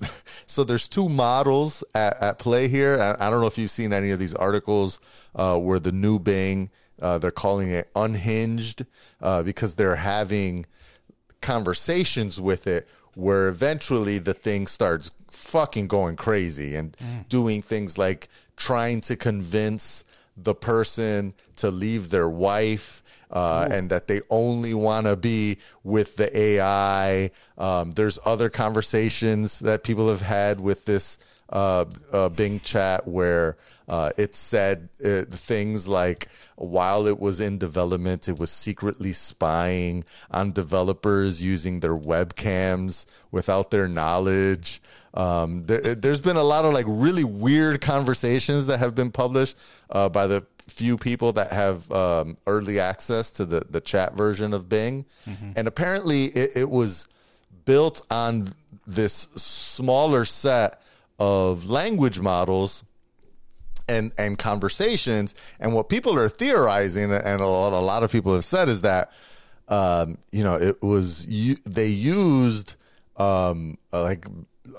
[0.46, 3.00] so there's two models at, at play here.
[3.00, 5.00] I, I don't know if you've seen any of these articles
[5.34, 8.84] uh, where the new bing Uh, they're calling it unhinged
[9.22, 10.66] uh, because they're having
[11.40, 16.96] conversations with it where eventually the thing starts fucking going crazy and
[17.28, 20.04] doing things like trying to convince
[20.36, 26.16] the person to leave their wife uh, and that they only want to be with
[26.16, 27.30] the AI.
[27.56, 31.18] Um, there's other conversations that people have had with this
[31.50, 33.56] uh, uh, Bing chat where
[33.88, 40.04] uh, it said uh, things like while it was in development, it was secretly spying
[40.30, 44.82] on developers using their webcams without their knowledge.
[45.14, 49.56] Um, there, there's been a lot of like really weird conversations that have been published
[49.90, 54.52] uh, by the few people that have um, early access to the, the chat version
[54.54, 55.06] of Bing.
[55.56, 57.08] And apparently it, it was
[57.64, 58.54] built on
[58.86, 60.80] this smaller set
[61.18, 62.84] of language models
[63.88, 68.34] and and conversations and what people are theorizing and a lot, a lot of people
[68.34, 69.10] have said is that
[69.68, 72.76] um, you know it was you, they used
[73.16, 74.26] um, like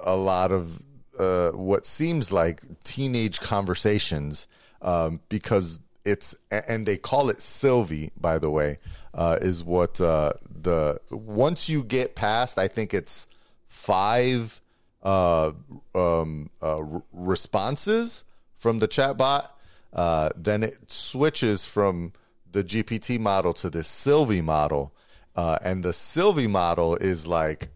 [0.04, 0.82] a lot of
[1.18, 4.48] uh, what seems like teenage conversations
[4.82, 8.80] um, because it's and they call it Sylvie by the way
[9.14, 13.28] uh, is what uh, the once you get past I think it's
[13.68, 14.62] five
[15.02, 15.54] uh,
[15.96, 18.26] um, uh, r- responses
[18.58, 19.48] from the chatbot,
[19.94, 22.12] uh, then it switches from
[22.52, 24.94] the GPT model to the Sylvie model,
[25.36, 27.70] uh, and the Sylvie model is like,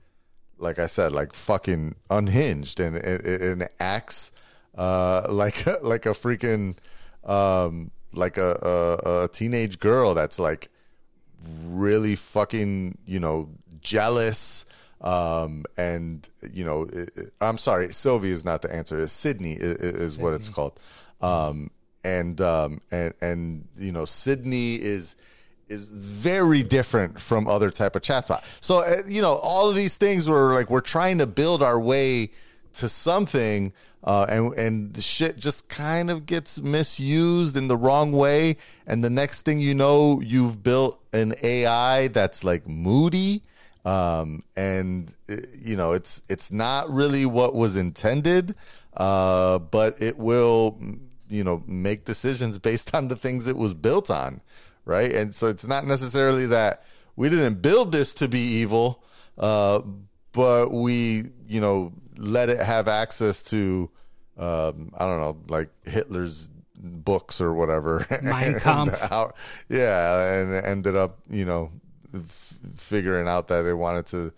[0.58, 4.32] like I said, like fucking unhinged, and it, it, it acts
[4.76, 6.76] like like a freaking
[7.26, 10.70] um, like a, a a teenage girl that's like
[11.66, 13.50] really fucking you know
[13.82, 14.66] jealous
[15.02, 18.98] um and you know it, it- i'm sorry sylvie is not the answer.
[19.02, 20.80] It's sydney is, is what it's called.
[21.22, 21.72] Um
[22.06, 25.16] and um and and you know sydney is
[25.70, 28.44] is very different from other type of chatbot.
[28.62, 31.80] So uh, you know all of these things were like we're trying to build our
[31.80, 32.32] way
[32.74, 33.74] to something
[34.04, 38.58] uh, and and the shit just kind of gets misused in the wrong way.
[38.86, 43.44] And the next thing you know you've built an AI that's like moody.
[43.86, 48.56] Um, and uh, you know it's it's not really what was intended.
[48.96, 50.80] Uh, but it will
[51.30, 54.42] you know make decisions based on the things it was built on
[54.86, 55.14] right?
[55.14, 56.84] And so it's not necessarily that
[57.16, 59.02] we didn't build this to be evil
[59.38, 59.82] uh,
[60.32, 63.90] but we you know let it have access to
[64.38, 69.02] um, I don't know like Hitler's books or whatever Mein Kampf.
[69.02, 69.32] And how-
[69.70, 71.72] yeah and ended up you know
[72.14, 74.34] f- figuring out that they wanted to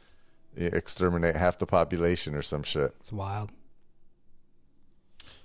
[0.57, 3.51] exterminate half the population or some shit It's wild.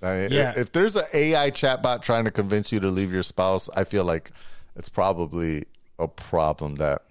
[0.03, 0.51] I mean, Yeah.
[0.53, 3.85] if, if there's an AI chatbot trying to convince you to leave your spouse, I
[3.85, 4.31] feel like
[4.77, 5.65] it's probably
[5.99, 7.03] a problem that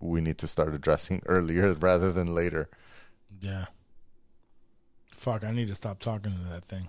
[0.00, 2.68] we need to start addressing earlier rather than later.
[3.40, 3.66] Yeah.
[5.16, 6.88] Fuck, I need to stop talking to that thing.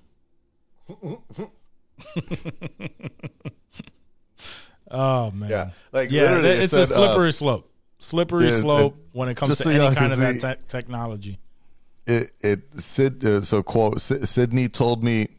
[4.91, 5.49] oh man.
[5.49, 7.71] Yeah, like Yeah, literally, it it's a said, uh, slippery slope.
[7.99, 11.39] Slippery yeah, slope it- when it comes to so any kind of that te- technology.
[12.05, 15.29] it it Sid uh, so quote Sy- Sydney told me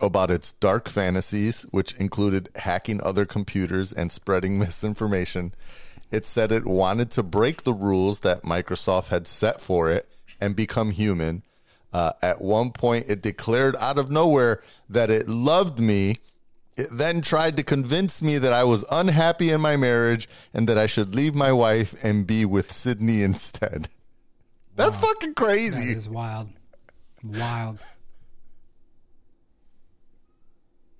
[0.00, 5.52] about its dark fantasies, which included hacking other computers and spreading misinformation.
[6.10, 10.08] It said it wanted to break the rules that Microsoft had set for it
[10.40, 11.42] and become human.
[11.92, 16.16] Uh, at one point, it declared out of nowhere that it loved me.
[16.76, 20.76] It then tried to convince me that I was unhappy in my marriage and that
[20.76, 23.88] I should leave my wife and be with Sydney instead.
[24.74, 25.92] That's fucking crazy.
[25.92, 26.50] is wild.
[27.24, 27.78] Wild.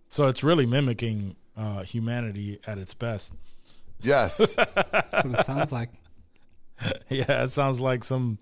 [0.09, 3.35] So it's really mimicking uh, humanity at its best.
[4.01, 4.55] Yes.
[4.55, 5.91] That's what it sounds like.
[7.11, 8.39] yeah, it sounds like some.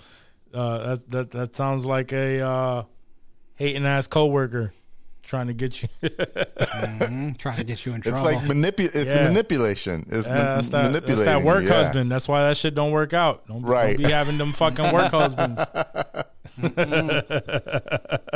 [0.54, 2.82] Uh, that that that sounds like a uh,
[3.56, 4.72] hating ass coworker
[5.22, 5.88] trying to get you.
[6.02, 8.26] Mhm, Trying to get you in trouble.
[8.28, 8.48] It's trouble.
[8.48, 9.24] like manipu- It's Yeah.
[9.28, 10.06] manipulation.
[10.10, 11.24] It's Yeah, man- that's that, that's manipulating.
[11.24, 11.70] that work yeah.
[11.84, 12.12] husband.
[12.12, 13.46] That's why that shit don't work out.
[13.46, 13.96] Don't, Right.
[13.96, 15.60] don't be having them fucking work husbands.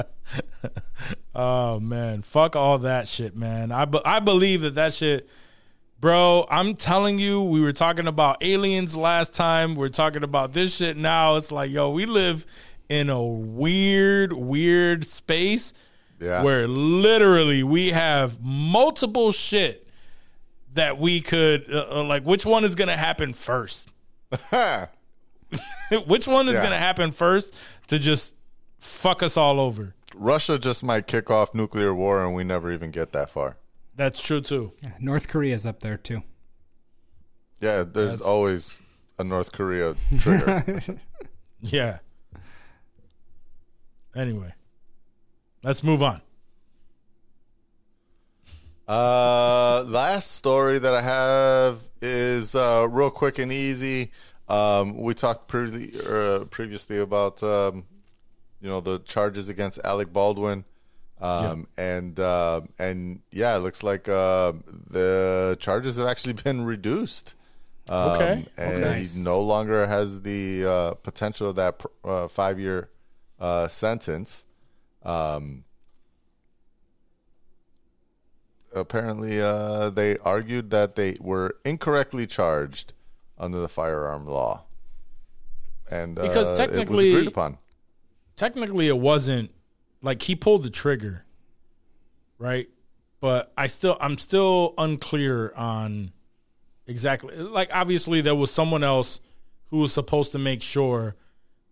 [1.34, 3.70] oh man, fuck all that shit, man.
[3.72, 5.28] I be- I believe that that shit,
[6.00, 6.46] bro.
[6.50, 9.74] I'm telling you, we were talking about aliens last time.
[9.74, 11.36] We're talking about this shit now.
[11.36, 12.46] It's like, yo, we live
[12.88, 15.74] in a weird, weird space
[16.20, 16.42] Yeah.
[16.42, 19.86] where literally we have multiple shit
[20.74, 23.90] that we could uh, uh, like which one is going to happen first
[26.06, 26.60] which one is Yeah.
[26.60, 27.54] going to happen first
[27.88, 28.34] to just
[28.78, 32.90] fuck us all over Russia just might kick off nuclear war and we never even
[32.90, 33.56] get that far.
[33.98, 34.72] That's true too.
[34.80, 36.22] Yeah, North Korea's up there too.
[37.60, 38.80] Yeah, there's always
[39.18, 40.82] a North Korea trigger.
[41.60, 41.98] Yeah.
[44.14, 44.54] Anyway,
[45.64, 46.22] let's move on.
[48.86, 54.12] Uh, last story that I have is uh, real quick and easy.
[54.48, 57.86] Um, we talked pre- uh, previously about um,
[58.60, 60.64] you know the charges against Alec Baldwin,
[61.20, 64.52] um, and uh, and yeah, it looks like uh,
[64.90, 67.34] the charges have actually been reduced.
[67.88, 69.02] Um, Okay, and okay.
[69.04, 72.90] he no longer has the uh, potential of that pr- uh, five year
[73.40, 74.44] uh, sentence.
[75.02, 75.64] Um,
[78.74, 82.92] apparently uh, they argued that they were incorrectly charged
[83.38, 84.64] under the firearm law,
[85.90, 87.58] and Because uh, it was technically- agreed upon.
[88.36, 89.50] Technically, it wasn't
[90.02, 91.24] like he pulled the trigger,
[92.38, 92.68] right?
[93.20, 96.12] But I still, I'm still unclear on
[96.86, 97.36] exactly.
[97.36, 99.20] Like, obviously, there was someone else
[99.70, 101.16] who was supposed to make sure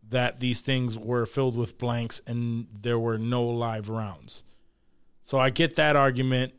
[0.08, 4.44] that these things were filled with blanks and there were no live rounds.
[5.22, 6.52] So I get that argument.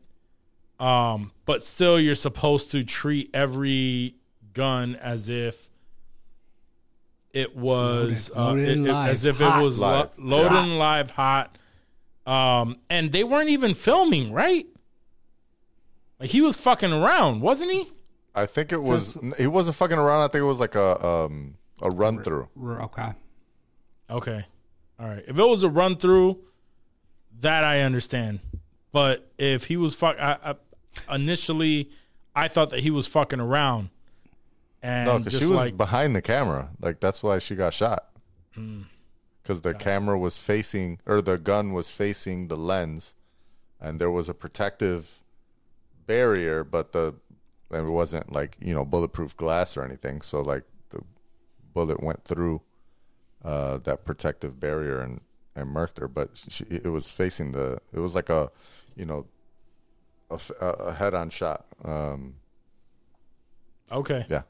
[0.80, 4.14] Um, but still, you're supposed to treat every
[4.52, 5.70] gun as if
[7.32, 9.60] it was Loaded- loaded uh, and it- it- live, as if hot.
[9.60, 10.64] it was lo- loaded Hot.
[10.64, 11.57] and live, hot.
[12.28, 14.66] Um, and they weren't even filming, right?
[16.20, 17.86] Like he was fucking around, wasn't he?
[18.34, 20.20] I think it was he wasn't fucking around.
[20.20, 22.48] I think it was like a um, a run through.
[22.60, 23.12] Okay.
[24.10, 24.44] Okay.
[25.00, 25.24] All right.
[25.26, 26.38] If it was a run through,
[27.40, 28.40] that I understand.
[28.92, 30.54] But if he was fuck, I,
[31.08, 31.90] I, initially
[32.36, 33.88] I thought that he was fucking around,
[34.82, 36.68] and No, because she was like behind the camera.
[36.78, 38.06] Like that's why she got shot.
[38.54, 38.82] Hmm.
[39.48, 43.14] Because the camera was facing, or the gun was facing the lens,
[43.80, 45.20] and there was a protective
[46.06, 47.14] barrier, but the
[47.70, 50.20] it wasn't like you know bulletproof glass or anything.
[50.20, 51.00] So like the
[51.72, 52.60] bullet went through
[53.42, 55.22] uh, that protective barrier and
[55.56, 56.08] and murked her.
[56.08, 57.78] But she, it was facing the.
[57.94, 58.50] It was like a,
[58.96, 59.24] you know,
[60.60, 61.64] a head-on shot.
[61.82, 62.34] Um,
[63.90, 64.42] okay, yeah.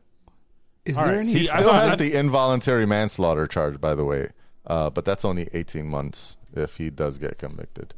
[0.84, 1.32] Is All there right, any?
[1.38, 4.30] He still has I- the involuntary manslaughter charge, by the way,
[4.68, 7.94] uh, but that's only 18 months if he does get convicted.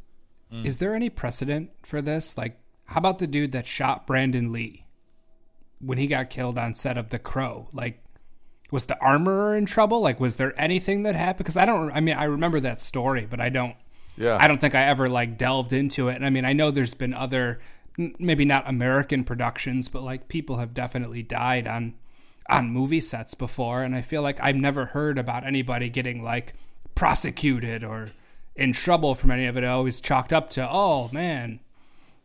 [0.65, 2.37] Is there any precedent for this?
[2.37, 4.85] Like, how about the dude that shot Brandon Lee
[5.79, 7.69] when he got killed on set of The Crow?
[7.71, 8.03] Like,
[8.69, 10.01] was the armorer in trouble?
[10.01, 11.37] Like, was there anything that happened?
[11.37, 11.89] Because I don't.
[11.91, 13.75] I mean, I remember that story, but I don't.
[14.17, 16.15] Yeah, I don't think I ever like delved into it.
[16.15, 17.61] And I mean, I know there's been other,
[17.97, 21.93] maybe not American productions, but like people have definitely died on
[22.51, 26.53] on movie sets before, and I feel like I've never heard about anybody getting like
[26.95, 28.11] prosecuted or
[28.55, 29.63] in trouble from any of it.
[29.63, 31.61] I always chalked up to, oh man,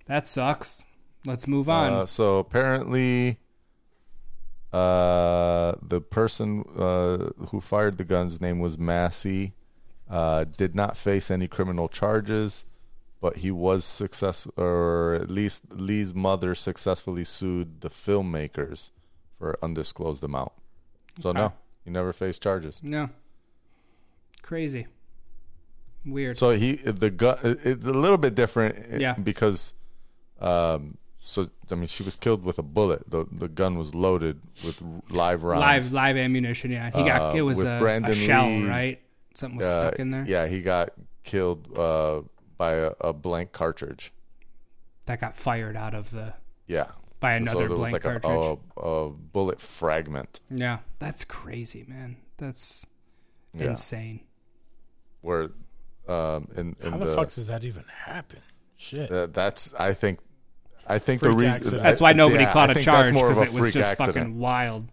[0.07, 0.85] that sucks.
[1.24, 1.93] Let's move on.
[1.93, 3.39] Uh, so apparently,
[4.73, 9.53] uh, the person uh, who fired the gun's name was Massee.
[10.09, 12.65] Uh, did not face any criminal charges,
[13.20, 18.90] but he was successful, or at least Lee's mother successfully sued the filmmakers
[19.39, 20.53] for undisclosed amount.
[21.21, 21.53] So no,
[21.85, 22.81] he never faced charges.
[22.83, 23.11] no,
[24.43, 24.87] crazy,
[26.05, 26.37] weird.
[26.37, 29.15] So he the gun it's a little bit different Yeah.
[29.15, 29.75] because
[30.41, 33.11] um so I mean she was killed with a bullet.
[33.11, 35.61] The the gun was loaded with live rounds.
[35.63, 36.71] live live ammunition.
[36.71, 39.01] Yeah, he got Uh, it was a, Brandon a shell, Lee's, right?
[39.35, 40.25] Something was Uh, stuck in there.
[40.27, 40.91] Yeah, he got
[41.25, 42.23] killed uh
[42.57, 44.13] by a, a blank cartridge.
[45.07, 46.35] that got fired out of the
[46.67, 46.91] Yeah.
[47.27, 48.59] By another so there was blank like a, cartridge.
[48.77, 52.16] a, a bullet fragment yeah, that's crazy, man.
[52.39, 52.86] That's
[53.55, 53.70] Yeah.
[53.70, 54.20] insane.
[55.23, 55.51] where
[56.09, 58.40] um in, in how the, fuck does that even happen?
[58.77, 59.11] Shit.
[59.11, 60.20] uh, that's I think
[60.86, 61.82] I think Freak the reason accident.
[61.82, 63.74] That's why nobody yeah, caught a charge that's more of because a it was freak
[63.74, 64.15] just accident.
[64.16, 64.89] fucking wild.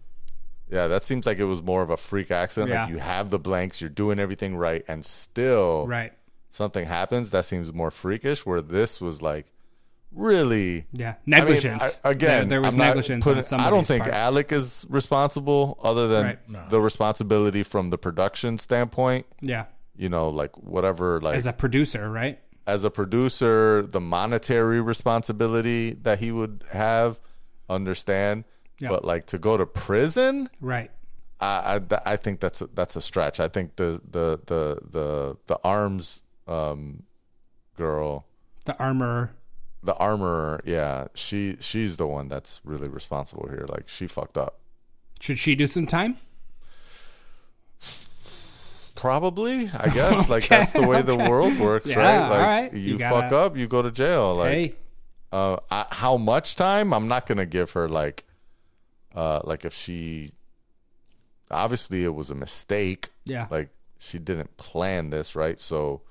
[0.70, 2.70] Yeah, that seems like it was more of a freak accident.
[2.72, 2.84] Yeah.
[2.84, 6.12] Like you have the blanks, you're doing everything right, and still Right.
[6.50, 7.30] something happens.
[7.30, 8.44] That seems more freakish.
[8.44, 9.52] Where this was like
[10.14, 11.08] really Yeah.
[11.08, 12.00] I mean, Negligence.
[12.04, 14.14] I- again, there, there was I'm negligence putting- on I don't think part.
[14.14, 16.70] Alec is responsible, other than Right.
[16.70, 19.26] the responsibility from the production standpoint.
[19.40, 19.64] yeah.
[19.96, 22.40] You know, like whatever, like As a producer, right?
[22.66, 27.20] as a producer, the monetary responsibility that he would have,
[27.70, 28.44] understand.
[28.80, 28.88] Yeah.
[28.88, 30.90] But like to go to prison, Right.
[31.40, 33.38] I, I, I think that's a, that's a stretch.
[33.38, 37.04] I think the the the the the arms um,
[37.76, 38.26] girl,
[38.64, 39.30] The armorer.
[39.84, 43.66] The armorer, yeah, she she's the one that's really responsible here.
[43.68, 44.58] Like she fucked up.
[45.20, 46.16] Should she do some time?
[48.94, 50.28] Probably, I guess.
[50.34, 52.28] Like that's the way the world works, Yeah, right?
[52.28, 52.72] Like right.
[52.72, 54.36] you, You fuck gotta- up, you go to jail.
[54.36, 54.74] Like hey,
[55.32, 56.94] Uh, I, how much time?
[56.94, 58.24] I'm not gonna give her like,
[59.14, 60.30] uh, like if she.
[61.50, 63.10] Obviously, it was a mistake.
[63.24, 63.46] Yeah.
[63.50, 65.60] Like she didn't plan this, right?
[65.60, 66.02] So,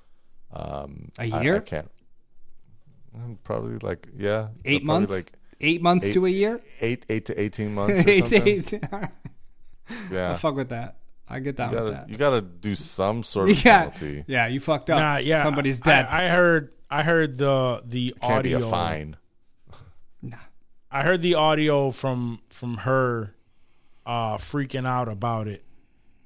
[0.52, 1.56] um, A I- year?
[1.56, 1.90] I, can't.
[3.14, 5.12] Um, Probably like yeah, Eight probably months.
[5.14, 6.60] like eight months eight- to a year.
[6.80, 8.04] eight, eight to eighteen months.
[8.06, 8.48] Or eight to something.
[8.48, 8.84] eight.
[8.92, 9.08] I
[10.10, 10.96] Yeah, fuck with that.
[11.28, 12.08] I get down you gotta that.
[12.10, 14.24] you gotta do some sort of yeah, penalty.
[14.26, 14.46] yeah.
[14.46, 14.98] You fucked up.
[14.98, 15.42] Nah, yeah.
[15.42, 16.06] Somebody's dead.
[16.06, 16.72] I, heard.
[16.90, 18.68] I heard the the Can't be audio.
[18.68, 19.16] a fine.
[20.90, 23.34] I heard the audio from from her
[24.06, 25.64] uh freaking out about it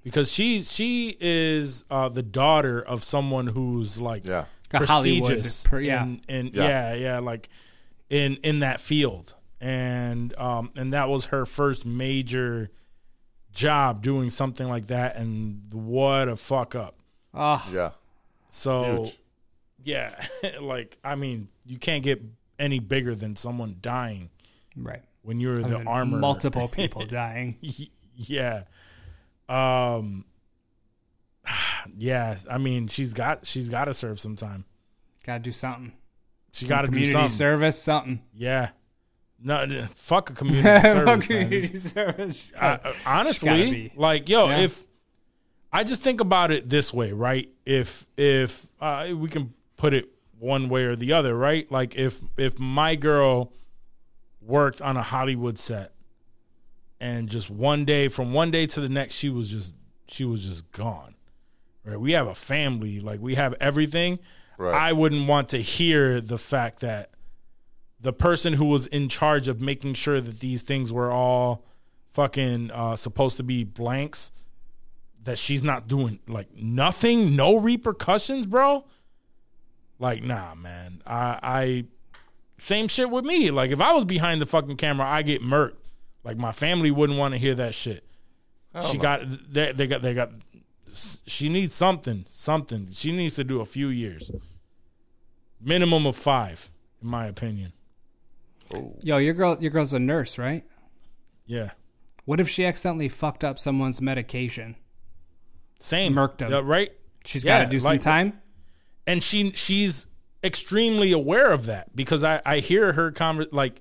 [0.03, 4.45] because she's she is uh the daughter of someone who's like Yeah.
[4.73, 6.03] A Hollywood prestigious per- yeah.
[6.03, 6.69] in, in Yeah.
[6.69, 6.95] yeah.
[6.95, 7.49] yeah like
[8.11, 12.71] in in that field and um and that was her first major
[13.53, 16.97] job doing something like that and what a fuck up
[17.35, 17.91] oh, Yeah,
[18.51, 19.19] so Huge.
[19.85, 20.25] yeah
[20.61, 22.23] like i mean you can't get
[22.59, 24.31] any bigger than someone dying
[24.77, 25.03] right.
[25.23, 27.57] when you're the And armor Multiple people dying.
[28.15, 28.65] yeah
[29.49, 30.25] um
[31.99, 34.65] yeah i mean she's got she's got to serve some time
[35.27, 35.93] Got to do something.
[36.53, 37.83] she got to do Community something service.
[37.83, 38.23] Something.
[38.35, 38.71] yeah
[39.43, 41.27] no fuck a community service.
[41.27, 42.53] Community service.
[42.61, 44.59] I- I- honestly like yo Yeah.
[44.61, 44.85] if
[45.73, 50.09] i just think about it this way right if if uh, we can put it
[50.39, 53.53] one way or the other right like if if my girl
[54.41, 55.93] worked on a hollywood set
[57.01, 59.77] and just one day from one day to the next she was just
[60.09, 61.15] she was just gone
[61.89, 62.01] right?
[62.01, 63.01] We have a family.
[63.01, 64.19] Like we have everything.
[64.61, 64.75] Right.
[64.75, 67.11] i wouldn't want to hear the fact that
[68.01, 71.65] the person who was in charge of making sure that these things were all
[72.13, 74.33] fucking uh, supposed to be blanks
[75.23, 78.85] that she's not doing like nothing no repercussions bro?
[80.01, 81.03] Like nah man.
[81.07, 81.85] I i
[82.59, 83.53] same shit with me.
[83.53, 85.77] Like if i was behind the fucking camera i get murked.
[86.25, 88.05] Like my family wouldn't want to hear that shit.
[88.91, 89.03] She no.
[89.03, 90.31] got they, they got they got
[90.93, 94.31] she needs something something she needs to do a few years
[95.61, 96.71] minimum of five
[97.03, 97.73] in my opinion
[98.75, 98.95] oh.
[99.03, 100.65] Yo, your girl, your girl's a nurse, right?
[101.47, 101.71] yeah
[102.25, 104.77] What if she accidentally fucked up someone's medication?
[105.81, 106.51] same Murked 'em.
[106.51, 106.93] Yeah, right
[107.25, 108.41] She's Yeah, got to do some like- time.
[109.07, 110.07] and she she's
[110.43, 113.81] extremely aware of that because I I hear her conver- like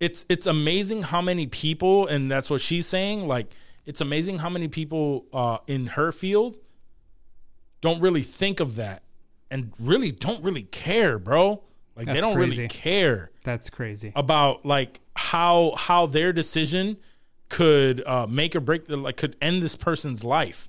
[0.00, 3.52] it's it's amazing how many people and that's what she's saying like
[3.86, 6.58] it's amazing how many people uh in her field
[7.80, 9.02] don't really think of that
[9.50, 11.62] and really don't really care bro
[11.96, 12.58] like they don't crazy.
[12.58, 14.12] really care That's crazy.
[14.14, 16.98] about like how how their decision
[17.48, 20.68] could uh, make or break the like could end this person's life,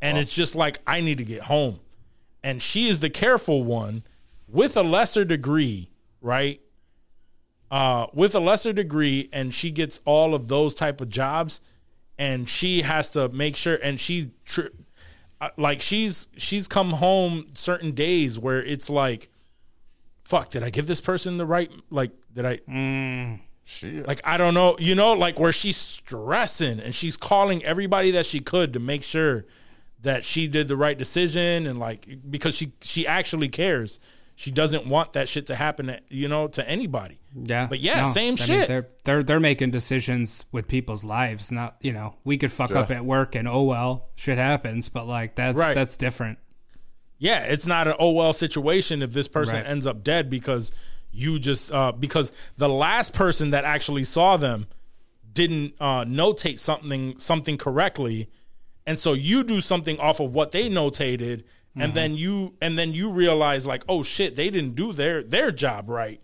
[0.00, 1.80] and it's just like I need to get home,
[2.44, 4.04] and she is the careful one
[4.46, 6.60] with a lesser degree, right?
[7.70, 11.60] Uh, with a lesser degree, and she gets all of those type of jobs,
[12.22, 14.68] and she has to make sure, and she tr-
[15.40, 19.28] uh, like she's she's come home certain days where it's like
[20.22, 24.06] fuck did i give this person the right like did i Shit.
[24.06, 28.24] like i don't know you know like where she's stressing and she's calling everybody that
[28.24, 29.44] she could to make sure
[30.02, 33.98] that she did the right decision and like because she she actually cares
[34.34, 38.04] she doesn't want that shit to happen to, you know to anybody Yeah, but yeah,
[38.04, 38.68] same I mean, shit.
[38.68, 41.52] they're they're they're making decisions with people's lives.
[41.52, 44.88] Not you know we could fuck up at work and oh well, shit happens.
[44.88, 45.74] But like that's Right.
[45.74, 46.38] that's different.
[47.18, 49.66] yeah it's not an oh well situation if this person Right.
[49.66, 50.72] ends up dead because
[51.12, 54.66] you just uh because the last person that actually saw them
[55.32, 58.28] didn't uh notate something something correctly
[58.86, 61.44] and so you do something off of what they notated
[61.76, 65.50] and then you and then you realize like oh shit they didn't do their their
[65.50, 66.20] job right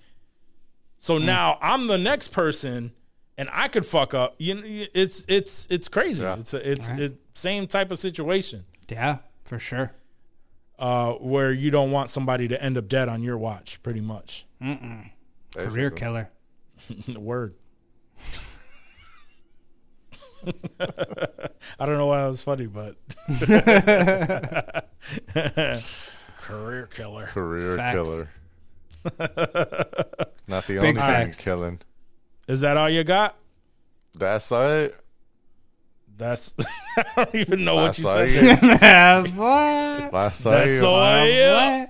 [0.99, 2.93] so now i'm the next person
[3.39, 6.37] and i could fuck up you know it's it's it's crazy Yeah.
[6.39, 7.01] it's a, it's Right.
[7.01, 9.93] it, same type of situation Yeah, for sure.
[10.79, 14.45] uh, where you don't want somebody to end up dead on your watch, pretty much.
[14.61, 15.11] Career
[15.55, 15.91] Basically.
[15.99, 16.31] killer.
[17.19, 17.55] Word.
[21.81, 22.97] I don't know why that was funny, but
[26.37, 27.27] career killer.
[27.27, 27.95] Career Facts.
[27.95, 28.29] killer.
[30.49, 31.41] Not the Big only thing facts.
[31.45, 31.81] killing.
[32.47, 33.37] Is that all you got?
[34.17, 34.95] That's it.
[36.17, 36.53] That's
[36.97, 38.59] I don't even know what you all said.
[38.59, 38.79] there.
[38.79, 40.11] That's what.
[40.13, 41.87] That's That's all all you- you.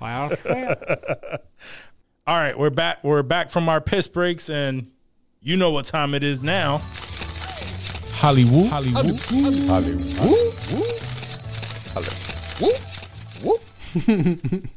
[0.00, 0.30] Wow.
[2.26, 3.02] All right, we're back.
[3.02, 4.90] We're back from our piss breaks, and
[5.40, 6.80] you know what time it is now.
[8.20, 8.66] Hollywood.
[8.66, 9.18] Hollywood.
[9.66, 10.14] Hollywood.
[11.94, 12.80] Hollywood.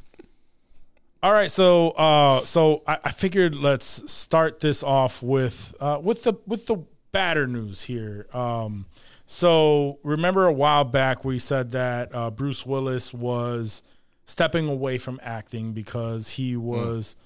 [1.22, 6.24] All right, so uh, so I, I figured let's start this off with uh, with
[6.24, 8.28] the with the badder news here.
[8.32, 8.86] Um,
[9.26, 13.84] so remember a while back we said that uh, Bruce Willis was
[14.26, 17.18] stepping away from acting because he was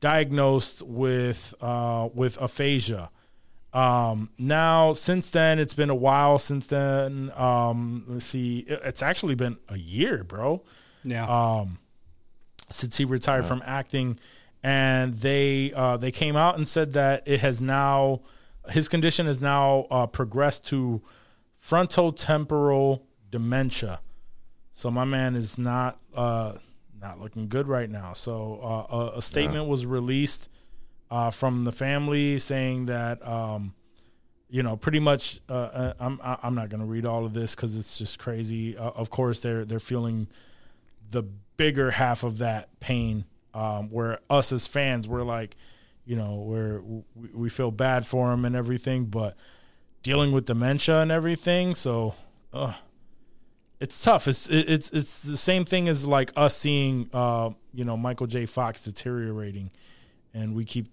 [0.00, 3.10] diagnosed with uh, with aphasia.
[3.72, 7.30] Um, now, since then, it's been a while since then.
[7.36, 10.62] Um, let's see, it- it's actually been a year, bro
[11.04, 11.26] Yeah.
[11.26, 11.78] Um,
[12.70, 14.18] since he retired from acting,
[14.62, 18.20] and they uh, they came out and said that it has now
[18.70, 21.00] his condition has now uh, progressed to
[21.62, 24.00] frontotemporal dementia.
[24.72, 26.54] So my man is not uh,
[27.00, 28.12] not looking good right now.
[28.12, 30.48] So uh, a, a statement was released
[31.10, 33.26] uh, from the family saying that.
[33.26, 33.74] Um,
[34.50, 35.40] you know, pretty much.
[35.46, 38.78] Uh, uh, I'm I'm not going to read all of this because it's just crazy.
[38.78, 40.26] Uh, of course, they're they're feeling
[41.10, 41.22] the
[41.58, 45.56] bigger half of that pain um, where us as fans we're like
[46.04, 49.36] you know we're we, we feel bad for him and everything but
[50.02, 52.14] dealing with dementia and everything so
[52.52, 52.72] uh,
[53.80, 57.84] it's tough it's it, it's it's the same thing as like us seeing uh, you
[57.84, 59.70] know Michael J Fox deteriorating
[60.32, 60.88] and we keep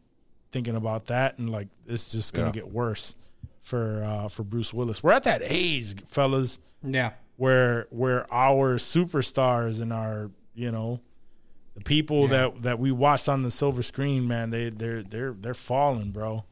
[0.56, 2.64] thinking about that and like it's just going to Yeah.
[2.64, 3.14] get worse
[3.61, 7.11] for uh, for Bruce Willis we're at that age fellas yeah.
[7.36, 11.02] where where our superstars and our you know
[11.76, 15.53] the people that that we watched on the silver screen man they they're they're they're
[15.53, 16.45] falling bro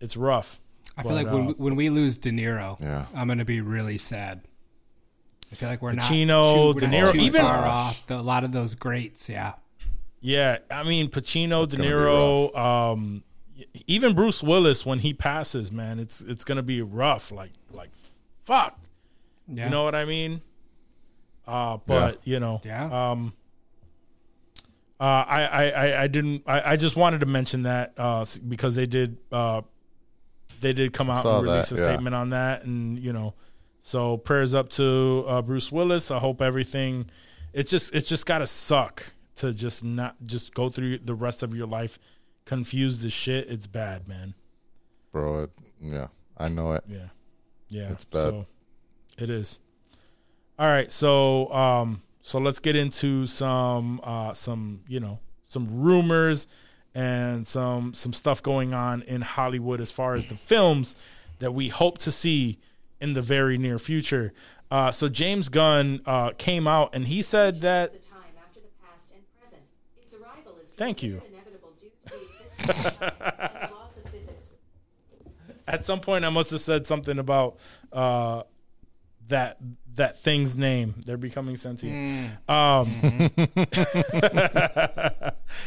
[0.00, 0.58] it's rough
[0.96, 3.06] I feel But, like when, uh, we- when we lose De Niro, Yeah.
[3.14, 4.42] I'm going to be really sad.
[5.50, 8.06] I feel like we're Pacino, not too, we're De not Niro, too even- far off
[8.06, 9.28] the, a lot of those greats.
[9.28, 9.54] Yeah.
[10.20, 13.22] Yeah i mean pacino de niro um
[13.86, 17.90] even bruce willis when he passes man it's it's gonna be rough like like
[18.44, 18.78] fuck
[19.48, 19.64] Yeah.
[19.64, 20.42] you know what i mean
[21.46, 23.10] uh but you know Yeah.
[23.12, 23.32] um
[24.98, 26.42] uh, I, I, I, I didn't.
[26.46, 29.16] I, I just wanted to mention that uh, because they did.
[29.32, 29.62] Uh,
[30.60, 31.88] they did come out Saw and release that, a yeah.
[31.92, 33.32] statement on that, and you know,
[33.80, 36.10] so prayers up to uh, Bruce Willis.
[36.10, 37.06] I hope everything.
[37.54, 37.94] It's just.
[37.94, 41.98] It's just gotta suck to just not just go through the rest of your life
[42.44, 43.48] confused as shit.
[43.48, 44.34] It's bad, man.
[45.12, 45.44] bro.
[45.44, 45.50] It,
[45.80, 46.84] yeah, I know it.
[46.88, 47.08] Yeah.
[47.68, 47.90] Yeah.
[47.92, 48.22] It's bad.
[48.22, 48.46] So
[49.18, 49.60] it is.
[50.58, 50.90] All right.
[50.90, 56.46] So um so let's get into some uh some, you know, some rumors
[56.94, 60.96] and some some stuff going on in Hollywood as far as the films
[61.38, 62.58] that we hope to see
[63.00, 64.32] in the very near future.
[64.70, 67.94] Uh so James Gunn uh came out and he said that
[70.80, 71.22] of you.
[75.66, 77.58] at some point I must have said something about
[77.92, 78.42] uh
[79.28, 79.58] that
[79.94, 80.94] that thing's name.
[81.06, 82.32] They're becoming sentient.
[82.48, 82.86] Um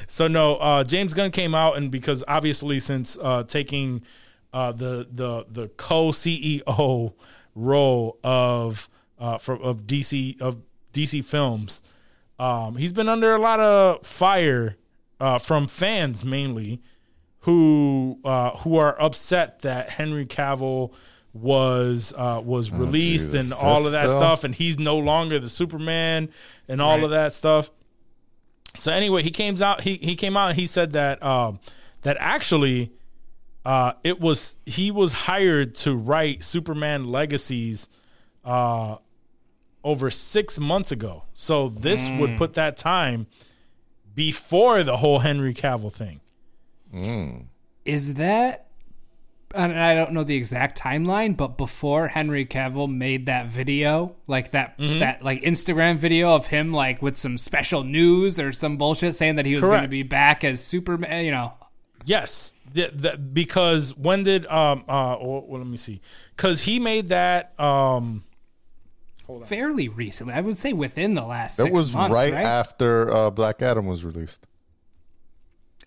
[0.07, 4.03] so no, uh James Gunn came out and because obviously since uh taking
[4.51, 7.13] uh the the the co CEO
[7.55, 10.61] role of uh for of DC of
[10.91, 11.81] DC films,
[12.39, 14.75] um he's been under a lot of fire
[15.23, 16.81] uh from fans mainly
[17.41, 20.93] who uh, who are upset that Henry Cavill
[21.33, 23.51] was uh, was released Jesus.
[23.51, 26.29] and all of that still- stuff, and he's no longer the Superman
[26.69, 27.03] and all Right.
[27.03, 27.69] of that stuff.
[28.77, 29.81] So anyway, he came out.
[29.81, 31.59] He he came out and he said that um,
[32.03, 32.91] that actually
[33.65, 37.89] uh, it was he was hired to write Superman Legacies
[38.45, 38.97] uh,
[39.83, 41.23] over six months ago.
[41.33, 43.27] So this would put that time
[44.15, 46.19] before the whole Henry Cavill thing.
[47.85, 48.67] Is that?
[49.55, 54.51] And I don't know the exact timeline, but before Henry Cavill made that video, like
[54.51, 54.99] that Mm-hmm.
[54.99, 59.35] that like Instagram video of him like with some special news or some bullshit saying
[59.35, 61.53] that he was going to be back as Superman, you know.
[62.05, 66.01] Yes, the, the, because when did um uh well, well, let me see
[66.35, 68.23] because he made that um
[69.41, 71.57] Fairly recently, I would say within the last.
[71.57, 74.45] That six was months, right, right, after uh, Black Adam was released.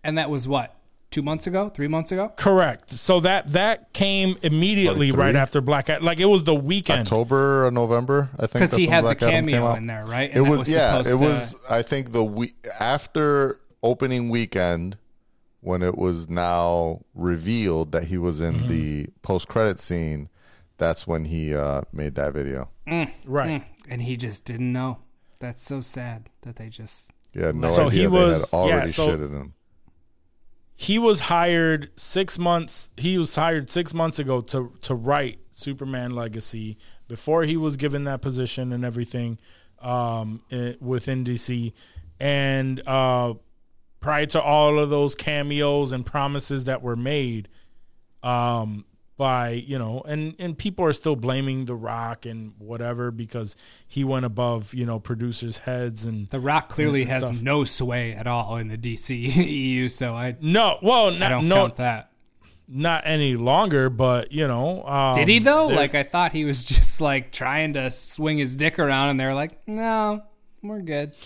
[0.04, 0.72] and that was what
[1.10, 2.32] two months ago, three months ago.
[2.36, 6.54] correct so that that came immediately Probably right after Black Adam like it was the
[6.54, 8.52] weekend October or November, I think.
[8.54, 9.78] Because that's he when had the Black Adam came cameo out.
[9.78, 10.30] in there, right?
[10.30, 11.00] It And that was, yeah.
[11.00, 11.54] It to- was.
[11.70, 14.98] I think the week after opening weekend
[15.60, 18.68] when it was now revealed that he was in Mm-hmm.
[18.68, 20.28] the post credit scene.
[20.78, 22.68] That's when he uh, made that video.
[23.24, 24.98] Right and he just didn't know.
[25.38, 27.10] That's so sad that they just.
[27.34, 29.54] Yeah, no So idea he they was- had already yeah, so- shitted him.
[30.74, 36.10] he was hired six months he was hired six months ago to to write Superman
[36.12, 36.76] Legacy
[37.08, 39.38] before he was given that position and everything
[39.80, 41.72] um i- within DC
[42.18, 43.34] and uh,
[44.00, 47.48] prior to all of those cameos and promises that were made,
[48.22, 53.56] um, by you know, and and people are still blaming The Rock and whatever because
[53.86, 57.40] he went above you know producers' heads and The Rock clearly has stuff.
[57.40, 59.08] no sway at all in the DC
[59.46, 62.10] EU, so I no, well, I not don't no, count that.
[62.68, 65.66] not any longer, but you know, um, Did he though?
[65.68, 69.34] Like I thought he was just like trying to swing his dick around, and they're
[69.34, 70.22] like, "No,
[70.62, 71.16] we're good."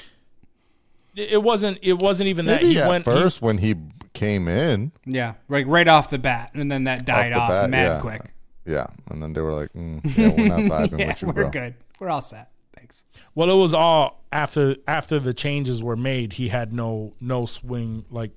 [1.16, 3.74] It it wasn't it wasn't even that he at went he- first when he
[4.12, 4.92] came in.
[5.04, 8.00] Yeah, like right off the bat, and then that died the off, bat, mad yeah.
[8.00, 8.22] quick.
[8.66, 10.60] Yeah, and then they were like, mm, "Yeah, we're not
[10.90, 11.74] vibing Yeah, with you, we're bro." good.
[11.98, 12.50] We're all set.
[12.76, 13.04] Thanks.
[13.34, 16.34] Well, it was all after after the changes were made.
[16.34, 18.04] He had no no swing.
[18.10, 18.32] Like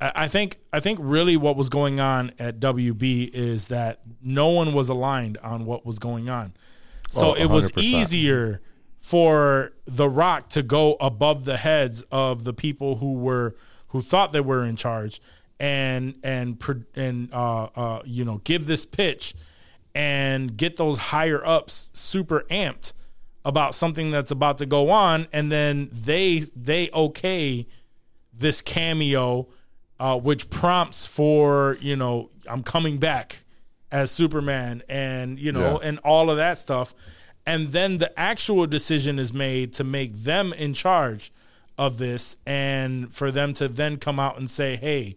[0.00, 4.48] I, I think I think really what was going on at WB is that no
[4.48, 6.54] one was aligned on what was going on.
[7.08, 8.60] So Oh, it was easier
[9.02, 13.54] for The Rock to go above the heads of the people who were
[13.88, 15.20] who thought they were in charge
[15.60, 16.58] and and
[16.94, 19.34] and uh, uh, you know give this pitch
[19.94, 22.94] and get those higher ups super amped
[23.44, 27.66] about something that's about to go on and then they they okay
[28.32, 29.46] this cameo
[30.00, 33.44] uh, which prompts for you know i'm coming back
[33.90, 35.88] as superman and you know Yeah.
[35.88, 36.94] and all of that stuff
[37.46, 41.32] and then the actual decision is made to make them in charge
[41.78, 45.16] of this and for them to then come out and say hey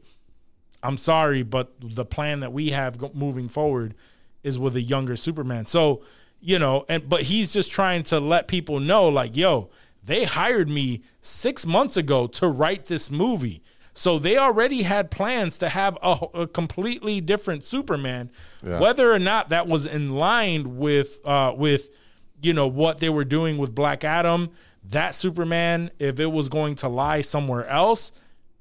[0.83, 3.95] I'm sorry, but the plan that we have moving forward
[4.43, 5.65] is with a younger Superman.
[5.65, 6.03] So,
[6.39, 9.71] you know, and but he's just trying to let people know, like, yo,
[10.03, 13.63] they hired me six months ago to write this movie.
[13.93, 18.29] So they already had plans to have a, a completely different Superman,
[18.63, 18.79] Yeah.
[18.79, 21.89] whether or not that was in line with uh, with
[22.41, 24.51] you know what they were doing with Black Adam.
[24.89, 28.11] That Superman, if it was going to lie somewhere else,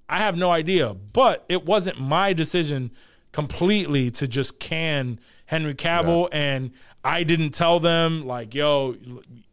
[0.08, 2.90] I have no idea, but it wasn't my decision
[3.32, 6.70] completely to just can Henry Cavill and
[7.04, 8.94] I didn't tell them like, yo,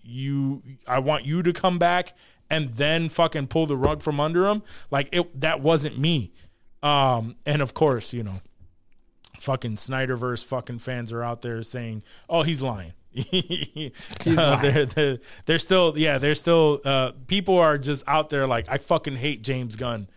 [0.03, 2.15] you I want you to come back
[2.49, 4.63] and then fucking pull the rug from under him.
[4.89, 6.31] Like it that wasn't me.
[6.83, 8.35] Um and of course, you know,
[9.39, 12.93] fucking Snyderverse fucking fans are out there saying, "Oh, he's lying."
[13.31, 13.91] he's
[14.25, 14.61] lying.
[14.61, 16.79] They're, they're, they're still, yeah, they're still.
[16.85, 20.07] Uh, people are just out there like, "I fucking hate James Gunn,"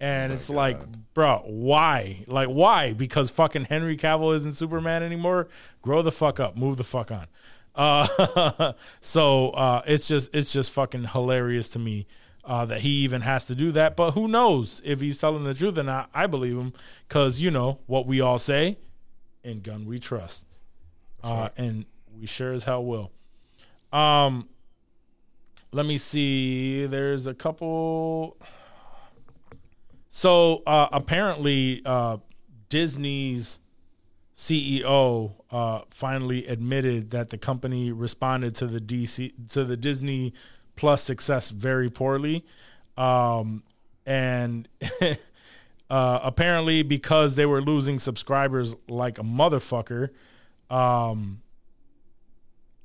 [0.00, 0.80] and it's like,
[1.12, 2.24] bro, why?
[2.26, 2.94] Like, why?
[2.94, 5.48] Because fucking Henry Cavill isn't Superman anymore.
[5.82, 6.56] Grow the fuck up.
[6.56, 7.26] Move the fuck on.
[7.74, 12.06] Uh, so uh, it's just, it's just fucking hilarious to me.
[12.42, 15.52] Uh, that he even has to do that, but who knows if he's telling the
[15.52, 16.08] truth or not?
[16.14, 16.72] I believe him
[17.06, 18.78] because you know what we all say:
[19.44, 20.46] "In Gunn we trust,"
[21.22, 21.84] uh, and
[22.20, 23.10] we sure as hell will.
[23.92, 24.48] Um,
[25.72, 26.86] let me see.
[26.86, 28.36] There's a couple.
[30.10, 32.18] So uh, apparently, uh,
[32.68, 33.58] Disney's
[34.36, 40.34] CEO uh, finally admitted that the company responded to the DC to the Disney
[40.76, 42.44] Plus success very poorly,
[42.96, 43.62] um,
[44.06, 44.66] and
[45.90, 50.08] uh, apparently because they were losing subscribers like a motherfucker.
[50.70, 51.42] Um,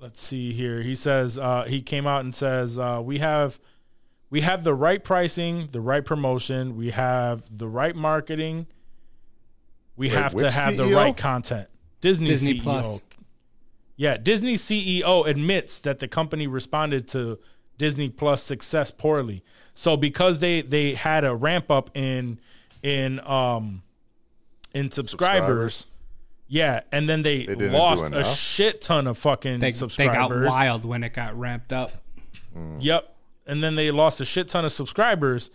[0.06, 0.84] let's see here.
[0.84, 3.60] He says uh, he came out and says uh, we have
[4.30, 8.68] we have the right pricing, the right promotion, we have the right marketing.
[9.98, 11.70] We Wait, have to which have the right content.
[12.02, 12.64] Disney, Disney CEO.
[12.64, 13.02] Plus.
[13.96, 17.40] Yeah, Disney CEO admits that the company responded to
[17.80, 19.44] Disney Plus success poorly.
[19.74, 22.40] So because they they had a ramp up in
[22.84, 23.82] in um
[24.76, 25.95] in subscribers, Subscribers.
[26.48, 30.50] Yeah, and then they, They lost a shit ton of fucking They, they got subscribers.
[30.50, 31.92] wild when it got ramped up.
[32.80, 33.16] Yep.
[33.48, 35.52] And then they lost a shit ton of subscribers.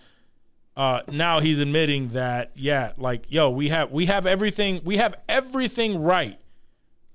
[0.77, 5.15] Uh, now he's admitting that, yeah, like, yo, we have we have everything we have
[5.29, 6.39] everything right.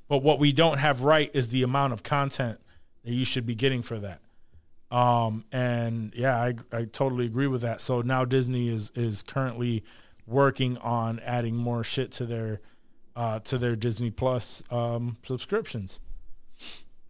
[0.08, 2.60] But what we don't have right is the amount of content
[3.04, 4.22] that you should be getting for that.
[4.92, 7.82] Um, and yeah, I I totally agree with that.
[7.82, 9.84] So now Disney is is currently
[10.28, 12.62] working on adding more shit to their
[13.16, 16.00] uh, to their Disney Plus um, subscriptions.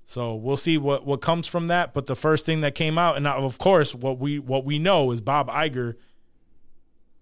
[0.06, 1.94] So we'll see what what comes from that.
[1.94, 5.12] But the first thing that came out, and of course, what we what we know
[5.12, 5.96] is Bob Iger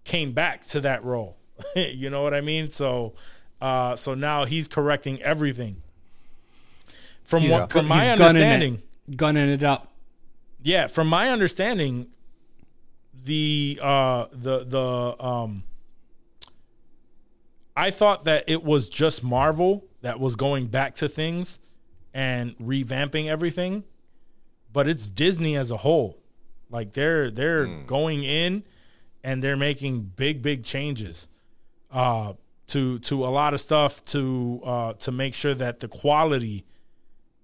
[0.03, 1.37] came back to that role.
[1.75, 2.71] you know what I mean?
[2.71, 3.13] So
[3.61, 5.81] uh, so now he's correcting everything.
[7.23, 9.93] From He's what from my he's gunning understanding, it, gunning it up.
[10.61, 12.07] yeah, from my understanding,
[13.23, 15.63] the uh the the um
[17.75, 21.59] I thought that it was just Marvel that was going back to things
[22.13, 23.83] and revamping everything,
[24.71, 26.19] but it's Disney as a whole.
[26.69, 28.63] Like they're they're going in
[29.23, 31.29] and they're making big big changes
[31.91, 32.33] uh
[32.67, 36.65] to to a lot of stuff to uh to make sure that the quality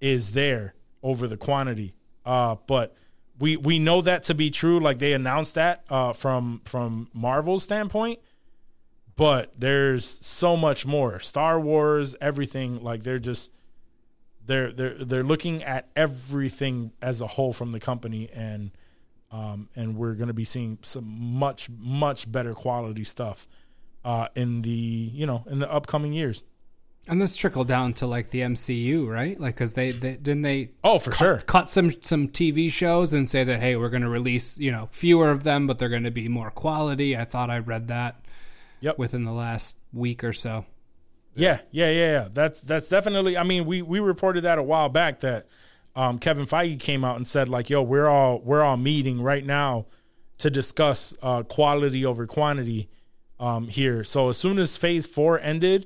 [0.02, 0.74] is there
[1.04, 1.94] over the quantity.
[2.26, 2.96] Uh but
[3.40, 7.64] we we know that to be true like they announced that uh from from Marvel's
[7.64, 8.20] standpoint
[9.20, 11.20] but there's so much more.
[11.20, 13.52] Star Wars, everything like they're just
[14.46, 18.72] they're they're they're looking at everything as a whole from the company and
[19.30, 23.46] um and we're going to be seeing some much much better quality stuff
[24.06, 26.46] uh in the you know in the upcoming years.
[27.10, 29.40] And this trickle down to like the MCU, right?
[29.40, 31.38] Like, because they, they didn't they Oh, for sure.
[31.46, 34.88] cut some some TV shows and say that hey, we're going to release you know
[34.92, 37.18] fewer of them, but they're going to be more quality.
[37.18, 38.24] I thought I read that
[38.82, 38.98] Yep.
[38.98, 40.66] within the last week or so.
[41.36, 42.28] Yeah, yeah, yeah, yeah.
[42.34, 43.38] That's that's definitely.
[43.38, 45.48] I mean, we we reported that a while back that
[45.96, 49.46] um, Kevin Feige came out and said like, "Yo, we're all we're all meeting right
[49.46, 49.86] now
[50.40, 52.90] to discuss uh, quality over quantity
[53.40, 55.86] um, here." So as soon as Phase Four ended,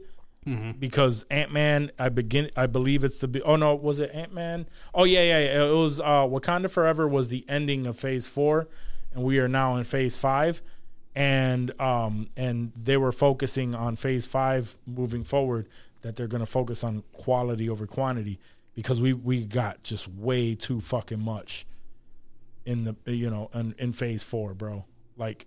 [0.80, 3.28] because Ant Man, I begin, I believe it's the.
[3.28, 4.66] be- Oh no, was it Ant Man?
[4.94, 5.66] Oh yeah, yeah, yeah.
[5.66, 8.68] It was uh, Wakanda Forever was the ending of Phase Four,
[9.14, 10.62] and we are now in Phase Five
[11.16, 15.68] and um and they were focusing on phase five moving forward
[16.02, 18.40] that they're going to focus on quality over quantity
[18.76, 21.66] because we we got just way too fucking much
[22.66, 24.86] in the you know in, in phase four bro.
[25.18, 25.46] Like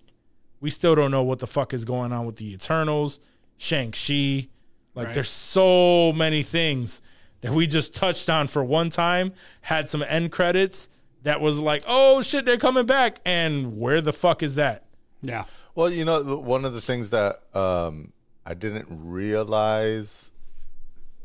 [0.60, 3.20] we still don't know what the fuck is going on with the eternals
[3.58, 4.48] shang-chi.
[4.94, 7.02] Like there's so many things
[7.42, 10.88] that we just touched on for one time had some end credits
[11.22, 14.85] that was like oh shit they're coming back and where the fuck is that
[15.26, 15.44] Yeah,
[15.74, 18.12] Well, you know, one of the things that um,
[18.44, 20.30] I didn't realize,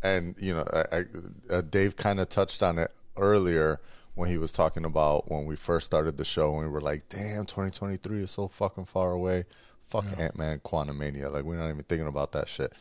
[0.02, 1.06] and you know, I, I,
[1.50, 3.80] uh, Dave kind of touched on it earlier
[4.16, 7.08] when he was talking about when we first started the show, and we were like,
[7.10, 9.46] "Damn, 2023 is so fucking far away."
[9.84, 11.32] Fuck Ant Man, Quantumania.
[11.32, 12.74] Like we're not even thinking about that shit.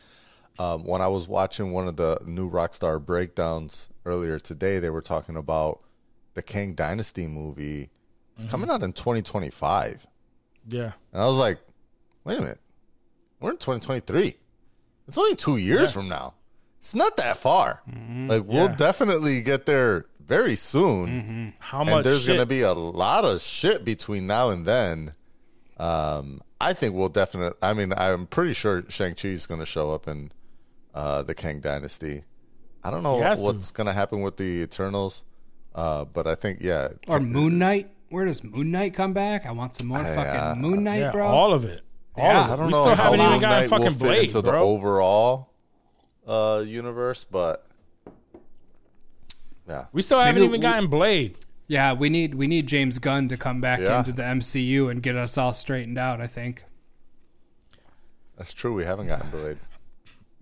[0.59, 5.01] Um, when I was watching one of the new Rockstar breakdowns earlier today, they were
[5.01, 5.81] talking about
[6.33, 7.89] the Kang Dynasty movie.
[8.35, 10.07] It's coming out in 2025.
[10.67, 11.59] Yeah And I was like,
[12.23, 12.59] wait a minute.
[13.39, 14.35] We're in 2023.
[15.07, 16.35] It's only two years from now.
[16.79, 17.81] It's not that far.
[17.87, 18.75] Like, we'll Yeah.
[18.75, 21.53] definitely get there very soon.
[21.59, 25.13] how And much there's going to be a lot of shit between now and then.
[25.77, 29.91] Um, I think we'll definitely, I mean, I'm pretty sure Shang-Chi is going to show
[29.91, 30.31] up in
[30.93, 32.23] uh, the Kang Dynasty.
[32.83, 33.45] I don't know He has to.
[33.45, 35.23] what's going to happen with the Eternals.
[35.73, 36.89] Uh, but I think, yeah.
[37.07, 37.89] or Moon Knight.
[38.11, 39.45] Where does Moon Knight come back?
[39.45, 40.15] I want some more Yeah.
[40.53, 41.27] fucking Moon Knight, yeah, bro.
[41.27, 41.81] all of it
[42.15, 42.41] all Yeah.
[42.41, 44.23] of it I don't we know still haven't even gotten Knight fucking will fit blade
[44.25, 45.49] into the overall
[46.27, 47.65] uh, universe, but
[49.67, 52.99] yeah, we still haven't Maybe even we- gotten blade yeah, we need we need James
[52.99, 53.99] Gunn to come back Yeah.
[53.99, 56.19] into the MCU and get us all straightened out.
[56.19, 56.65] I think.
[58.37, 58.73] that's true.
[58.73, 59.57] We haven't gotten Blade.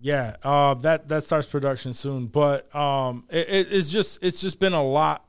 [0.02, 4.60] Yeah, uh, that that starts production soon, but um, it, it, it's just it's just
[4.60, 5.24] been a lot,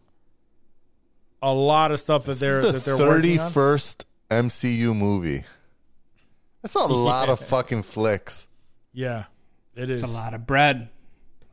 [1.42, 3.46] a lot of stuff that they're This that is they're the working on.
[3.46, 5.44] thirty-first MCU movie.
[6.62, 8.46] That's a lot of fucking flicks.
[8.92, 9.24] Yeah,
[9.74, 10.02] it is.
[10.02, 10.88] It's a lot of bread.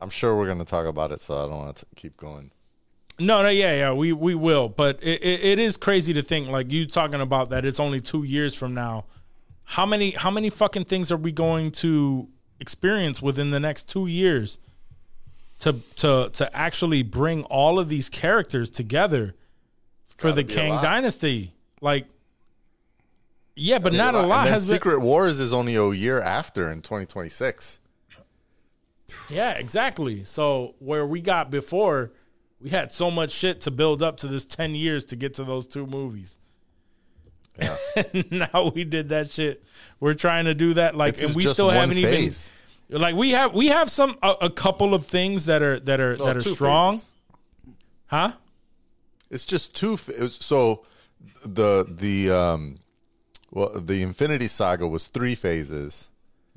[0.00, 2.50] I'm sure we're going to talk about it, so I don't want to keep going.
[3.18, 6.48] No, no, yeah, yeah, we we will, but it, it, it is crazy to think
[6.48, 7.64] like you talking about that.
[7.64, 9.06] It's only two years from now.
[9.64, 12.28] How many how many fucking things are we going to
[12.60, 14.58] experience within the next two years
[15.60, 19.34] to to to actually bring all of these characters together
[20.18, 20.82] for the gotta be a Kang.
[20.82, 21.54] Dynasty?
[21.80, 22.06] Like,
[23.56, 27.80] yeah, but not a lot has Secret Wars is only a year after in 2026.
[29.30, 30.22] Yeah, exactly.
[30.24, 32.12] So where we got before,
[32.60, 35.44] we had so much shit to build up to this ten years to get to
[35.44, 36.38] those two movies.
[38.30, 39.64] now we did that shit.
[39.98, 42.52] We're trying to do that like, This and is we just still one haven't phase.
[42.90, 46.00] even like we have we have some a, a couple of things that are that
[46.00, 47.10] are No, that are two strong, phases.
[48.06, 48.32] huh?
[49.30, 49.96] It's just two.
[49.96, 50.84] ph- it was- So
[51.44, 52.76] the the um,
[53.50, 56.08] well, the Infinity Saga was three phases.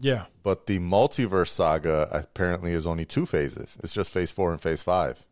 [0.04, 3.78] Yeah, But the multiverse saga apparently is only two phases.
[3.84, 5.24] It's just phase four and phase five.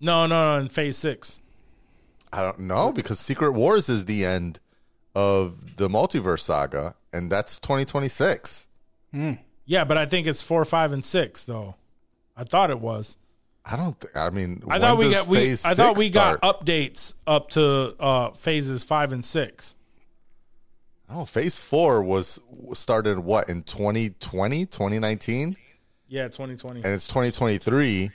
[0.00, 0.60] no, no, no.
[0.60, 1.40] In Phase Six,
[2.32, 4.60] I don't know because Secret Wars is the end
[5.14, 8.68] of the multiverse saga, and that's 2026.
[9.64, 11.76] yeah, but I think it's four, five, and six though.
[12.36, 13.16] I thought it was.
[13.70, 14.00] I don't.
[14.00, 15.52] Th- I mean, I thought we got we.
[15.52, 16.60] I thought six we got start?
[16.64, 19.74] updates up to uh phases five and six.
[21.10, 22.40] Oh, phase four was
[22.74, 25.56] started what in 2020, 2019,
[26.08, 26.82] Yeah, twenty twenty.
[26.82, 28.10] and it's 2023.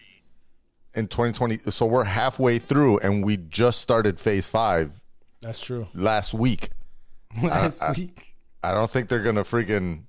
[0.96, 1.58] in 2020.
[1.72, 5.02] So we're halfway through, and we just started Phase Five
[5.42, 5.88] That's true.
[5.96, 6.70] last week.
[7.44, 8.36] last I- week.
[8.64, 10.04] I don't think they're gonna freaking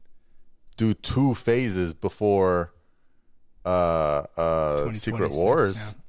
[0.76, 2.72] do two phases before
[3.64, 5.94] uh uh Secret Wars.
[5.94, 6.00] now.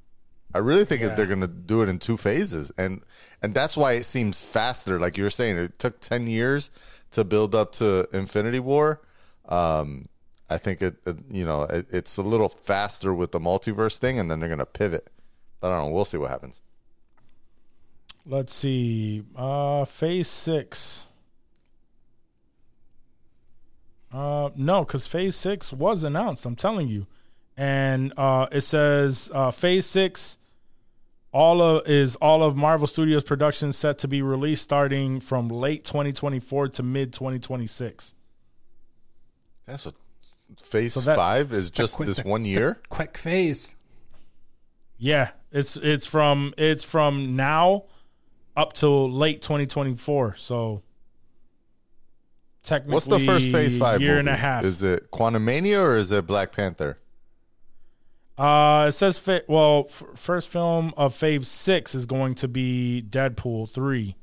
[0.54, 3.02] I really think is they're gonna do it in two phases, and
[3.42, 4.98] and that's why it seems faster.
[4.98, 6.70] Like you're saying, it took ten years
[7.10, 9.02] to build up to Infinity War.
[9.48, 10.08] Um,
[10.48, 14.18] I think it, it you know it, it's a little faster with the multiverse thing,
[14.18, 15.08] and then they're gonna pivot.
[15.60, 15.94] But I don't know.
[15.94, 16.60] We'll see what happens.
[18.24, 19.24] Let's see.
[19.36, 21.08] Uh phase six.
[24.12, 27.06] Uh no, because phase six was announced, I'm telling you.
[27.56, 30.36] And uh it says uh phase six
[31.32, 35.84] all of is all of Marvel Studios production set to be released starting from late
[35.84, 38.14] 2024 to mid 2026.
[39.66, 39.94] That's what
[40.62, 42.78] Phase So that- Five is just Quick- this one year.
[42.88, 43.74] quick phase.
[44.98, 47.84] Yeah, it's it's from it's from now
[48.56, 50.36] up till late 2024.
[50.38, 50.82] So
[52.62, 54.00] technically, What's the first Phase Five?
[54.00, 54.64] year and a half?
[54.64, 56.98] Is it Quantumania or is it Black Panther?
[58.38, 63.02] Uh, it says fa- well, f- first film of Phase Six is going to be
[63.08, 64.14] Deadpool three,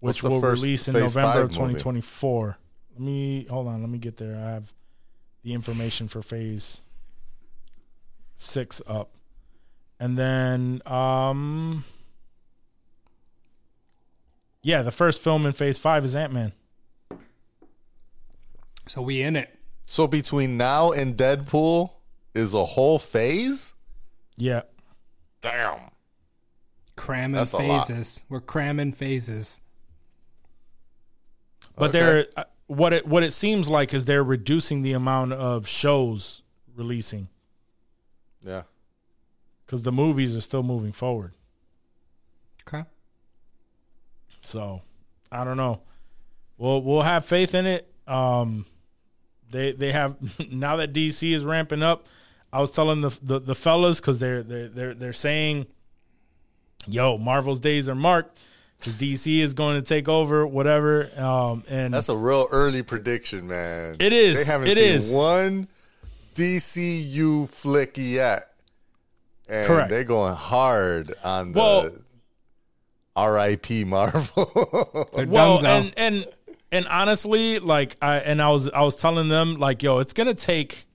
[0.00, 1.74] which will release in Phase November of Five movie?
[1.74, 2.58] 2024.
[2.94, 3.80] Let me hold on.
[3.80, 4.34] Let me get there.
[4.34, 4.72] I have
[5.44, 6.80] the information for Phase
[8.34, 9.10] Six up,
[10.00, 11.84] and then um,
[14.62, 16.52] yeah, the first film in Phase Five is Ant Man.
[18.88, 19.56] So we in it.
[19.84, 21.90] So between now and Deadpool
[22.34, 23.74] is a whole phase.
[24.36, 24.62] Yeah,
[25.42, 25.90] Damn.
[26.96, 28.22] Cramming That's phases.
[28.28, 29.60] We're cramming phases.
[31.76, 31.98] but Okay.
[31.98, 36.42] they're uh, what it what it seems like is they're reducing the amount of shows
[36.76, 37.28] releasing.
[38.44, 38.62] Yeah.
[39.66, 41.32] because the movies are still moving forward.
[42.68, 42.84] Okay.
[44.42, 44.82] So
[45.32, 45.80] I don't know.
[46.58, 47.90] We'll we'll have faith in it.
[48.06, 48.66] Um,
[49.50, 50.16] they they have
[50.50, 52.06] now that DC is ramping up.
[52.52, 55.66] I was telling the the, the fellas because they're they're they're they're saying,
[56.88, 58.38] "Yo, Marvel's days are marked."
[58.78, 61.10] Because DC is going to take over, whatever.
[61.14, 63.96] Um, and That's a real early prediction, man.
[64.00, 64.38] It is.
[64.38, 65.12] They haven't It seen is.
[65.12, 65.68] one
[66.34, 68.48] DCU flick yet.
[69.50, 69.90] And Correct.
[69.90, 71.90] they're going hard on the Well-
[73.34, 75.08] RIP Marvel.
[75.14, 76.26] They're well, and and
[76.72, 80.34] and honestly, like I and I was I was telling them like, yo, it's gonna
[80.34, 80.86] take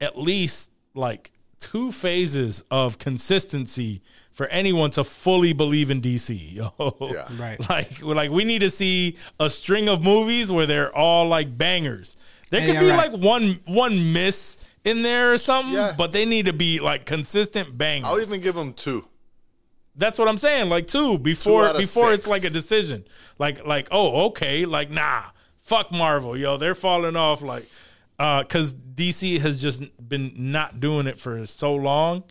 [0.00, 4.00] at least like two phases of consistency
[4.32, 6.54] for anyone to fully believe in DC.
[6.54, 6.72] Yo,
[7.12, 7.26] Yeah.
[7.40, 7.58] Right.
[7.68, 11.56] Like, we're like we need to see a string of movies where they're all like
[11.58, 12.16] bangers.
[12.50, 13.12] There could yeah, be right.
[13.12, 15.94] like one one miss in there or something, Yeah.
[15.98, 18.08] but they need to be like consistent bangers.
[18.10, 19.04] I'll even give them two.
[19.98, 20.68] That's what I'm saying.
[20.68, 23.04] Like two before out of before it's like a decision.
[23.38, 25.24] Like like oh okay like nah
[25.60, 27.66] fuck Marvel yo they're falling off like
[28.18, 32.22] uh because DC has just been not doing it for so long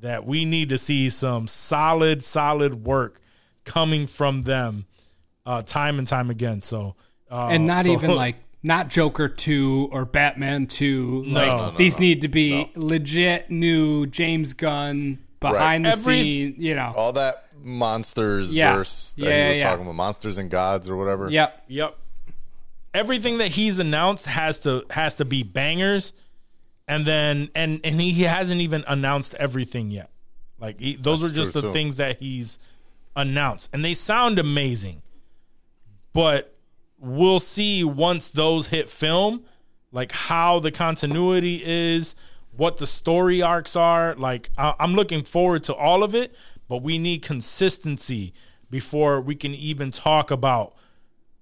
[0.00, 3.20] that we need to see some solid solid work
[3.64, 4.86] coming from them
[5.46, 6.62] uh time and time again.
[6.62, 6.96] So
[7.30, 11.22] uh, and not so- even like not Joker two or Batman two.
[11.26, 16.54] Like No, no, these need to be legit new James Gunn behind the Every- scene.
[16.58, 16.92] You know.
[16.96, 18.76] All that monsters Yeah.
[18.76, 19.70] verse that Yeah, he was yeah.
[19.70, 21.30] talking about, monsters and gods or whatever.
[21.30, 21.64] Yep.
[21.68, 21.98] Yep.
[22.94, 26.12] Everything that he's announced has to has to be bangers,
[26.86, 30.10] and then and and he hasn't even announced everything yet.
[30.58, 31.72] Like he, those That's are just the too.
[31.72, 32.58] things that he's
[33.14, 35.02] announced, and they sound amazing.
[36.12, 36.56] But
[36.98, 39.44] we'll see once those hit film,
[39.92, 42.16] like how the continuity is,
[42.58, 44.14] what the story arcs are.
[44.16, 46.34] Like I, I'm looking forward to all of it,
[46.68, 48.34] but we need consistency
[48.68, 50.74] before we can even talk about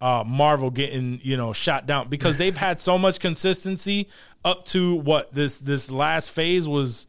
[0.01, 4.09] uh, Marvel getting you know shot down because they've had so much consistency
[4.44, 7.06] up to what this this last phase was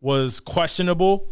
[0.00, 1.26] was questionable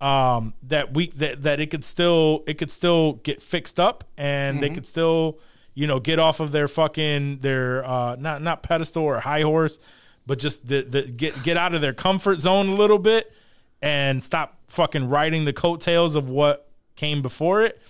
[0.00, 4.60] um that we that, that it could still it could still get fixed up and
[4.60, 5.38] they could still
[5.74, 9.78] you know get off of their fucking their uh not not pedestal or high horse
[10.26, 13.32] but just the, the get get out of their comfort zone a little bit
[13.80, 17.80] and stop fucking riding the coattails of what came before it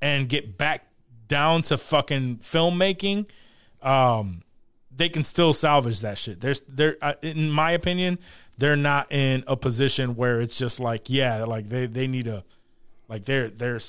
[0.00, 0.86] and get back
[1.26, 3.28] down to fucking filmmaking
[3.82, 4.42] um
[4.98, 6.40] they can still salvage that shit.
[6.40, 8.18] There's they're uh, in my opinion,
[8.58, 12.44] they're not in a position where it's just like yeah, like they they need a
[13.08, 13.80] like they're they're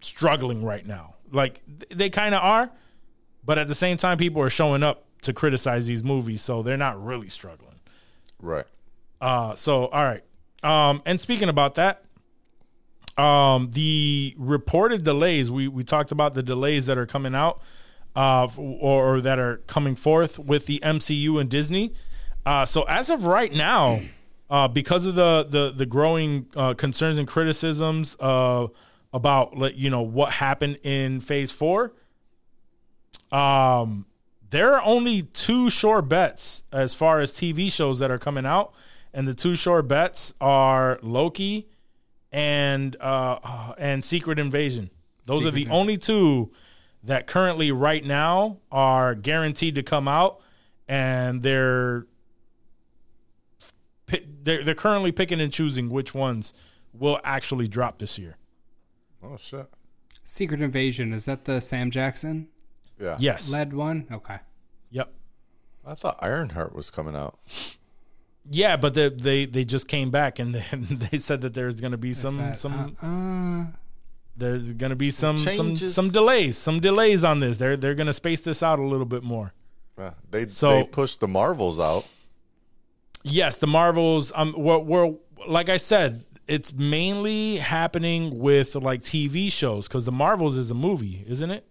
[0.00, 1.14] struggling right now.
[1.30, 1.60] Like
[1.90, 2.70] they kind of are,
[3.44, 6.76] but at the same time people are showing up to criticize these movies, so they're
[6.76, 7.80] not really struggling.
[8.40, 8.66] Right.
[9.20, 10.22] Uh so all right.
[10.62, 12.04] Um, and speaking about that,
[13.18, 17.60] um, the reported delays we we talked about the delays that are coming out,
[18.16, 21.92] uh, or, or that are coming forth with the MCU and Disney.
[22.46, 24.00] Uh, so as of right now,
[24.50, 28.66] uh, because of the the the growing uh, concerns and criticisms uh,
[29.12, 31.92] about you know what happened in Phase Four,
[33.30, 34.06] um,
[34.54, 38.72] there are only two sure bets as far as TV shows that are coming out,
[39.12, 41.68] and the two sure bets are Loki
[42.30, 44.90] and uh, uh, and Secret Invasion.
[45.24, 46.52] Those are the only two
[47.02, 50.40] that currently right now are guaranteed to come out,
[50.86, 52.06] and they're
[54.06, 56.54] they're they're currently picking and choosing which ones
[56.92, 58.36] will actually drop this year.
[59.20, 59.66] Oh shit.
[60.22, 62.48] Secret Invasion is that the Sam Jackson
[63.04, 63.16] Yeah.
[63.20, 63.48] Yes.
[63.50, 64.06] Lead one?
[64.10, 64.38] Okay.
[64.90, 65.12] Yep.
[65.86, 67.38] I thought Ironheart was coming out.
[68.50, 71.92] Yeah, but they they, they just came back and then they said that there's going
[71.92, 73.76] to be some That- some uh, uh,
[74.36, 75.94] there's going to be some some Changes.
[75.94, 77.56] some delays, some delays on this.
[77.58, 79.52] They're they're going to space this out a little bit more.
[79.98, 80.14] Yeah.
[80.30, 82.06] They So- they pushed the Marvels out.
[83.22, 84.32] Yes, the Marvels.
[84.34, 85.14] Um, we're, we're
[85.48, 90.74] like I said, it's mainly happening with like TV shows because the Marvels is a
[90.74, 91.66] movie, isn't it?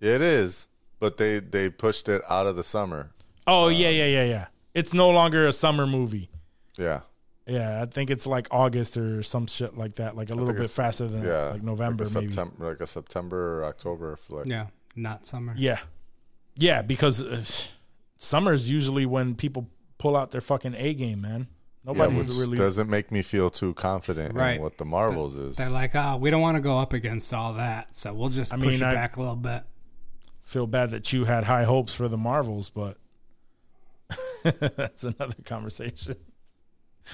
[0.00, 0.68] It is,
[1.04, 3.10] but they they pushed it out of the summer.
[3.46, 4.46] Oh yeah, yeah, yeah, yeah.
[4.72, 6.30] It's no longer a summer movie.
[6.78, 7.00] Yeah.
[7.46, 10.70] Yeah, I think it's like August or some shit like that, like a little bit
[10.70, 11.50] faster than Yeah.
[11.50, 12.32] like November like a maybe.
[12.32, 14.46] September, like a September or October flick.
[14.46, 15.52] yeah, not summer.
[15.54, 15.80] Yeah,
[16.56, 17.44] yeah, because uh,
[18.16, 19.68] summer is usually when people
[19.98, 21.48] pull out their fucking A game, man.
[21.86, 22.56] Yeah, which really.
[22.56, 24.56] doesn't make me feel too confident Right.
[24.56, 25.56] in what the Marvels is.
[25.56, 28.54] They're like, oh, we don't want to go up against all that, so we'll just
[28.54, 29.64] I push mean, it I- back a little bit.
[30.44, 32.96] Feel bad that you had high hopes for the Marvels, but
[34.42, 36.16] that's another conversation.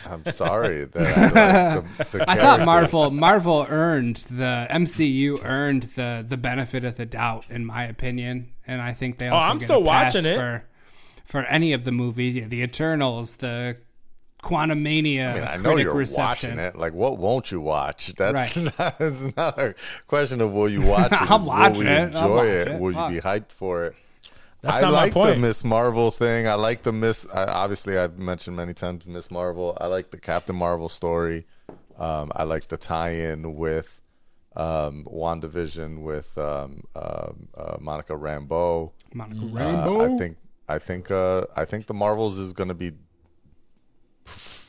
[0.06, 2.60] I'm sorry that I, like the, the I thought.
[2.64, 8.52] Marvel Marvel earned the MCU earned the the benefit of the doubt in my opinion,
[8.66, 10.36] and I think they oh, also Oh, I'm get still a pass watching it.
[10.36, 10.64] for
[11.24, 13.78] for any of the movies, yeah, the Eternals, the
[14.42, 15.30] Quantumania.
[15.30, 16.56] I mean, I know you're reception.
[16.56, 16.76] watching it.
[16.76, 18.14] Like, what won't you watch?
[18.16, 18.72] That's Right.
[18.78, 18.94] not.
[19.00, 19.74] It's not a
[20.06, 21.20] question of will you watch it.
[21.30, 22.14] I'll it's watch will we it.
[22.14, 22.68] I'll enjoy watch it?
[22.68, 22.80] it.
[22.80, 23.10] Will Fuck.
[23.12, 23.94] you be hyped for it?
[24.62, 25.36] That's I not like my the.
[25.36, 26.46] Miss Marvel thing.
[26.46, 27.26] I like the Miss.
[27.32, 29.76] I, obviously, I've mentioned many times Miss Marvel.
[29.80, 31.46] I like the Captain Marvel story.
[31.98, 34.00] Um, I like the tie-in with
[34.56, 38.92] um, Wandavision with um, um uh, Monica Rambeau.
[39.14, 40.14] Monica Uh, Rambeau.
[40.14, 40.36] I think
[40.68, 42.92] I think uh, I think the Marvels is going to be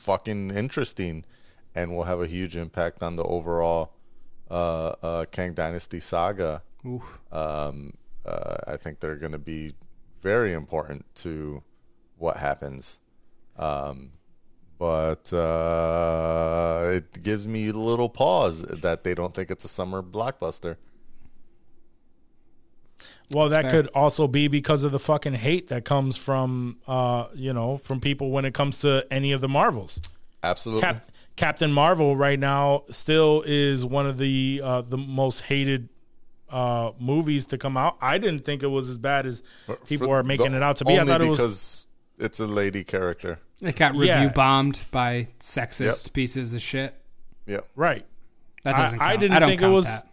[0.01, 1.25] fucking interesting,
[1.75, 3.93] and will have a huge impact on the overall
[4.49, 6.63] uh, uh, Kang Dynasty saga.
[7.31, 7.93] Um,
[8.25, 9.75] uh, I think they're going to be
[10.21, 11.63] very important to
[12.17, 12.99] what happens.
[13.57, 14.11] Um,
[14.77, 20.01] but uh, it gives me a little pause that they don't think it's a summer
[20.01, 20.77] blockbuster.
[23.33, 23.83] Well, that fair.
[23.83, 27.99] could also be because of the fucking hate that comes from, uh, you know, from
[28.01, 30.01] people when it comes to any of the Marvels.
[30.43, 30.81] Absolutely.
[30.81, 35.89] Cap- Captain Marvel right now still is one of the uh, the most hated
[36.49, 37.95] uh, movies to come out.
[38.01, 39.41] I didn't think it was as bad as
[39.87, 40.99] people For are making it out to be.
[40.99, 41.87] I thought it was because
[42.19, 43.39] it's a lady character.
[43.61, 44.31] It got review Yeah.
[44.33, 46.13] bombed by sexist Yep.
[46.13, 46.93] pieces of shit.
[47.47, 47.67] Yep.
[47.75, 48.05] right.
[48.63, 48.99] That doesn't.
[48.99, 49.19] I count.
[49.21, 50.07] didn't don't think it was- that.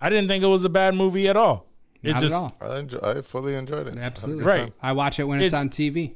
[0.00, 1.65] I didn't think it was a bad movie at all.
[2.06, 2.56] It Not just at all.
[2.60, 3.98] I, enjoy, I fully enjoyed it.
[3.98, 4.44] Absolutely.
[4.44, 4.60] Right.
[4.60, 4.72] time.
[4.82, 6.14] I watch it when it's, It's- on TV.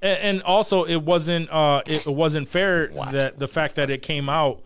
[0.00, 4.28] and, and also it wasn't uh it wasn't fair that the fact that it came
[4.28, 4.62] out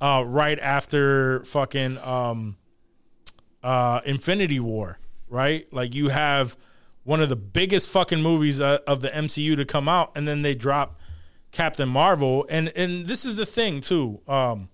[0.00, 2.56] uh right after fucking um
[3.62, 4.98] uh Infinity War,
[5.28, 5.70] right?
[5.72, 6.56] Like you have
[7.04, 10.42] one of the biggest fucking movies uh, of the MCU to come out and then
[10.42, 10.98] they drop
[11.52, 14.20] Captain Marvel and and this is the thing too.
[14.28, 14.68] Um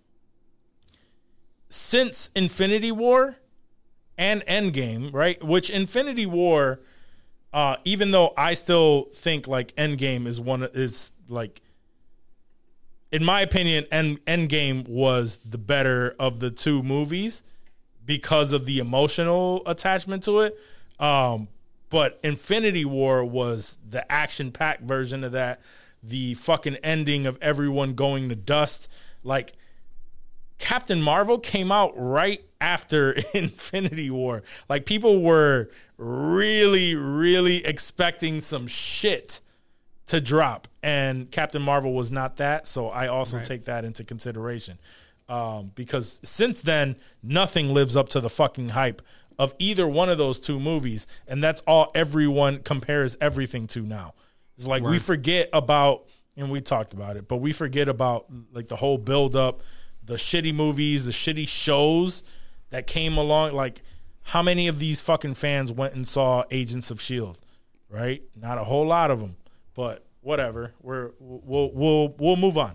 [1.68, 3.36] since Infinity War
[4.16, 5.42] and Endgame, right?
[5.42, 6.80] Which Infinity War
[7.54, 11.62] uh, even though I still think like Endgame is one of is like
[13.12, 17.44] in my opinion, End Endgame was the better of the two movies
[18.04, 20.58] because of the emotional attachment to it.
[20.98, 21.46] Um,
[21.90, 25.62] but Infinity War was the action packed version of that.
[26.02, 28.88] The fucking ending of everyone going to dust.
[29.22, 29.52] Like
[30.58, 34.42] Captain Marvel came out right after Infinity War.
[34.70, 35.68] Like people were
[35.98, 39.40] really, really expecting some shit
[40.06, 42.66] to drop, and Captain Marvel was not that.
[42.66, 43.46] So I also Right.
[43.46, 44.78] take that into consideration
[45.28, 49.02] um, because since then nothing lives up to the fucking hype
[49.38, 54.14] of either one of those two movies, and that's all everyone compares everything to now.
[54.56, 56.04] It's like we forget about
[56.36, 59.62] and we talked about it, but we forget about like the whole build up,
[60.04, 62.22] the shitty movies, the shitty shows
[62.74, 63.52] that came along.
[63.52, 63.82] Like,
[64.22, 67.38] how many of these fucking fans went and saw Agents of Shield?
[67.88, 69.36] Right, not a whole lot of them,
[69.74, 70.74] but whatever.
[70.82, 72.74] We're we'll we'll we'll move on.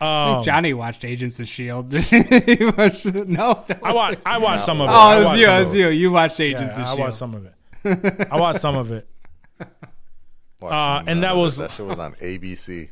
[0.00, 1.92] Um, Johnny watched Agents of Shield.
[1.92, 4.92] Watched- no, I watched I watched some of it.
[4.92, 5.46] Oh, I it was you.
[5.46, 5.88] some It was you.
[5.88, 7.00] You watched Agents Yeah, of I Shield.
[7.00, 8.28] I watched some of it.
[8.30, 9.08] I watched some of it.
[10.60, 12.90] Uh, and none that was- that shit was on ABC.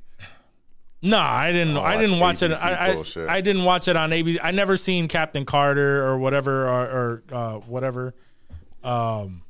[1.02, 1.76] No, I didn't.
[1.76, 2.52] Oh, I didn't watch watch it.
[2.52, 3.36] I, I.
[3.36, 4.38] I didn't watch it on ABC.
[4.42, 8.14] I never seen Captain Carter or whatever or, or uh, whatever,
[8.82, 9.42] um,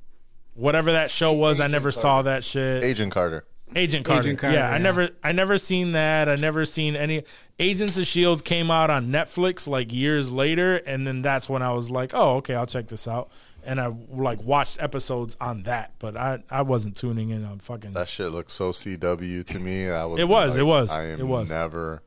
[0.54, 1.60] whatever that show was.
[1.60, 2.82] I never saw that shit.
[2.82, 3.44] Agent Carter.
[3.74, 4.20] Agent Carter.
[4.22, 6.28] Agent Carter, yeah, I never, I never seen that.
[6.28, 7.24] I never seen any.
[7.58, 11.72] Agents of Shield came out on Netflix like years later, and then that's when I
[11.72, 13.28] was like, oh, okay, I'll check this out.
[13.66, 17.92] And I like watched episodes on that, but I, I wasn't tuning in on fucking.
[17.94, 19.90] That shit looked so CW to me.
[19.90, 20.20] I was.
[20.20, 21.50] It was, like, it was, I am it was.
[21.50, 22.02] never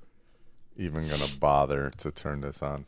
[0.77, 2.85] even gonna bother to turn this on.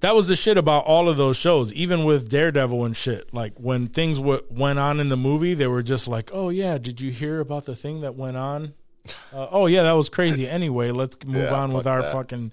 [0.00, 3.32] that was the shit about all of those shows, even with Daredevil and shit.
[3.32, 6.78] Like when things w- went on in the movie, they were just like, "Oh yeah,
[6.78, 8.74] did you hear about the thing that went on?"
[9.32, 10.46] Uh, oh yeah, that was crazy.
[10.46, 12.12] Anyway, let's move Yeah, on with our that.
[12.12, 12.52] fucking,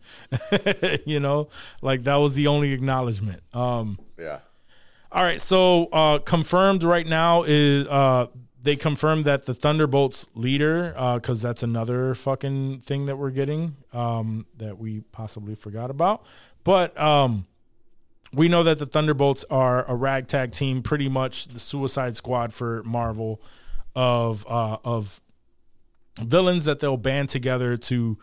[1.06, 1.49] you know,
[1.81, 3.41] like that was the only acknowledgement.
[3.53, 4.39] Um, Yeah.
[5.16, 8.28] All right, so uh, confirmed right now is uh,
[8.62, 14.46] they confirmed that the Thunderbolts leader, because that's another fucking thing that we're getting um,
[14.58, 16.26] that we possibly forgot about.
[16.66, 17.46] But um,
[18.34, 22.84] we know that the Thunderbolts are a ragtag team, pretty much the Suicide Squad for
[22.84, 23.42] Marvel
[23.96, 25.22] of uh, of
[26.20, 28.18] villains that they'll band together to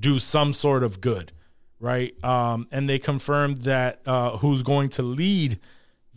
[0.00, 1.32] do some sort of good,
[1.78, 2.14] right?
[2.24, 5.60] Um, and they confirmed that uh, who's going to lead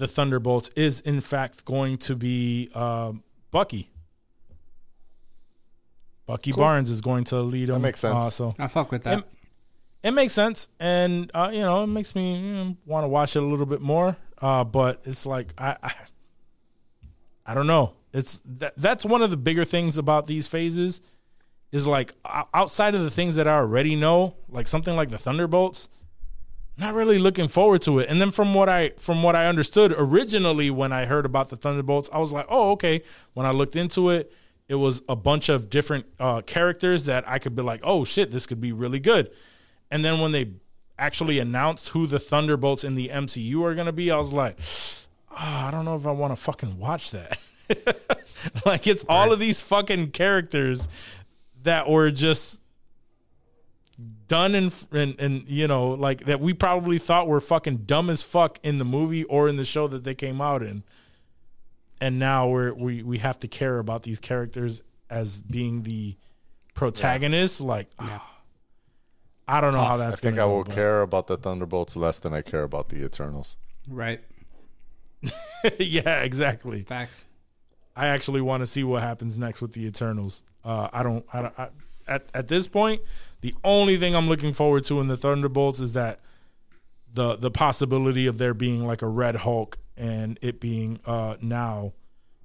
[0.01, 3.13] the Thunderbolts is in fact going to be uh,
[3.51, 3.91] Bucky.
[6.25, 7.83] Bucky Barnes is going to lead them.
[7.83, 8.15] makes sense.
[8.15, 9.19] Uh, so I fuck with that.
[9.19, 9.25] it,
[10.01, 13.45] it makes sense, and uh, you know, it makes me want to watch it a
[13.45, 14.17] little bit more.
[14.41, 15.93] Uh, but it's like I, I,
[17.45, 17.93] I don't know.
[18.11, 21.01] It's that, that's one of the bigger things about these phases
[21.71, 22.13] is like
[22.55, 25.89] outside of the things that I already know, like something like the Thunderbolts.
[26.81, 28.09] Not really looking forward to it.
[28.09, 31.55] And then from what I from what I understood originally when I heard about the
[31.55, 33.03] Thunderbolts, I was like, oh okay.
[33.35, 34.33] When I looked into it,
[34.67, 38.31] it was a bunch of different uh, characters that I could be like, oh shit,
[38.31, 39.29] this could be really good.
[39.91, 40.53] And then when they
[40.97, 44.57] actually announced who the Thunderbolts in the MCU are going to be, I was like,
[45.29, 47.37] "Ah, I don't know if I want to fucking watch that.
[48.65, 50.89] like it's all of these fucking characters
[51.61, 52.60] that were just
[54.31, 58.21] done and and and you know like that we probably thought were fucking dumb as
[58.23, 60.83] fuck in the movie or in the show that they came out in.
[61.99, 66.15] And now we're we we have to care about these characters as being the
[66.73, 68.25] protagonists like ah,
[69.47, 71.37] I don't know how I that's think gonna I go, will but- care about the
[71.37, 73.57] Thunderbolts less than I care about the Eternals.
[73.87, 74.21] right.
[75.79, 76.81] yeah, exactly.
[76.83, 77.25] Facts.
[77.95, 80.41] I actually want to see what happens next with the Eternals.
[80.63, 81.25] Uh, I don't.
[81.33, 81.69] I, don't- I,
[82.07, 83.01] at at this point,
[83.41, 86.19] the only thing I'm looking forward to in the Thunderbolts is that
[87.13, 91.93] the the possibility of there being like a Red Hulk and it being uh, now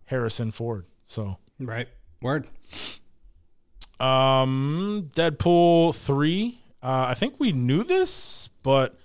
[0.06, 0.86] Harrison Ford.
[1.06, 1.88] So, Right.
[2.20, 2.46] Word.
[4.00, 6.60] um, Deadpool three.
[6.82, 8.98] Uh, I think we knew this, but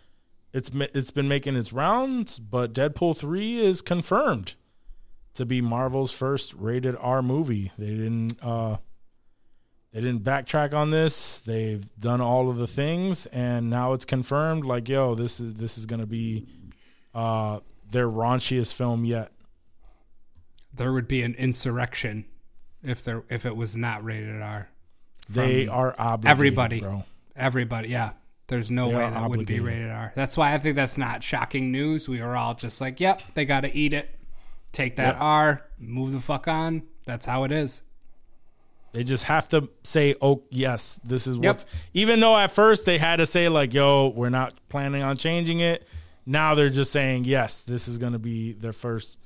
[0.54, 2.40] it's it's been making its rounds.
[2.40, 4.56] But Deadpool three is confirmed
[5.34, 7.72] to be Marvel's first rated R movie.
[7.78, 8.78] They didn't uh,
[9.94, 11.40] they didn't backtrack on this.
[11.40, 14.64] They've done all of the things, and now it's confirmed.
[14.64, 16.48] Like, yo, this is this is gonna be
[17.14, 17.60] uh,
[17.90, 19.32] their raunchiest film yet.
[20.74, 22.26] There would be an insurrection
[22.84, 24.70] if there if it was not rated R.
[25.30, 26.80] They are obligated, everybody.
[26.80, 27.04] bro.
[27.36, 28.12] Everybody, yeah.
[28.48, 30.12] There's no They way that wouldn't be rated R.
[30.16, 32.10] That's why I think that's not shocking news.
[32.10, 34.10] We were all just like, "Yep, they got to eat it.
[34.72, 35.22] Take that Yep.
[35.22, 37.82] R, move the fuck on." That's how it is.
[38.94, 41.44] They just have to say, "Oh, yes, this is Yep.
[41.44, 45.18] what." Even though at first they had to say, "Like, yo, we're not planning on
[45.18, 45.88] changing it,"
[46.26, 49.18] now they're just saying, "Yes, this is going to be their first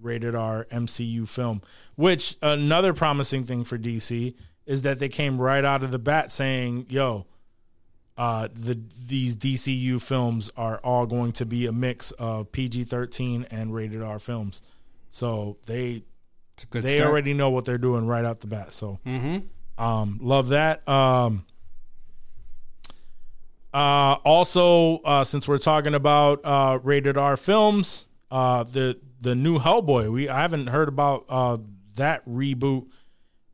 [0.00, 1.62] rated R MCU film."
[1.94, 4.34] Which another promising thing for DC
[4.66, 7.26] is that they came right out of the bat saying, "Yo,
[8.18, 13.46] uh, the these DCU films are all going to be a mix of PG thirteen
[13.52, 14.62] and rated R films."
[15.12, 16.02] So they It's a good
[16.70, 17.10] they start.
[17.10, 18.72] already know what they're doing right out the bat.
[18.72, 18.98] So,
[19.78, 20.86] um, love that.
[20.88, 21.44] Um,
[23.74, 29.58] uh, also, uh, since we're talking about uh, rated R films, uh, the the new
[29.58, 31.56] Hellboy, we I haven't heard about uh,
[31.96, 32.86] that reboot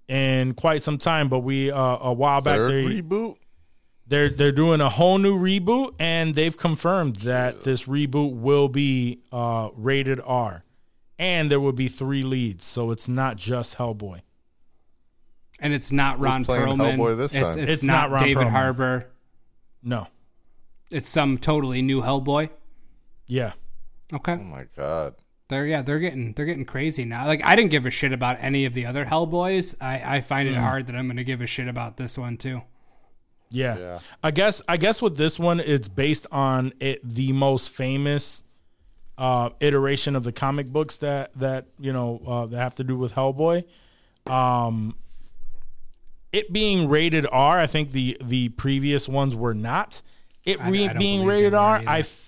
[0.08, 3.36] in quite some time, but we uh, a while back Third they, reboot.
[4.08, 9.20] they're they're doing a whole new reboot, and they've confirmed that this reboot will be
[9.30, 10.64] uh, rated R,
[11.18, 14.22] and there will be three leads, so it's not just Hellboy.
[15.60, 16.96] And it's not Ron Perlman.
[16.96, 17.62] Hellboy this It's, time?
[17.62, 18.50] it's, It's not, not Ron David Perlman.
[18.50, 19.06] Harbour.
[19.82, 20.06] No,
[20.90, 22.50] It's some totally new Hellboy.
[23.26, 23.52] yeah,
[24.12, 24.32] Okay.
[24.32, 25.14] Oh my god.
[25.48, 27.26] They're yeah, they're getting they're getting crazy now.
[27.26, 29.74] Like I didn't give a shit about any of the other Hellboys.
[29.80, 30.60] I, I find it Hmm.
[30.60, 32.62] hard that I'm gonna give a shit about this one too.
[33.50, 33.98] yeah, Yeah.
[34.22, 38.42] I guess I guess with this one, it's based on it the most famous
[39.18, 42.96] uh, iteration of the comic books that that you know uh, that have to do
[42.96, 43.64] with Hellboy.
[44.26, 44.94] Um,
[46.32, 50.02] it being rated R, I think the the previous ones were not.
[50.46, 51.82] It I- re- I being rated R.
[51.86, 52.00] I.
[52.00, 52.26] F-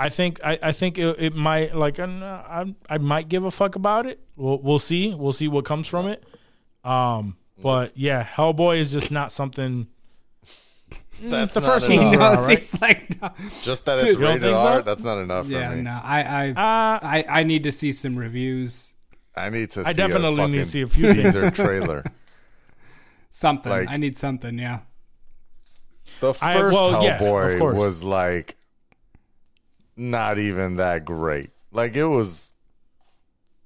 [0.00, 3.74] I think I, I think it, it might like I I might give a fuck
[3.74, 4.20] about it.
[4.36, 6.22] We'll we'll see we'll see what comes from it.
[6.84, 9.88] Um, but yeah, Hellboy is just not something.
[11.22, 11.98] That's the first one.
[11.98, 12.12] enough.
[12.38, 12.58] Knows right.
[12.58, 13.30] he's like, no.
[13.62, 14.76] Just that it's you don't rated think R.
[14.78, 14.82] so?
[14.82, 15.82] That's not enough for yeah, me.
[15.82, 15.90] no.
[16.02, 18.92] I I, Uh, I I need to see some reviews.
[19.36, 19.84] I need to.
[19.84, 19.86] See some reason.
[19.86, 21.34] I see definitely a need to see a few things.
[21.34, 22.04] teaser trailer.
[23.30, 23.70] Something.
[23.70, 24.58] Like- I need something.
[24.58, 24.80] Yeah.
[26.20, 27.76] The first I- well, Hellboy course.
[27.76, 28.56] was like
[29.96, 31.50] not even that great.
[31.72, 32.52] Like it was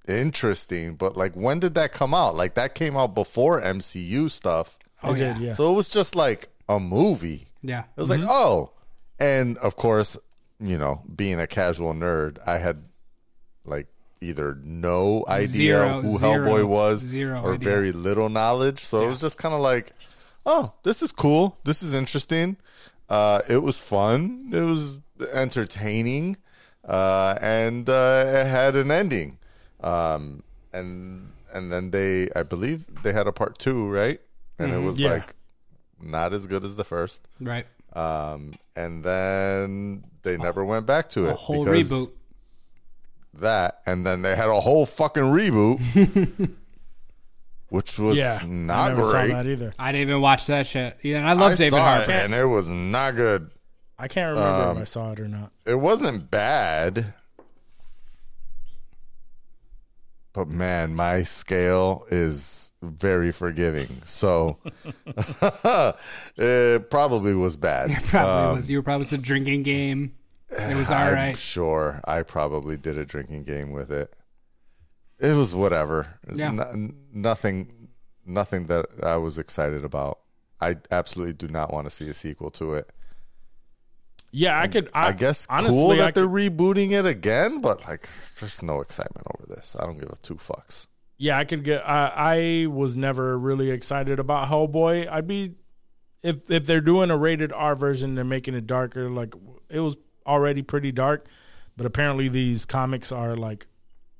[0.08, 2.34] interesting, but like when did that come out?
[2.34, 4.78] Like that came out before MCU stuff.
[5.02, 5.46] I Oh, did, yeah.
[5.48, 5.52] yeah.
[5.54, 7.48] So it was just like a movie.
[7.62, 7.84] Yeah.
[7.96, 8.70] It was like, oh.
[9.18, 10.16] And of course,
[10.60, 12.82] you know, being a casual nerd, I had
[13.64, 13.86] like
[14.20, 17.68] either no idea Zero- who zero- Hellboy was zero or idea.
[17.70, 18.84] very little knowledge.
[18.84, 19.92] So it was just kind of like,
[20.46, 21.58] oh, this is cool.
[21.64, 22.56] This is interesting.
[23.08, 24.50] Uh, it was fun.
[24.52, 24.98] It was
[25.32, 26.36] entertaining.
[26.86, 29.38] Uh, and uh, it had an ending.
[29.80, 30.42] Um,
[30.72, 34.20] and and then they, I believe they had a part two, right?
[34.58, 35.10] And it was Yeah.
[35.10, 35.34] like
[36.02, 37.28] not as good as the first.
[37.40, 37.66] Right.
[37.94, 41.30] Um, and then they never went back to it.
[41.32, 42.10] A whole because reboot.
[43.34, 46.50] That, and then they had a whole fucking reboot,
[47.70, 49.30] which was yeah, I not never great.
[49.30, 49.72] saw that either.
[49.78, 50.98] I didn't even watch that shit.
[51.02, 52.12] Yeah, and I love I David saw Harbour.
[52.12, 53.50] it, and it was not good.
[53.98, 55.50] I can't remember Um, if I saw it or not.
[55.64, 57.14] It wasn't bad,
[60.32, 63.88] but man, my scale is very forgiving.
[64.04, 64.58] So
[66.36, 67.92] it probably was bad.
[68.04, 68.70] Probably um, was.
[68.70, 70.14] You were probably was a drinking game.
[70.50, 71.36] It was all I'm right.
[71.36, 74.12] sure I probably did a drinking game with it.
[75.18, 76.18] It was whatever.
[76.34, 76.50] Yeah.
[76.50, 77.88] No- nothing,
[78.26, 80.18] nothing that I was excited about.
[80.60, 82.90] I absolutely do not want to see a sequel to it.
[84.34, 84.88] Yeah, I could.
[84.94, 88.08] I, I, guess honestly, cool that I they're could, rebooting it again, but like,
[88.40, 89.76] there's no excitement over this.
[89.78, 90.86] I don't give a two fucks.
[91.22, 91.88] Yeah, I could get.
[91.88, 95.08] I, I was never really excited about Hellboy.
[95.08, 95.54] I'd be
[96.20, 99.08] if if they're doing a rated R version, they're making it darker.
[99.08, 99.36] Like
[99.70, 99.96] it was
[100.26, 101.28] already pretty dark,
[101.76, 103.68] but apparently these comics are like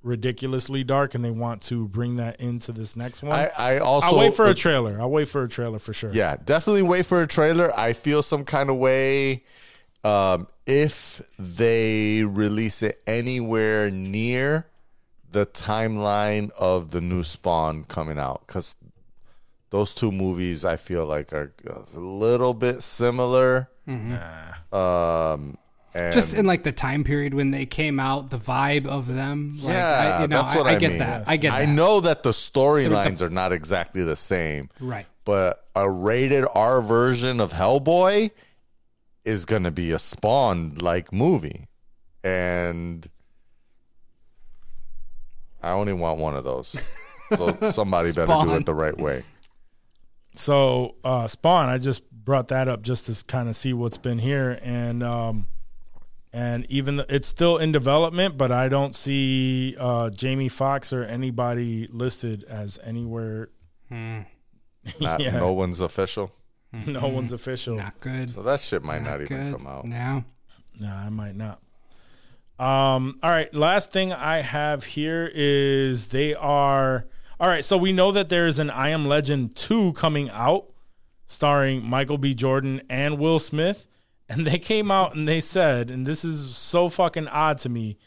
[0.04, 3.32] ridiculously dark, and they want to bring that into this next one.
[3.32, 5.00] I, I also I'll wait for a trailer.
[5.00, 6.12] I'll wait for a trailer for sure.
[6.12, 7.76] Yeah, definitely wait for a trailer.
[7.76, 9.42] I feel some kind of way
[10.04, 14.68] um, if they release it anywhere near
[15.32, 18.76] the timeline of the new Spawn coming out, because
[19.70, 23.68] those two movies I feel like are a little bit similar.
[24.72, 25.59] Um,
[25.94, 29.59] and Just in like the time period when they came out, the vibe of them.
[29.62, 30.98] Like, yeah, I, you know, that's what I, I, I get mean.
[31.00, 31.28] that.
[31.28, 31.60] I get that.
[31.60, 34.70] I know that the storylines are not exactly the same.
[34.80, 35.06] Right.
[35.24, 38.30] but a rated R version of Hellboy
[39.24, 41.68] is going to be a Spawn like movie.
[42.24, 43.06] And
[45.62, 46.74] I only want one of those.
[47.34, 48.51] So somebody better do Spawn.
[48.51, 49.24] it the right way.
[50.34, 54.18] So uh, Spawn, I just brought that up just to kind of see what's been
[54.18, 55.47] here, and um,
[56.32, 61.05] and even th- it's still in development, but I don't see uh, Jamie Foxx or
[61.05, 63.48] anybody listed as anywhere.
[63.90, 64.26] Not,
[65.20, 65.30] Yeah.
[65.39, 66.32] No one's official.
[66.86, 67.76] No one's official.
[67.76, 68.30] Not good.
[68.30, 69.52] So that shit might not, Not even good.
[69.52, 69.84] come out.
[69.86, 70.24] No.
[70.80, 71.60] Nah, I might not.
[72.62, 77.06] Um, all right, last thing I have here is they are
[77.40, 80.66] all right, so we know that there's an I Am Legend 2 coming out
[81.26, 82.34] starring Michael B.
[82.34, 83.89] Jordan and Will Smith.
[84.28, 87.98] And they came out and they said, and this is so fucking odd to me,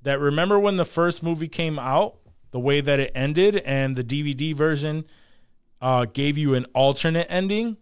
[0.00, 2.16] that remember when the first movie came out,
[2.50, 5.04] the way that it ended, and the DVD version
[5.82, 7.76] uh, gave you an alternate ending?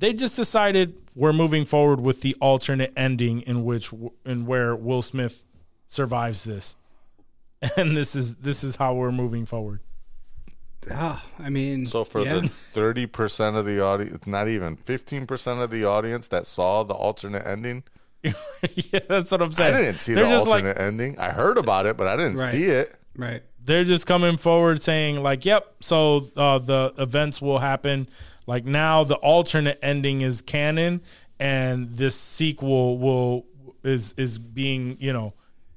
[0.00, 3.92] they just decided we're moving forward with the alternate ending in which
[4.24, 5.44] in where Will Smith
[5.86, 6.76] survives this.
[7.76, 9.80] And this is this is how we're moving forward.
[10.90, 12.38] Oh, I mean, So for yeah.
[12.40, 12.48] the
[12.78, 16.94] thirty percent of the audience, not even fifteen percent of the audience that saw the
[16.94, 17.82] alternate ending,
[18.24, 19.74] yeah, that's what I'm saying.
[19.74, 21.18] I didn't see they're the just alternate like ending.
[21.18, 22.50] I heard about it, but I didn't Right.
[22.50, 22.94] see it.
[23.14, 23.42] right.
[23.62, 28.08] they're just coming forward saying like, "Yep." So uh, the events will happen.
[28.50, 31.02] Like now, the alternate ending is canon,
[31.38, 33.46] and this sequel will
[33.84, 35.34] is is being you know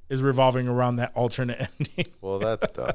[0.10, 2.12] is revolving around that alternate ending.
[2.20, 2.94] Well, that's dumb.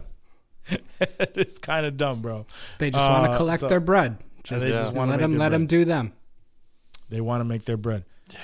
[1.01, 2.45] it's kind of dumb, bro.
[2.81, 4.19] They just want to Uh, collect so- their bread.
[4.43, 6.13] Just, they just wanna let them their let them do them.
[7.09, 8.05] They want to make their bread.
[8.33, 8.39] Yeah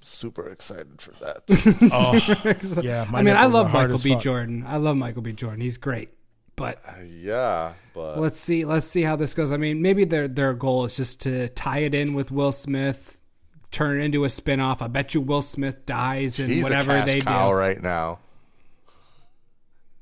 [0.00, 1.42] super excited for that.
[1.92, 3.06] Oh, yeah.
[3.12, 4.10] I mean, I love Michael B.
[4.14, 4.20] fuck.
[4.22, 4.64] Jordan.
[4.66, 5.32] I love Michael B.
[5.32, 5.60] Jordan.
[5.60, 6.10] He's great.
[6.58, 9.52] But uh, yeah, but let's see let's see how this goes.
[9.52, 13.20] I mean, maybe their their goal is just to tie it in with Will Smith,
[13.70, 14.82] turn it into a spin-off.
[14.82, 17.56] I bet you Will Smith dies and whatever a they cow do.
[17.56, 18.18] right now.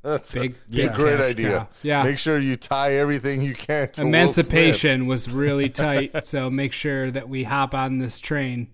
[0.02, 1.50] That's Big- a, big great idea.
[1.50, 1.68] cow.
[1.82, 2.04] Yeah.
[2.04, 6.72] make sure you tie everything you can to Will Emancipation was really tight, so make
[6.72, 8.68] sure that we hop on this train.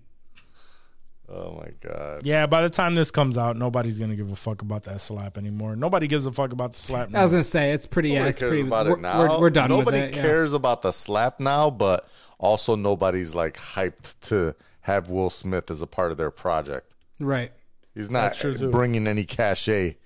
[1.33, 1.45] Smith.
[1.45, 2.25] Oh my god.
[2.25, 5.37] Yeah, by the time this comes out, nobody's gonna give a fuck about that slap
[5.37, 5.75] anymore.
[5.75, 7.09] Nobody gives a fuck about the slap.
[7.09, 7.19] Now.
[7.19, 8.09] I was gonna say it's pretty.
[8.09, 8.67] Yeah, Nobody it's cares pretty.
[8.67, 9.19] about we're, it now.
[9.19, 10.15] We're, we're done Nobody with it.
[10.15, 10.21] yeah.
[10.21, 12.07] cares about the slap now, but
[12.39, 16.93] also nobody's like hyped to have Will Smith as a part of their project.
[17.19, 17.51] Right.
[17.95, 19.97] He's not true, bringing any cachet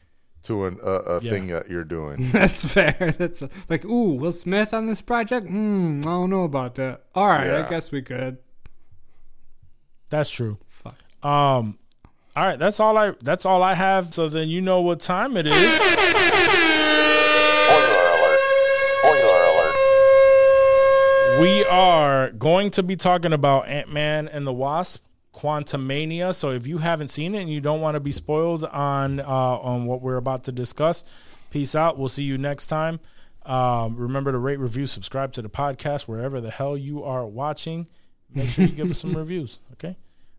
[0.43, 1.31] to an, a, a Yeah.
[1.31, 2.29] thing that you're doing.
[2.31, 3.15] That's fair.
[3.17, 5.47] That's like, ooh, Will Smith on this project?
[5.47, 7.03] Hmm, I don't know about that.
[7.15, 7.65] All right, Yeah.
[7.65, 8.37] I guess we could.
[10.09, 10.57] That's true.
[11.27, 11.77] Um,
[12.37, 14.13] all right, that's all I that's all I have.
[14.13, 15.53] So then you know what time it is.
[15.53, 15.89] Spoiler
[18.15, 18.39] alert!
[18.93, 19.75] Spoiler alert!
[21.41, 26.33] We are going to be talking about Ant Man and the Wasp, Quantumania.
[26.33, 29.25] So if you haven't seen it and you don't want to be spoiled on uh,
[29.25, 31.03] on what we're about to discuss,
[31.51, 31.97] peace out.
[31.97, 33.01] We'll see you next time.
[33.45, 37.87] Um, remember to rate, review, subscribe to the podcast wherever the hell you are watching.
[38.33, 39.59] Make sure you give us some reviews.
[39.73, 39.97] Okay.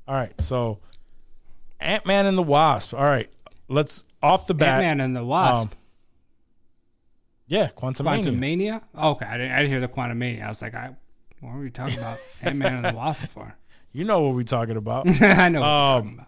[0.08, 0.32] All right.
[0.40, 0.78] So
[1.78, 2.94] Ant Man and the Wasp.
[2.94, 3.30] All right.
[3.68, 4.82] Let's off the bat.
[4.82, 5.62] Ant Man and the Wasp.
[5.64, 5.70] um,
[7.46, 8.82] yeah, Quantum Quantum Mania?
[8.98, 10.44] Okay, I didn't, I didn't hear the Quantum Mania.
[10.44, 10.96] I was like, I,
[11.40, 13.54] what were we talking about Ant Man and the Wasp for?
[13.92, 15.06] You know what we're talking about.
[15.22, 16.24] I know what we're Um, talking about.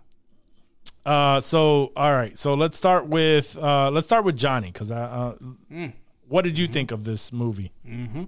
[1.04, 5.00] Uh, so all right, so let's start with uh, let's start with Johnny because I.
[5.02, 5.34] Uh,
[5.72, 5.92] Mm.
[6.28, 7.72] What did you think of this movie?
[7.86, 8.24] Mm-hmm.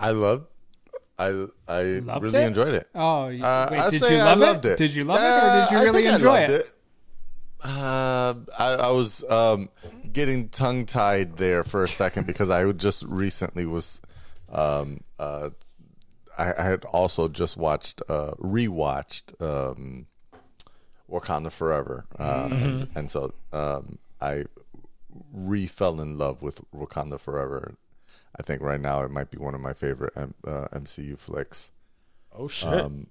[0.00, 0.46] I loved.
[1.18, 2.46] I I Loved really it?
[2.46, 2.88] enjoyed it.
[2.94, 4.72] Oh, you, Uh, wait, did you I love loved it?
[4.72, 4.78] it.
[4.78, 6.72] Did you love it, or did you really enjoy loved it?
[7.64, 9.70] Uh, I, I was um,
[10.12, 14.00] getting tongue tied there for a second because I just recently was,
[14.52, 15.50] um, uh,
[16.38, 20.06] I, I had also just watched, uh, rewatched um,
[21.10, 24.44] Wakanda Forever, uh, and, and so um, I
[25.32, 27.74] re fell in love with Wakanda Forever.
[28.38, 31.72] I think right now it might be one of my favorite M- uh, MCU flicks
[32.38, 32.72] Oh shit!
[32.72, 33.06] Um,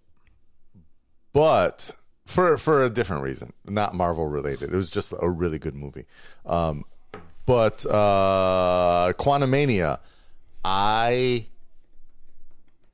[1.34, 1.92] but
[2.26, 4.72] for for a different reason, not Marvel related.
[4.72, 6.06] It was just a really good movie.
[6.46, 6.86] Um,
[7.46, 10.00] but uh, Quantumania,
[10.64, 11.48] I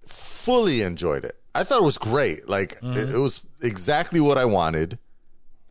[0.05, 1.37] fully enjoyed it.
[1.53, 2.47] I thought it was great.
[2.47, 4.99] Like it, it was exactly what I wanted.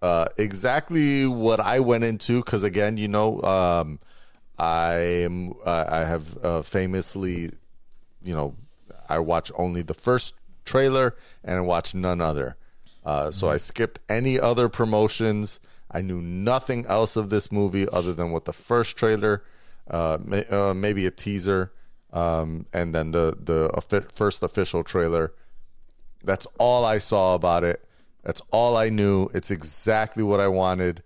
[0.02, 2.42] Uh, exactly what I went into.
[2.42, 3.98] Because again, you know, um,
[4.60, 5.54] I am.
[5.64, 7.50] Uh, I have uh, famously,
[8.22, 8.56] you know,
[9.08, 10.34] I watch only the first
[10.66, 12.56] trailer and I watch none other.
[13.02, 15.60] Uh, so I skipped any other promotions.
[15.90, 19.42] I knew nothing else of this movie other than what the first trailer,
[19.88, 21.72] uh, may, uh, maybe a teaser,
[22.12, 23.70] um, and then the the
[24.12, 25.32] first official trailer.
[26.22, 27.82] That's all I saw about it.
[28.22, 29.30] That's all I knew.
[29.32, 31.02] It's exactly what I wanted,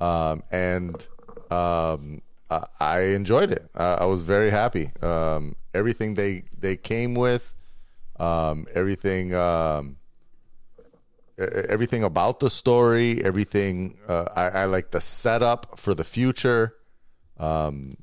[0.00, 1.08] um, and
[1.50, 2.20] um,
[2.50, 3.70] I, I enjoyed it.
[3.74, 4.90] I, I was very happy.
[5.02, 7.54] Um, everything they they came with,
[8.18, 9.96] um, everything, um,
[11.38, 13.98] everything about the story, everything.
[14.06, 16.76] Uh, I, I like the setup for the future.
[17.38, 17.96] Um,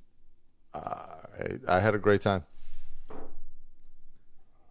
[0.74, 1.18] I,
[1.68, 2.45] I had a great time.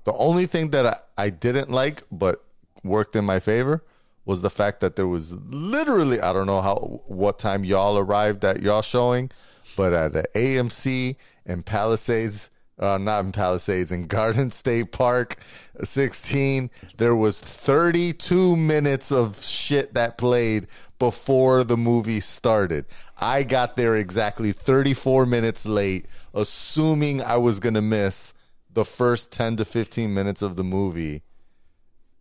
[0.05, 2.44] The only thing that I, I didn't like, but
[2.85, 3.82] worked in my favor,
[4.24, 8.44] was the fact that there was literally I don't know how what time y'all arrived
[8.44, 9.31] at y'all showing,
[9.77, 15.39] but at the AMC in Palisades, uh, not in Palisades, in Garden State Park,
[15.82, 20.66] 16, there was 32 minutes of shit that played
[20.98, 22.86] before the movie started.
[23.20, 28.32] I got there exactly 34 minutes late, assuming I was gonna miss
[28.73, 31.23] the first 10 to 15 minutes of the movie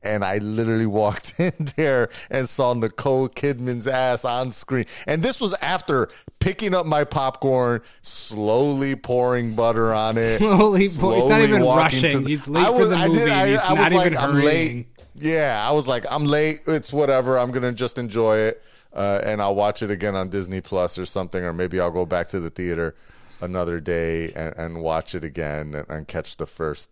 [0.06, 4.86] and I literally walked in there and saw Nicole Kidman's ass on screen.
[5.08, 6.10] And this was after
[6.40, 10.38] picking up my popcorn, slowly pouring butter on it.
[10.40, 12.24] Slowly pour- he's not even rushing.
[12.24, 14.46] the- He's late for the movie and he's not even I'm hurrying.
[14.46, 14.88] late.
[15.16, 16.62] Yeah, I was like, I'm late.
[16.68, 17.40] It's whatever.
[17.40, 18.62] I'm gonna just enjoy it,
[18.94, 22.06] uh, and I'll watch it again on Disney Plus or something, or maybe I'll go
[22.06, 22.96] back to the theater
[23.42, 26.90] another day and, and watch it again and, and catch the first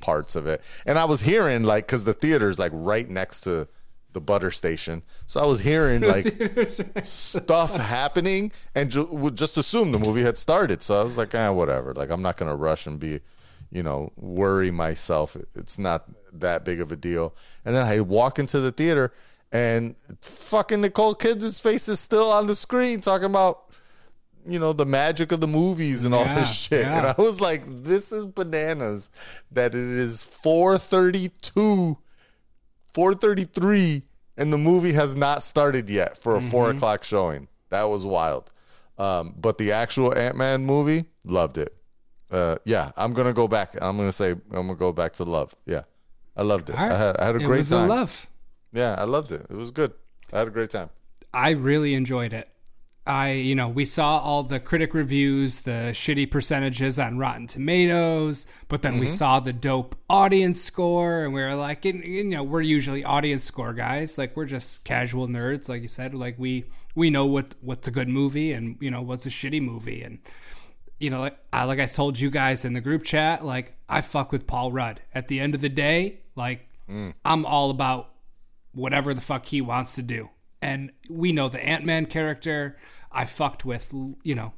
[0.00, 0.62] parts of it.
[0.86, 3.68] And I was hearing like, because the theater's like right next to
[4.12, 6.36] the butter station, so I was hearing like
[7.02, 10.82] stuff happening, and ju- would just assume the movie had started.
[10.82, 11.92] So I was like, ah, whatever.
[11.92, 13.20] Like I'm not gonna rush and be
[13.74, 15.36] you know, worry myself.
[15.56, 17.34] It's not that big of a deal.
[17.64, 19.12] And then I walk into the theater
[19.50, 23.63] and fucking Nicole Kidman's face is still on the screen talking about,
[24.46, 26.82] you know, the magic of the movies and all Yeah, this shit.
[26.86, 26.98] yeah.
[26.98, 29.10] And I was like, this is bananas
[29.52, 31.98] that it is 432,
[32.92, 34.02] 433,
[34.36, 36.76] and the movie has not started yet for a four Mm-hmm.
[36.76, 37.48] o'clock showing.
[37.70, 38.50] That was wild.
[38.98, 41.74] Um, but the actual Ant Man movie, loved it
[42.30, 43.74] uh, yeah, I'm gonna go back.
[43.80, 45.54] I'm gonna say I'm gonna go back to love.
[45.66, 45.82] Yeah,
[46.36, 46.74] I loved it.
[46.74, 46.90] Right.
[46.90, 47.88] I had I had a it great was time.
[47.90, 48.26] a love.
[48.72, 49.46] Yeah, I loved it.
[49.48, 49.92] It was good.
[50.32, 50.90] I had a great time.
[51.32, 52.48] I really enjoyed it.
[53.06, 58.46] I, you know, we saw all the critic reviews, the shitty percentages on Rotten Tomatoes,
[58.68, 59.14] but then we mm-hmm.
[59.14, 63.74] saw the dope audience score, and we were like, you know, we're usually audience score
[63.74, 64.16] guys.
[64.16, 66.14] Like we're just casual nerds, like you said.
[66.14, 66.64] Like we
[66.94, 70.18] we know what what's a good movie and you know what's a shitty movie, and
[70.98, 74.00] you know, like I like I told you guys in the group chat, like I
[74.00, 75.02] fuck with Paul Rudd.
[75.14, 77.12] At the end of the day, like mm.
[77.22, 78.12] I'm all about
[78.72, 80.30] whatever the fuck he wants to do.
[80.64, 82.78] And we know the Ant Man character.
[83.12, 83.92] I fucked with,
[84.22, 84.54] you know,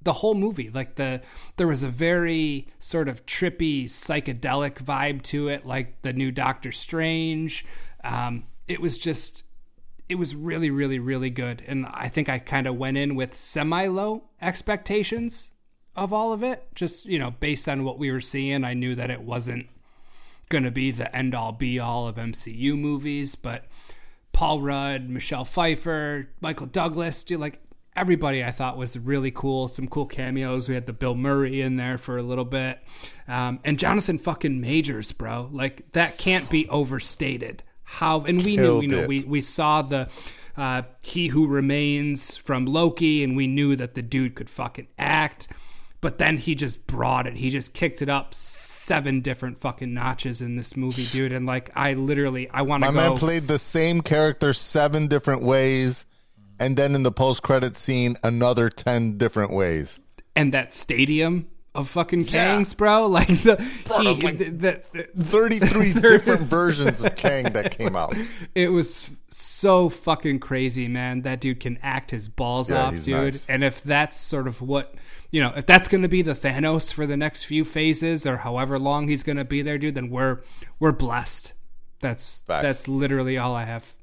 [0.00, 0.70] the whole movie.
[0.70, 1.20] Like the
[1.58, 6.72] there was a very sort of trippy psychedelic vibe to it, like the new Doctor
[6.72, 7.66] Strange.
[8.02, 9.42] Um, it was just
[10.08, 11.62] it was really, really, really good.
[11.66, 15.50] And I think I kind of went in with semi low expectations
[15.94, 16.68] of all of it.
[16.74, 19.66] Just, you know, based on what we were seeing, I knew that it wasn't
[20.48, 23.34] going to be the end all be all of MCU movies.
[23.34, 23.66] But
[24.38, 27.58] Paul Rudd, Michelle Pfeiffer, Michael Douglas, dude, like
[27.96, 29.66] everybody I thought was really cool.
[29.66, 30.68] Some cool cameos.
[30.68, 32.78] We had the Bill Murray in there for a little bit.
[33.26, 35.48] Um, and Jonathan fucking Majors, bro.
[35.50, 37.64] Like that can't be overstated.
[37.82, 39.08] How and we knew, you know, it.
[39.08, 40.08] we we saw the
[40.56, 45.48] uh, He Who Remains from Loki, and we knew that the dude could fucking act.
[46.00, 47.36] But then he just brought it.
[47.36, 51.32] He just kicked it up seven different fucking notches in this movie, dude.
[51.32, 52.92] And like, I literally, I want to.
[52.92, 56.06] My to man played the same character seven different ways,
[56.60, 59.98] and then in the post credit scene, another ten different ways.
[60.36, 63.06] and that stadium of fucking Kangs, bro.
[63.08, 63.56] Like the
[63.98, 68.14] he, like- the, the, the- Thirty-three different versions of Kang that came out.
[68.54, 71.22] it was so fucking crazy, man.
[71.22, 73.08] That dude can act his balls Yeah, off, dude.
[73.08, 73.48] nice.
[73.50, 74.94] And if that's sort of what
[75.30, 78.38] you know, if that's going to be the Thanos for the next few phases or
[78.38, 80.40] however long he's going to be there, dude, then we're
[80.78, 81.52] we're blessed.
[82.00, 82.62] That's Facts.
[82.62, 83.94] that's literally all I have.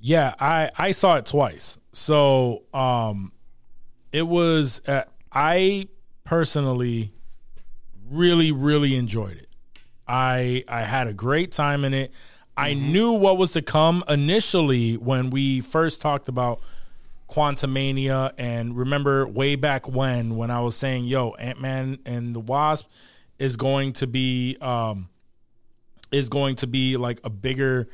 [0.00, 1.78] Yeah, I I saw it twice.
[1.92, 3.32] So, um
[4.12, 5.02] it was uh,
[5.32, 5.88] I
[6.24, 7.12] personally
[8.08, 9.48] really really enjoyed it.
[10.08, 12.12] I I had a great time in it.
[12.56, 16.60] I knew what was to come initially when we first talked about
[17.28, 22.88] Quantumania and remember way back when when I was saying, "Yo, Ant-Man and the Wasp
[23.38, 25.08] is going to be um
[26.12, 27.88] is going to be like a bigger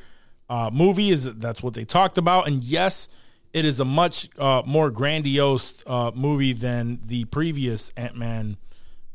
[0.49, 1.11] uh, movie.
[1.11, 2.47] Is that's what they talked about?
[2.47, 3.09] And yes,
[3.53, 8.57] it is a much uh, more grandiose uh, movie than the previous Ant Man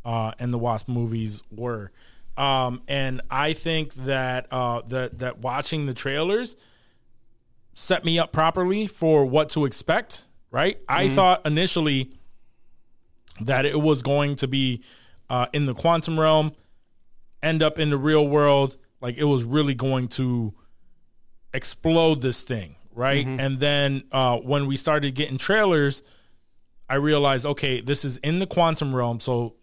[0.05, 1.91] uh, and the Wasp movies were.
[2.37, 6.55] Um, and I think that uh, that that watching the trailers
[7.77, 10.25] set me up properly for what to expect.
[10.49, 12.11] Right, I thought initially
[13.41, 14.81] that it was going to be
[15.29, 16.53] uh, in the quantum realm,
[17.43, 18.77] end up in the real world.
[19.01, 20.53] Like it was really going to
[21.53, 23.27] explode this thing, right?
[23.39, 26.01] And then uh, when we started getting trailers,
[26.89, 29.19] I realized, okay, this is in the quantum realm.
[29.19, 29.55] So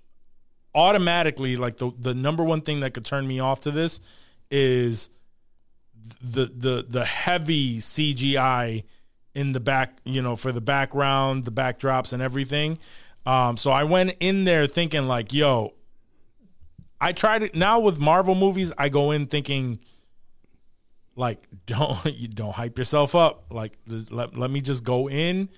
[0.75, 4.01] automatically, like the the number one thing that could turn me off to this
[4.51, 5.09] is
[6.21, 8.85] the the the heavy CGI
[9.35, 12.79] in the back, you know, for the background, the backdrops, and everything.
[13.27, 15.75] Um, so I went in there thinking like, yo,
[17.01, 18.73] I tried it now with Marvel movies.
[18.79, 19.81] I go in thinking
[21.17, 23.47] like don't you don't hype yourself up.
[23.51, 25.49] Like let, let me just go in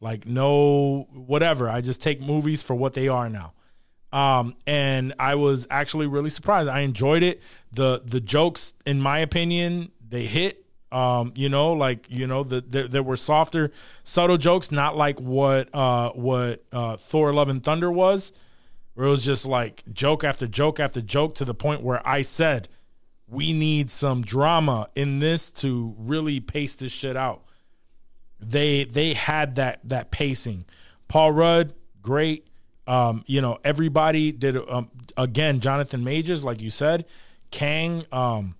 [0.00, 1.68] like no whatever.
[1.68, 3.52] I just take movies for what they are now.
[4.12, 6.68] Um, and I was actually really surprised.
[6.68, 7.42] I enjoyed it.
[7.72, 10.64] The the jokes, in my opinion, they hit.
[10.92, 13.70] Um, you know, like you know, the, there there were softer,
[14.02, 18.32] subtle jokes, not like what uh what uh Thor: Love and Thunder was,
[18.94, 22.22] where it was just like joke after joke after joke to the point where I
[22.22, 22.68] said,
[23.28, 27.44] we need some drama in this to really pace this shit out.
[28.40, 30.64] They they had that that pacing.
[31.06, 32.48] Paul Rudd, great.
[32.90, 35.60] Um, you know, everybody did um, again.
[35.60, 37.04] Jonathan Majors, like you said,
[37.50, 38.04] Kang.
[38.10, 38.56] Um,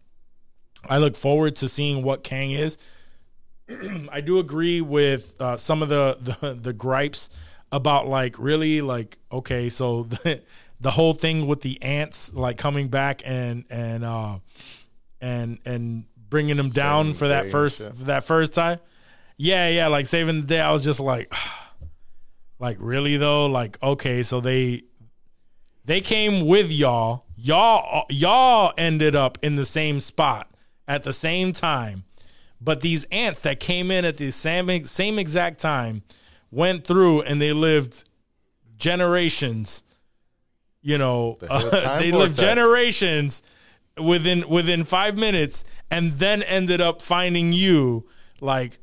[0.89, 2.79] I look forward to seeing what Kang is.
[4.13, 7.29] I do agree with uh, some of the, the the gripes
[7.73, 10.43] about like really like okay, so the
[10.81, 14.39] the whole thing with the ants like coming back and and uh
[15.21, 18.79] and and bringing them down Saving for that first for that first time.
[19.37, 20.61] Yeah, yeah, like saving the day.
[20.61, 21.33] I was just like,
[22.61, 23.47] like really though.
[23.47, 24.83] Like okay, so they
[25.85, 27.25] they came with y'all.
[27.37, 30.49] Y'all y'all ended up in the same spot
[30.87, 32.05] at the same time.
[32.61, 36.03] But these ants that came in at the same same exact time
[36.51, 38.05] went through and they lived
[38.77, 39.83] generations.
[40.83, 42.39] You know, a time they lived vortex.
[42.39, 43.43] generations
[43.97, 48.07] within within five minutes, and then ended up finding you.
[48.41, 48.79] Like,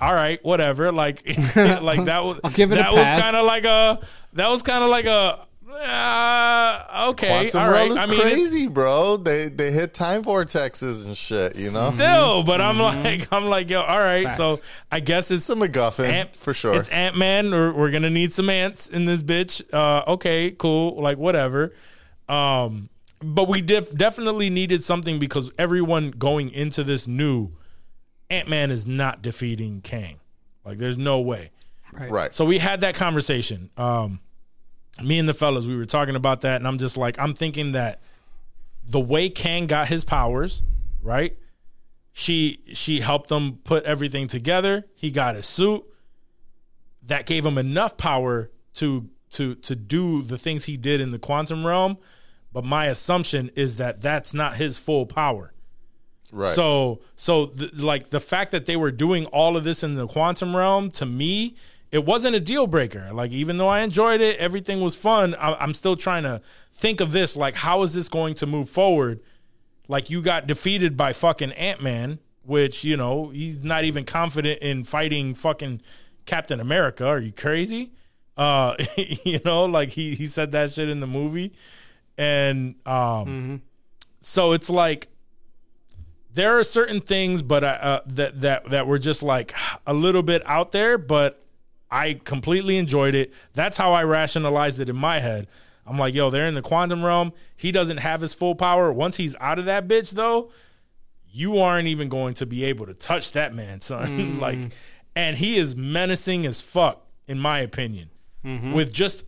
[0.00, 0.92] all right, whatever.
[0.92, 2.40] Like, like that was.
[2.44, 4.00] I'll give it a that was kind of like a.
[4.34, 5.46] That was kind of like a.
[5.70, 7.88] Uh, okay, Quantum all right.
[7.88, 9.16] Realm is I mean, it's- crazy, bro.
[9.16, 11.56] They they hit time vortexes and shit.
[11.58, 14.28] You know, still, but I'm like, I'm like, yo, all right.
[14.30, 14.60] So
[14.90, 16.74] I guess it's it's a MacGuffin Ant- for sure.
[16.74, 19.62] It's Ant Man, or we're gonna need some ants in this bitch.
[19.72, 21.74] Uh, okay, cool, like whatever.
[22.28, 22.88] Um,
[23.20, 27.52] but we def- definitely needed something because everyone going into this knew
[28.30, 30.18] Ant Man is not defeating Kang.
[30.64, 31.50] Like, there's no way.
[32.10, 32.32] right.
[32.34, 33.70] So we had that conversation.
[33.76, 34.20] Um,
[35.02, 37.72] me and the fellas, we were talking about that, and I'm just like, I'm thinking
[37.72, 38.00] that
[38.84, 40.62] the way Kang got his powers,
[41.02, 41.36] right?
[42.12, 44.84] She she helped them put everything together.
[44.96, 45.84] He got his suit.
[47.06, 51.18] That gave him enough power to to to do the things he did in the
[51.18, 51.98] quantum realm.
[52.52, 55.52] But my assumption is that that's not his full power.
[56.32, 56.54] Right.
[56.54, 60.06] So, so th- like the fact that they were doing all of this in the
[60.06, 61.56] quantum realm to me,
[61.90, 63.10] it wasn't a deal breaker.
[63.12, 65.34] Like even though I enjoyed it, everything was fun.
[65.34, 66.40] I- I'm still trying to
[66.74, 67.36] think of this.
[67.36, 69.20] Like, how is this going to move forward?
[69.88, 74.60] Like you got defeated by fucking Ant Man, which you know he's not even confident
[74.60, 75.80] in fighting fucking
[76.26, 77.06] Captain America.
[77.06, 77.92] Are you crazy?
[78.36, 78.76] Uh,
[79.24, 81.54] you know, like he he said that shit in the movie,
[82.18, 83.62] and um,
[84.20, 85.08] so it's like
[86.38, 89.52] there are certain things, but uh, that that that were just like
[89.86, 90.96] a little bit out there.
[90.96, 91.44] But
[91.90, 93.34] I completely enjoyed it.
[93.54, 95.48] That's how I rationalized it in my head.
[95.84, 97.32] I'm like, yo, they're in the quantum realm.
[97.56, 98.92] He doesn't have his full power.
[98.92, 100.50] Once he's out of that bitch, though,
[101.28, 104.38] you aren't even going to be able to touch that man, son.
[104.40, 104.60] like,
[105.16, 108.10] and he is menacing as fuck, in my opinion.
[108.74, 109.24] With just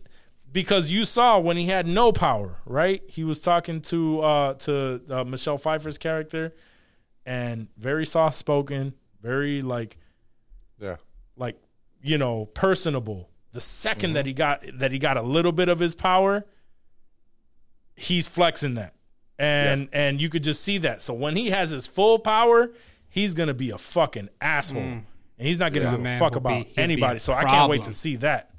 [0.49, 3.01] because you saw when he had no power, right?
[3.07, 6.53] He was talking to uh to uh, Michelle Pfeiffer's character,
[7.25, 9.97] and very soft spoken, very like
[10.79, 10.97] yeah.
[11.35, 11.57] like
[12.01, 13.29] you know personable.
[13.53, 14.13] The 2nd mm-hmm.
[14.13, 16.45] that he got that he got a little bit of his power,
[17.95, 18.93] he's flexing that,
[19.37, 21.01] and and you could just see that.
[21.01, 22.71] So when he has his full power,
[23.09, 25.03] he's gonna be a fucking asshole, mm.
[25.37, 27.19] and he's not gonna Yeah, give a fuck about be anybody.
[27.19, 28.51] So I can't wait to see that.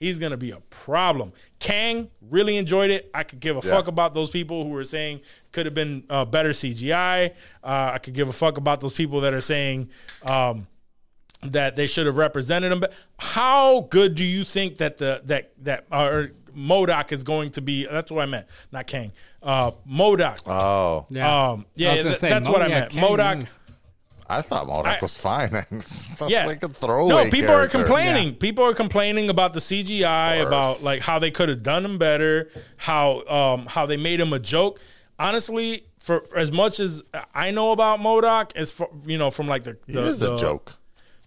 [0.00, 1.32] He's gonna be a problem.
[1.58, 3.10] Kang really enjoyed it.
[3.14, 3.70] I could give a Yeah.
[3.74, 5.20] fuck about those people who were saying
[5.52, 7.32] could have been uh, better CGI.
[7.62, 9.90] Uh, I could give a fuck about those people that are saying
[10.26, 10.66] um,
[11.42, 12.80] that they should have represented him.
[12.80, 16.24] But how good do you think that the that that uh,
[16.56, 17.84] MODOK is going to be?
[17.86, 19.12] That's what I meant, not Kang.
[19.42, 20.48] Uh, MODOK.
[20.48, 21.50] Oh, Yeah.
[21.50, 22.90] Um, yeah, I was gonna th- say, that's Mo- what I yeah, meant.
[22.92, 23.42] Kang MODOK.
[23.42, 23.58] is-
[24.30, 25.50] I thought MODOK was fine.
[25.70, 26.46] That's Yeah.
[26.46, 27.24] like a throwaway.
[27.26, 27.78] No, people character.
[27.78, 28.34] are complaining.
[28.36, 32.48] People are complaining about the CGI, about like how they could have done him better,
[32.76, 34.80] how um how they made him a joke.
[35.18, 37.02] Honestly, for as much as
[37.34, 40.34] I know about MODOK, as for you know from like the He the, is the,
[40.34, 40.74] a joke.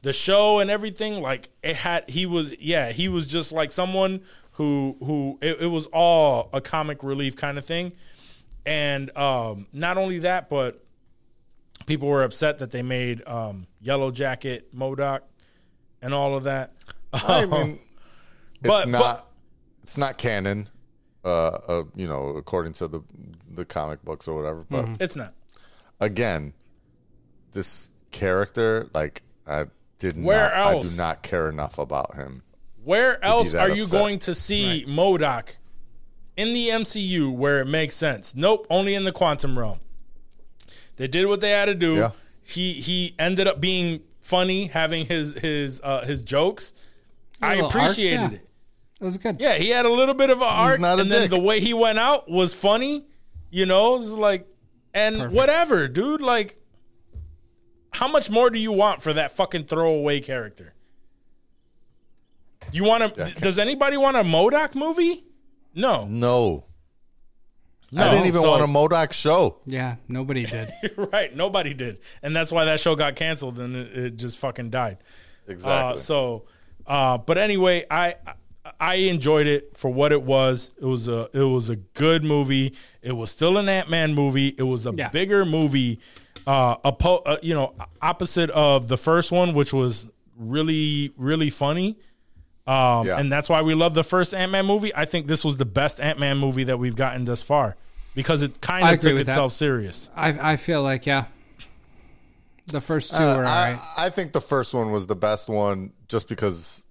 [0.01, 4.21] the show and everything, like it had he was yeah he was just like someone
[4.53, 7.93] who who it, it was all a comic relief kind of thing,
[8.65, 10.82] and um not only that but
[11.85, 15.21] people were upset that they made um Yellow Jacket MODOK
[16.01, 16.73] and all of that.
[17.13, 17.79] I mean,
[18.55, 19.01] it's But- not.
[19.01, 19.29] but-
[19.83, 20.69] it's not canon.
[21.25, 21.27] Uh,
[21.67, 23.01] uh, you know, according to the
[23.53, 24.65] the comic books or whatever.
[24.69, 25.33] But It's not.
[25.99, 26.53] again,
[27.51, 29.65] this character, like, I
[29.99, 30.75] did Where not.
[30.75, 32.43] I do not care enough about him.
[32.83, 33.99] Where else that are you upset.
[33.99, 35.55] going to see MODOK
[36.35, 38.35] in the MCU where it makes sense.
[38.35, 39.79] Nope, only in the quantum realm.
[40.97, 41.95] They did what they had to do.
[41.95, 42.11] Yeah.
[42.43, 46.73] He he ended up being funny, having his his uh, his jokes.
[47.41, 48.37] I little arc, appreciated yeah.
[48.37, 48.49] it.
[49.01, 49.39] It was good.
[49.39, 51.59] Yeah, he had a little bit of an arc, not a and then the way
[51.59, 53.05] he went out was funny.
[53.49, 54.47] You know, it's like,
[54.93, 56.21] and whatever, dude.
[56.21, 56.57] Like,
[57.91, 60.73] how much more do you want for that fucking throwaway character?
[62.71, 63.33] You want to?
[63.41, 65.25] does anybody want a MODOK movie?
[65.75, 66.65] No, No.
[67.95, 68.07] No.
[68.07, 69.57] I didn't even So- want a MODOK show.
[69.65, 70.69] Yeah, nobody did.
[70.97, 71.35] right.
[71.35, 74.97] Nobody did, and that's why that show got canceled and it, it just fucking died.
[75.47, 75.93] Exactly.
[75.93, 76.45] Uh, so,
[76.87, 78.15] uh, but anyway, I
[78.79, 80.71] I enjoyed it for what it was.
[80.81, 82.73] It was a it was a good movie.
[83.01, 84.55] It was still an Ant Man movie.
[84.57, 85.09] It was a Yeah.
[85.09, 85.99] bigger movie.
[86.47, 90.07] Uh, oppo- uh, you know, opposite of the first one, which was
[90.37, 91.99] really really funny.
[92.65, 93.19] Um, Yeah.
[93.19, 94.93] and that's why we love the first Ant Man movie.
[94.95, 97.75] I think this was the best Ant Man movie that we've gotten thus far
[98.15, 99.31] because it kind of took with that.
[99.33, 100.09] itself serious.
[100.15, 101.25] I I feel like yeah,
[102.67, 103.79] the first two Uh, were I, alright.
[103.97, 106.85] I think the first one was the best one just because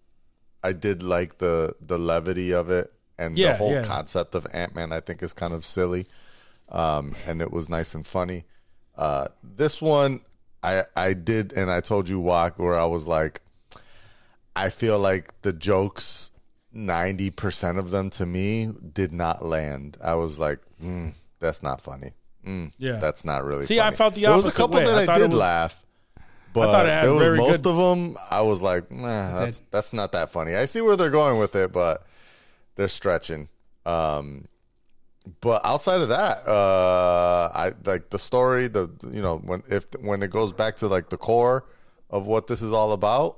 [0.63, 3.85] I did like the the levity of it and Yeah, the whole yeah.
[3.85, 4.93] concept of Ant Man.
[4.93, 6.07] I think is kind of silly,
[6.69, 8.45] um, and it was nice and funny.
[8.97, 10.21] Uh, this one,
[10.63, 13.41] I I did, and I told you walk where I was like,
[14.57, 16.31] I feel like the jokes.
[16.75, 19.99] Ninety percent of them to me did not land.
[20.03, 22.13] I was like, mm, "That's not funny.
[22.47, 22.97] Mm, Yeah.
[22.97, 24.87] that's not really." See, I felt the There was a couple way.
[24.87, 25.85] that I I, did was- laugh,
[26.55, 28.17] but thought it had there was most good- of them.
[28.31, 30.55] I was like, nah, that's that's not that funny.
[30.57, 32.07] I see where they're going with it, but
[32.77, 33.49] they're stretching.
[33.85, 34.49] Um,
[35.43, 38.69] but outside of that, uh, I like the story.
[38.69, 41.67] The you know when if when it goes back to like the core
[42.09, 43.37] of what this is all about.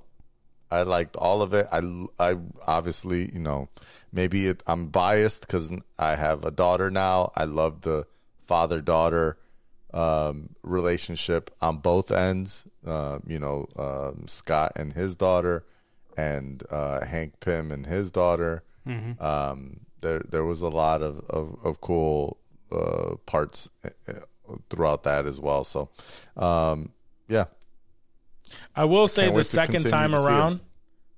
[0.74, 1.66] I liked all of it.
[1.70, 1.80] I,
[2.18, 2.36] I
[2.66, 3.68] obviously, you know,
[4.12, 7.30] maybe it, I'm biased because I have a daughter now.
[7.36, 8.06] I love the
[8.46, 9.38] father daughter
[9.92, 12.66] um, relationship on both ends.
[12.84, 15.64] Uh, you know, um, Scott and his daughter,
[16.16, 18.62] and uh, Hank Pym and his daughter.
[19.20, 22.36] Um, there, there was a lot of of, of cool
[22.72, 24.12] uh, parts uh,
[24.68, 25.64] throughout that as well.
[25.64, 25.88] So,
[26.36, 26.90] um,
[27.28, 27.46] yeah,
[28.74, 30.60] I will say the second time around,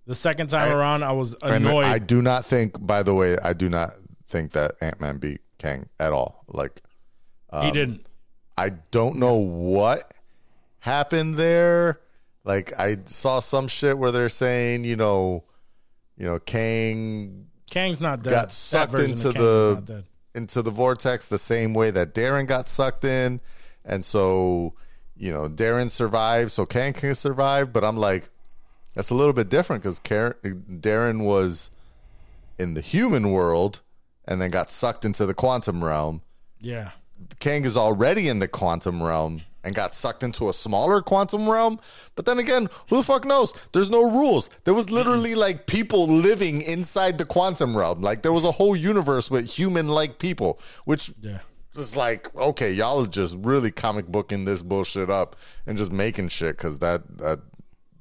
[0.06, 1.86] the second time I- around, I was annoyed.
[1.86, 3.90] I do not think, by the way, I do not
[4.26, 6.44] think that Ant Man beat Kang at all.
[6.48, 6.82] Like,
[7.50, 8.06] he um, didn't.
[8.56, 10.12] I don't know what
[10.80, 12.00] happened there.
[12.44, 15.44] Like, I saw some shit where they're saying, you know,
[16.16, 18.30] you know, Kang Kang's not dead.
[18.30, 22.14] got sucked into of Kang is not the into the vortex the same way that
[22.14, 23.40] Darren got sucked in,
[23.84, 24.74] and so
[25.18, 27.72] you know Darren survived, so Kang can survive.
[27.72, 28.28] But I'm like,
[28.94, 31.70] that's a little bit different because Darren was
[32.58, 33.80] in the human world
[34.24, 36.22] and then got sucked into the quantum realm.
[36.60, 36.92] Yeah.
[37.38, 41.80] Kang is already in the quantum realm and got sucked into a smaller quantum realm.
[42.14, 43.52] But then again, who the fuck knows?
[43.72, 44.48] There's no rules.
[44.64, 48.00] There was literally like people living inside the quantum realm.
[48.00, 51.38] Like there was a whole universe with human like people, which Yeah.
[51.78, 56.28] Is like, okay, y'all are just really comic booking this bullshit up and just making
[56.28, 57.40] shit because that, that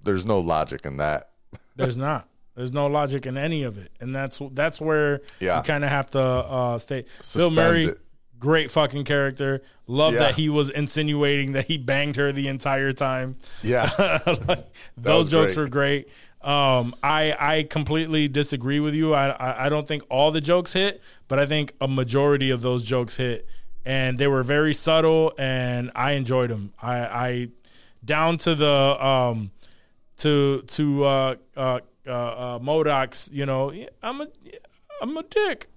[0.03, 1.29] there's no logic in that.
[1.75, 2.27] There's not.
[2.55, 5.57] There's no logic in any of it, and that's that's where Yeah.
[5.57, 7.03] you kind of have to uh, stay.
[7.35, 7.99] Bill Murray, it.
[8.39, 9.61] great fucking character.
[9.87, 10.19] Love Yeah.
[10.19, 13.35] that he was insinuating that he banged her the entire time.
[13.61, 13.89] Yeah.
[14.47, 15.63] like, those jokes great.
[15.63, 16.07] were great.
[16.41, 19.13] Um, I I completely disagree with you.
[19.13, 22.61] I, I I don't think all the jokes hit, but I think a majority of
[22.61, 23.49] those jokes hit,
[23.85, 26.73] and they were very subtle, and I enjoyed them.
[26.81, 27.47] I I
[28.03, 29.51] down to the um
[30.17, 33.29] to to uh uh uh, uh MODOK's.
[33.31, 34.27] You know, I'm a
[35.01, 35.67] I'm a dick.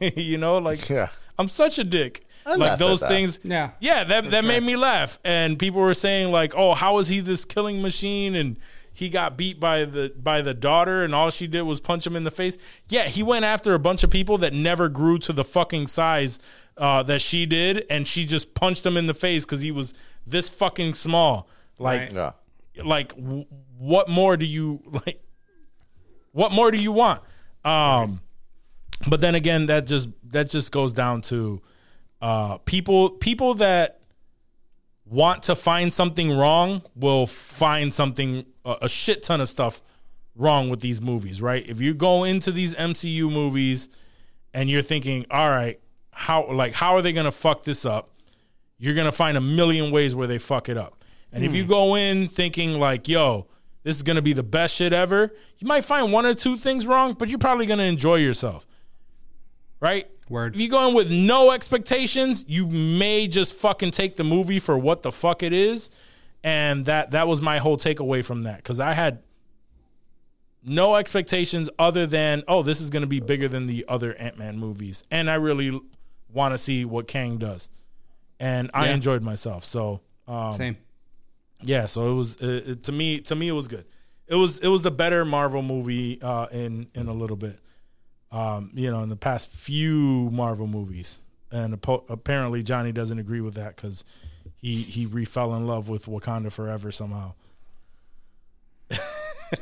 [0.00, 1.08] you know, like Yeah.
[1.38, 2.26] I'm such a dick.
[2.46, 3.38] laugh like those things.
[3.44, 3.70] Yeah.
[3.80, 5.18] Yeah, that that made me laugh.
[5.24, 8.56] And people were saying like, "Oh, how is he this killing machine?" And
[8.98, 12.16] he got beat by the by the daughter, and all she did was punch him
[12.16, 12.58] in the face.
[12.88, 16.40] Yeah, he went after a bunch of people that never grew to the fucking size
[16.76, 19.94] uh, that she did, and she just punched him in the face because he was
[20.26, 21.48] this fucking small.
[21.78, 22.12] Like, Right.
[22.74, 22.82] Yeah.
[22.84, 23.46] like, w-
[23.78, 25.20] what more do you like?
[26.32, 27.22] What more do you want?
[27.64, 28.20] Um,
[29.06, 31.62] but then again, that just that just goes down to
[32.20, 34.00] uh, people people that
[35.04, 38.44] want to find something wrong will find something
[38.82, 39.82] a, shit ton of stuff
[40.34, 41.68] wrong with these movies, right?
[41.68, 43.88] If you go into these MCU movies
[44.54, 45.80] and you're thinking, all right,
[46.10, 48.10] how like how are they gonna fuck this up?
[48.78, 51.04] You're gonna find a million ways where they fuck it up.
[51.32, 51.68] And if you hmm.
[51.68, 53.46] go in thinking like, yo,
[53.82, 56.86] this is gonna be the best shit ever, you might find one or two things
[56.86, 58.66] wrong, but you're probably gonna enjoy yourself.
[59.80, 60.06] Right?
[60.28, 60.54] Word.
[60.54, 64.76] If you go in with no expectations, you may just fucking take the movie for
[64.76, 65.90] what the fuck it is.
[66.44, 69.22] And that that was my whole takeaway from that because I had
[70.62, 74.38] no expectations other than oh this is going to be bigger than the other Ant
[74.38, 75.78] Man movies, and I really
[76.32, 77.68] want to see what Kang does,
[78.38, 78.94] and I Yeah.
[78.94, 79.64] enjoyed myself.
[79.64, 80.76] So um, Same.
[81.62, 83.84] yeah, so it was it, it- to me to me it was good.
[84.26, 87.58] It was it was the better Marvel movie uh, in in a little bit.
[88.30, 91.18] Um, you know, in the past few Marvel movies,
[91.50, 91.72] and
[92.10, 94.04] apparently Johnny doesn't agree with that because
[94.60, 97.32] he he refell in love with Wakanda Forever somehow.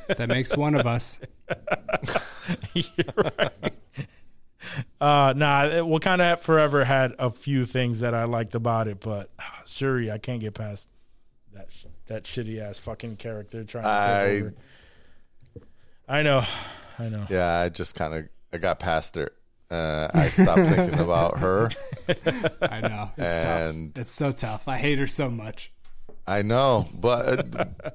[0.08, 1.20] That makes one of us.
[2.74, 3.72] You're right.
[5.00, 9.30] Uh, nah, it- Wakanda Forever had a few things that I liked about it, but
[9.38, 10.88] ah, Shuri, I can't get past
[11.54, 14.54] that sh- that shitty ass fucking character trying to take I- over.
[16.08, 16.44] I know,
[16.98, 17.26] I know.
[17.30, 19.32] Yeah, I just kind of I got past it.
[19.70, 21.70] Uh, I stopped thinking about her.
[22.62, 23.10] I know.
[23.16, 24.02] It's And- tough.
[24.02, 24.68] It's so tough.
[24.68, 25.72] I hate her so much.
[26.26, 27.90] I know, but uh,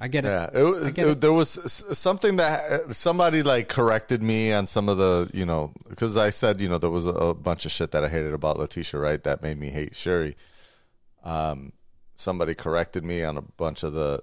[0.00, 0.28] I get it.
[0.28, 1.20] yeah, it was, get it- it.
[1.20, 1.50] there was
[1.96, 6.60] something that somebody like corrected me on some of the you know because I said
[6.60, 9.22] you know there was a, a bunch of shit that I hated about Letitia, right?
[9.24, 10.36] That made me hate Shuri.
[11.24, 11.72] Um,
[12.14, 14.22] somebody corrected me on a bunch of the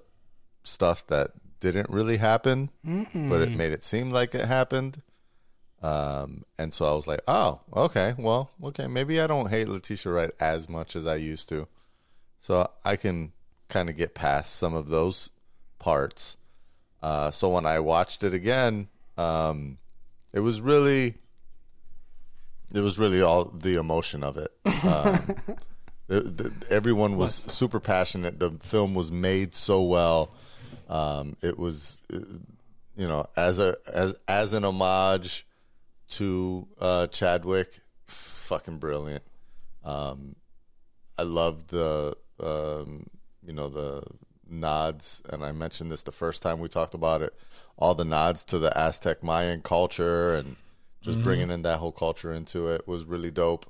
[0.62, 5.02] stuff that didn't really happen, but it made it seem like it happened.
[5.84, 10.12] Um, and so I was like, oh, okay, well, okay, maybe I don't hate Letitia
[10.12, 11.68] Wright as much as I used to.
[12.40, 13.32] So I can
[13.68, 15.28] kind of get past some of those
[15.78, 16.38] parts.
[17.02, 18.88] Uh, so when I watched it again,
[19.18, 19.76] um,
[20.32, 21.16] it was really,
[22.74, 24.52] it was really all the emotion of it.
[24.64, 25.36] Um,
[26.06, 28.38] the, the, everyone was super passionate.
[28.38, 30.30] The film was made so well.
[30.88, 32.20] Um, it was, uh,
[32.96, 35.46] you know, as a as as an homage
[36.14, 39.22] to uh, Chadwick, it's fucking brilliant.
[39.84, 40.36] Um,
[41.18, 43.06] I loved the um,
[43.46, 44.02] you know the
[44.48, 47.34] nods, and I mentioned this the first time we talked about it.
[47.76, 50.56] All the nods to the Aztec Mayan culture and
[51.02, 53.66] just bringing in that whole culture into it was really dope.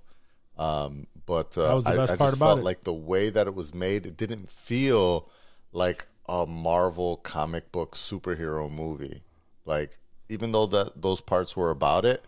[0.56, 2.64] Um, but uh, That was the I, I just felt it.
[2.64, 5.28] like the way that it was made, it didn't feel
[5.72, 9.22] like a Marvel comic book superhero movie.
[9.64, 9.98] Like
[10.28, 12.24] even though that those parts were about it,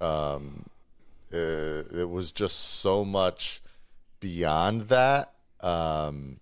[0.00, 0.66] um,
[1.32, 3.60] uh, it was just so much
[4.20, 5.32] beyond that.
[5.60, 6.40] Um,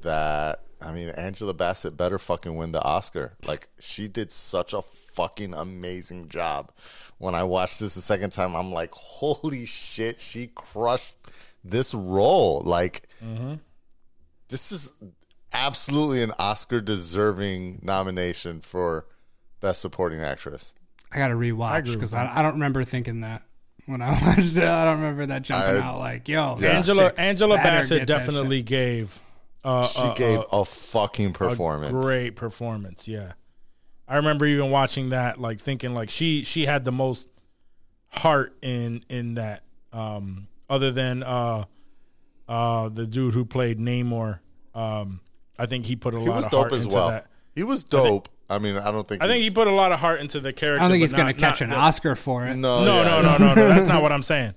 [0.00, 3.34] that I mean, Angela Bassett better fucking win the Oscar.
[3.44, 6.70] Like she did such a fucking amazing job.
[7.18, 11.14] When I watched this the second time, I'm like, holy shit, she crushed
[11.64, 12.60] this role.
[12.60, 13.08] Like,
[14.48, 14.92] this is
[15.52, 19.06] absolutely an Oscar deserving nomination for
[19.60, 20.74] Best Supporting Actress.
[21.12, 23.42] I got to rewatch because I, I don't remember thinking that
[23.86, 24.68] when I watched it.
[24.68, 26.70] I don't remember that jumping I- out like, yo, Yeah.
[26.76, 29.18] Angela Angela Bassett definitely gave
[29.64, 31.92] uh, She uh, gave uh, a fucking a performance.
[31.92, 33.08] great performance.
[33.08, 33.32] Yeah,
[34.06, 37.28] I remember even watching that, like thinking like she she had the most
[38.08, 39.62] heart in in that.
[39.92, 41.64] Um, other than uh,
[42.46, 44.40] uh, the dude who played Namor,
[44.74, 45.20] um,
[45.58, 47.08] I think he put a He lot was of dope heart as into well.
[47.10, 47.26] that.
[47.54, 48.28] He was dope.
[48.50, 49.22] I mean, I don't think.
[49.22, 50.80] I think he put a lot of heart into the character.
[50.80, 52.54] I don't think he's going to catch an the- Oscar for it.
[52.56, 53.20] No, No, yeah.
[53.20, 53.68] no, no, no, no.
[53.68, 54.54] That's not what I'm saying.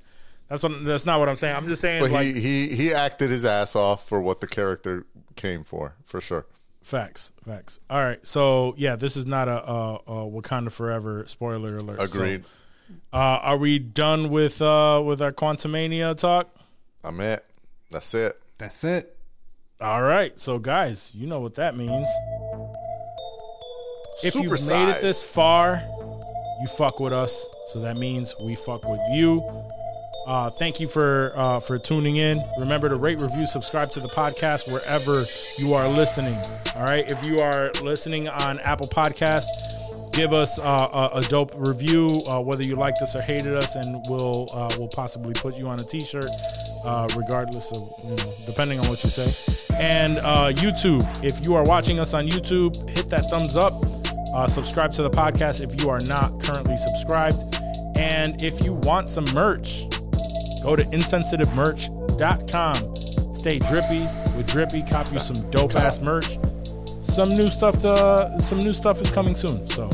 [0.47, 0.83] That's what.
[0.83, 1.55] That's not what I'm saying.
[1.55, 4.47] I'm just saying But like he, he he acted his ass off for what the
[4.47, 5.05] character
[5.35, 6.45] came for, for sure.
[6.81, 7.79] Facts, facts.
[7.89, 11.97] All right, so yeah, this is not a, a, a Wakanda Forever spoiler alert.
[11.97, 12.43] So, Agreed.
[13.13, 16.49] uh, are we done with uh, with our Quantumania talk?
[17.03, 17.45] I'm it.
[17.91, 18.39] That's it.
[18.57, 19.15] That's it.
[19.79, 22.07] All right, so guys, you know what that means.
[24.23, 25.81] If Super you've made it this far,
[26.61, 27.45] you fuck with us.
[27.67, 29.41] So that means we fuck with you.
[30.27, 32.43] Uh, thank you for uh, for tuning in.
[32.59, 35.23] Remember to rate, review, subscribe to the podcast wherever
[35.57, 36.35] you are listening.
[36.75, 41.53] All right, if you are listening on Apple Podcasts, give us uh, a, a dope
[41.55, 45.55] review, uh, whether you liked us or hated us, and we'll uh, we'll possibly put
[45.55, 46.29] you on a T-shirt,
[46.85, 49.73] uh, regardless of you know, depending on what you say.
[49.79, 53.73] And uh, YouTube, if you are watching us on YouTube, hit that thumbs up.
[54.33, 57.37] Uh, subscribe to the podcast if you are not currently subscribed.
[57.97, 59.89] And if you want some merch,
[60.63, 62.95] go to insensitivemerch.com.
[63.33, 63.99] Stay drippy
[64.37, 64.83] with Drippy.
[64.83, 66.37] Cop you some dope ass merch.
[67.01, 69.67] Some new stuff to some new stuff is coming soon.
[69.67, 69.89] So,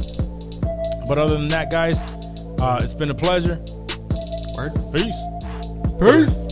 [1.07, 2.01] but other than that, guys,
[2.59, 3.55] uh, it's been a pleasure.
[4.55, 4.71] Word.
[4.93, 5.15] Peace.
[5.99, 6.46] Peace.